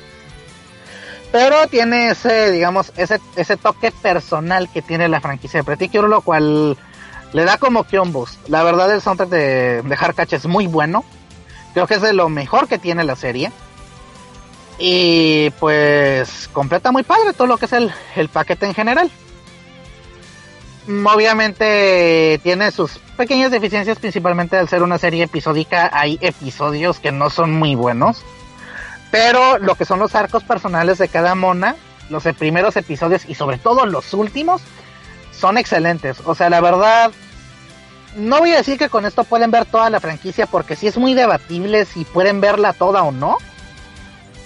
Pero 1.32 1.66
tiene 1.66 2.10
ese, 2.10 2.52
digamos, 2.52 2.92
ese, 2.96 3.20
ese 3.34 3.56
toque 3.56 3.90
personal 3.90 4.70
que 4.72 4.80
tiene 4.80 5.08
la 5.08 5.20
franquicia 5.20 5.60
de 5.60 5.64
Pretty 5.64 5.88
Cure, 5.88 6.08
lo 6.08 6.20
cual 6.20 6.78
le 7.32 7.44
da 7.44 7.58
como 7.58 7.84
que 7.84 7.98
un 7.98 8.12
boost. 8.12 8.48
La 8.48 8.62
verdad, 8.62 8.92
el 8.94 9.02
soundtrack 9.02 9.28
de, 9.28 9.82
de 9.82 9.96
Hardcatch 9.96 10.34
es 10.34 10.46
muy 10.46 10.66
bueno. 10.66 11.04
Creo 11.74 11.86
que 11.86 11.94
es 11.94 12.00
de 12.00 12.12
lo 12.12 12.28
mejor 12.28 12.68
que 12.68 12.78
tiene 12.78 13.04
la 13.04 13.16
serie. 13.16 13.50
Y 14.78 15.50
pues 15.58 16.48
completa 16.52 16.92
muy 16.92 17.02
padre 17.02 17.32
todo 17.32 17.46
lo 17.46 17.58
que 17.58 17.66
es 17.66 17.72
el, 17.72 17.92
el 18.14 18.28
paquete 18.28 18.66
en 18.66 18.74
general. 18.74 19.10
Obviamente 20.89 22.41
tiene 22.43 22.70
sus 22.70 22.99
pequeñas 23.16 23.51
deficiencias, 23.51 23.99
principalmente 23.99 24.57
al 24.57 24.68
ser 24.68 24.82
una 24.82 24.99
serie 24.99 25.24
episódica, 25.24 25.91
hay 25.93 26.18
episodios 26.20 27.01
que 27.01 27.12
no 27.12 27.30
son 27.30 27.53
muy 27.53 27.74
buenos. 27.74 28.22
Pero 29.11 29.59
lo 29.59 29.74
que 29.74 29.84
son 29.84 29.99
los 29.99 30.14
arcos 30.14 30.45
personales 30.45 30.99
de 30.99 31.09
cada 31.09 31.34
mona, 31.34 31.76
los 32.11 32.24
primeros 32.39 32.76
episodios 32.76 33.24
y 33.26 33.34
sobre 33.34 33.59
todo 33.59 33.87
los 33.87 34.12
últimos, 34.14 34.62
son 35.32 35.59
excelentes. 35.59 36.18
O 36.24 36.34
sea, 36.34 36.51
la 36.51 36.61
verdad, 36.61 37.12
no 38.16 38.39
voy 38.39 38.53
a 38.53 38.59
decir 38.59 38.78
que 38.78 38.89
con 38.89 39.07
esto 39.07 39.24
pueden 39.24 39.51
ver 39.51 39.64
toda 39.64 39.91
la 39.91 40.01
franquicia 40.01 40.47
porque 40.47 40.76
sí 40.76 40.87
es 40.87 40.97
muy 40.97 41.14
debatible 41.14 41.84
si 41.84 42.05
pueden 42.05 42.41
verla 42.41 42.72
toda 42.72 43.03
o 43.03 43.12
no. 43.12 43.39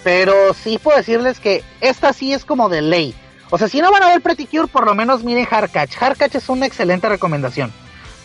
Pero 0.02 0.54
sí 0.54 0.78
puedo 0.78 0.96
decirles 0.96 1.40
que 1.40 1.62
esta 1.80 2.12
sí 2.12 2.32
es 2.32 2.44
como 2.44 2.68
de 2.68 2.80
ley. 2.80 3.14
O 3.50 3.58
sea, 3.58 3.68
si 3.68 3.80
no 3.80 3.90
van 3.90 4.02
a 4.02 4.08
ver 4.08 4.20
Pretty 4.20 4.46
Cure, 4.46 4.68
por 4.68 4.86
lo 4.86 4.94
menos 4.94 5.24
miren 5.24 5.44
Hardcatch. 5.44 5.96
Hardcatch 5.96 6.36
es 6.36 6.48
una 6.48 6.66
excelente 6.66 7.08
recomendación. 7.08 7.72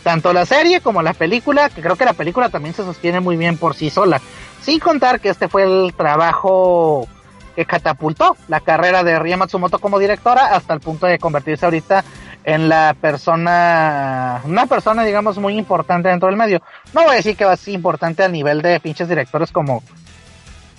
Tanto 0.04 0.32
la 0.32 0.46
serie 0.46 0.80
como 0.80 1.02
la 1.02 1.14
película, 1.14 1.68
que 1.68 1.82
creo 1.82 1.96
que 1.96 2.04
la 2.04 2.12
película 2.12 2.48
también 2.48 2.74
se 2.74 2.84
sostiene 2.84 3.18
muy 3.18 3.36
bien 3.36 3.58
por 3.58 3.74
sí 3.74 3.90
sola. 3.90 4.20
Sin 4.62 4.78
contar 4.78 5.20
que 5.20 5.30
este 5.30 5.48
fue 5.48 5.64
el 5.64 5.94
trabajo 5.94 7.08
que 7.56 7.64
catapultó 7.64 8.36
la 8.46 8.60
carrera 8.60 9.02
de 9.02 9.18
Ria 9.18 9.36
Matsumoto 9.36 9.78
como 9.80 9.98
directora 9.98 10.54
hasta 10.54 10.74
el 10.74 10.80
punto 10.80 11.06
de 11.06 11.18
convertirse 11.18 11.64
ahorita 11.64 12.04
en 12.44 12.68
la 12.68 12.94
persona, 13.00 14.42
una 14.44 14.66
persona 14.66 15.02
digamos 15.02 15.38
muy 15.38 15.58
importante 15.58 16.08
dentro 16.08 16.28
del 16.28 16.36
medio. 16.36 16.62
No 16.92 17.02
voy 17.02 17.14
a 17.14 17.16
decir 17.16 17.36
que 17.36 17.44
va 17.44 17.52
a 17.52 17.56
ser 17.56 17.74
importante 17.74 18.22
al 18.22 18.30
nivel 18.30 18.62
de 18.62 18.78
pinches 18.78 19.08
directores 19.08 19.50
como 19.50 19.82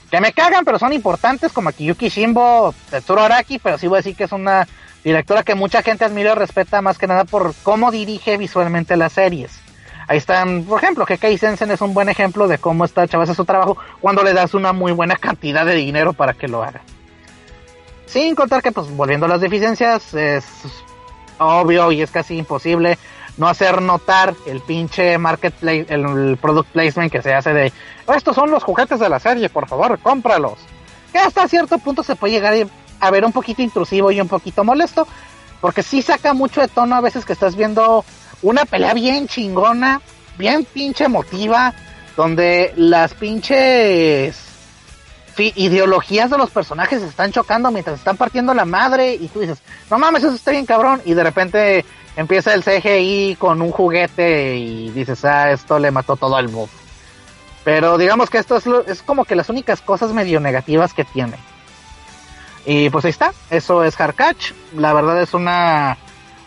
que 0.09 0.21
me 0.21 0.33
cagan, 0.33 0.63
pero 0.65 0.79
son 0.79 0.93
importantes 0.93 1.51
como 1.51 1.71
Kiyuki 1.71 2.09
Shimbo, 2.09 2.73
Tetsuro 2.89 3.21
Araki, 3.21 3.59
pero 3.59 3.77
sí 3.77 3.87
voy 3.87 3.97
a 3.97 3.99
decir 3.99 4.15
que 4.15 4.23
es 4.25 4.31
una 4.31 4.67
directora 5.03 5.43
que 5.43 5.55
mucha 5.55 5.83
gente 5.83 6.05
admira 6.05 6.31
y 6.31 6.35
respeta 6.35 6.81
más 6.81 6.97
que 6.97 7.07
nada 7.07 7.25
por 7.25 7.53
cómo 7.63 7.91
dirige 7.91 8.37
visualmente 8.37 8.97
las 8.97 9.13
series. 9.13 9.59
Ahí 10.07 10.17
están, 10.17 10.63
por 10.63 10.81
ejemplo, 10.81 11.05
que 11.05 11.37
Sensen 11.37 11.71
es 11.71 11.81
un 11.81 11.93
buen 11.93 12.07
ejemplo 12.07 12.47
de 12.47 12.57
cómo 12.57 12.85
esta 12.85 13.07
chava 13.07 13.25
hace 13.25 13.35
su 13.35 13.43
trabajo 13.43 13.77
cuando 13.99 14.23
le 14.23 14.33
das 14.33 14.53
una 14.53 14.71
muy 14.71 14.93
buena 14.93 15.17
cantidad 15.17 15.65
de 15.65 15.75
dinero 15.75 16.13
para 16.13 16.33
que 16.33 16.47
lo 16.47 16.63
haga. 16.63 16.81
Sin 18.05 18.33
contar 18.33 18.63
que, 18.63 18.71
pues, 18.71 18.89
volviendo 18.89 19.25
a 19.25 19.29
las 19.29 19.41
deficiencias, 19.41 20.13
es 20.13 20.45
obvio 21.39 21.91
y 21.91 22.01
es 22.01 22.09
casi 22.09 22.37
imposible 22.37 22.97
no 23.37 23.47
hacer 23.47 23.81
notar 23.81 24.35
el 24.45 24.61
pinche 24.61 25.17
marketplace, 25.17 25.85
el, 25.89 26.37
product 26.41 26.69
placement 26.71 27.11
que 27.11 27.21
se 27.21 27.33
hace 27.33 27.53
de 27.53 27.71
estos 28.15 28.35
son 28.35 28.51
los 28.51 28.63
juguetes 28.63 28.99
de 28.99 29.09
la 29.09 29.19
serie, 29.19 29.49
por 29.49 29.67
favor, 29.67 29.99
cómpralos. 29.99 30.57
Que 31.11 31.19
hasta 31.19 31.47
cierto 31.47 31.77
punto 31.77 32.03
se 32.03 32.15
puede 32.15 32.33
llegar 32.33 32.53
a 32.99 33.11
ver 33.11 33.25
un 33.25 33.31
poquito 33.31 33.61
intrusivo 33.61 34.11
y 34.11 34.19
un 34.21 34.27
poquito 34.27 34.63
molesto, 34.63 35.07
porque 35.61 35.83
sí 35.83 36.01
saca 36.01 36.33
mucho 36.33 36.61
de 36.61 36.67
tono 36.67 36.95
a 36.95 37.01
veces 37.01 37.25
que 37.25 37.33
estás 37.33 37.55
viendo 37.55 38.05
una 38.41 38.65
pelea 38.65 38.93
bien 38.93 39.27
chingona, 39.27 40.01
bien 40.37 40.65
pinche 40.65 41.05
emotiva, 41.05 41.73
donde 42.15 42.73
las 42.75 43.13
pinches 43.13 44.46
ideologías 45.39 46.29
de 46.29 46.37
los 46.37 46.49
personajes 46.49 47.01
se 47.01 47.07
están 47.07 47.31
chocando 47.31 47.71
mientras 47.71 47.99
están 47.99 48.17
partiendo 48.17 48.53
la 48.53 48.65
madre 48.65 49.13
y 49.13 49.27
tú 49.27 49.39
dices, 49.39 49.59
no 49.89 49.97
mames, 49.97 50.23
eso 50.23 50.35
está 50.35 50.51
bien 50.51 50.65
cabrón, 50.65 51.01
y 51.05 51.13
de 51.13 51.23
repente 51.23 51.85
empieza 52.15 52.53
el 52.53 52.63
CGI 52.63 53.37
con 53.39 53.61
un 53.61 53.71
juguete 53.71 54.57
y 54.57 54.89
dices, 54.91 55.23
ah, 55.25 55.51
esto 55.51 55.79
le 55.79 55.91
mató 55.91 56.15
todo 56.15 56.35
al 56.35 56.49
mundo. 56.49 56.69
Pero 57.63 57.97
digamos 57.97 58.29
que 58.29 58.37
esto 58.37 58.57
es, 58.57 58.65
es 58.87 59.01
como 59.01 59.25
que 59.25 59.35
las 59.35 59.49
únicas 59.49 59.81
cosas 59.81 60.13
medio 60.13 60.39
negativas 60.39 60.93
que 60.93 61.03
tiene. 61.03 61.37
Y 62.65 62.89
pues 62.89 63.05
ahí 63.05 63.11
está, 63.11 63.33
eso 63.49 63.83
es 63.83 63.95
Hardcatch. 63.95 64.51
La 64.75 64.93
verdad 64.93 65.21
es 65.21 65.33
una 65.33 65.97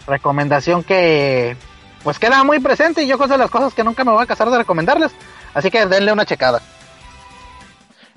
recomendación 0.07 0.83
que 0.83 1.57
pues 2.03 2.19
queda 2.19 2.43
muy 2.45 2.59
presente 2.61 3.03
y 3.03 3.07
yo 3.07 3.19
cosa 3.19 3.35
de 3.35 3.39
las 3.39 3.51
cosas 3.51 3.75
que 3.75 3.85
nunca 3.85 4.05
me 4.05 4.13
voy 4.13 4.23
a 4.23 4.27
casar 4.27 4.51
de 4.51 4.59
recomendarles. 4.59 5.13
Así 5.55 5.71
que 5.71 5.87
denle 5.87 6.13
una 6.13 6.25
checada. 6.25 6.61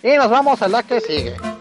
Y 0.04 0.18
nos 0.18 0.30
vamos 0.30 0.62
a 0.62 0.68
la 0.68 0.84
que 0.84 1.00
sigue. 1.00 1.53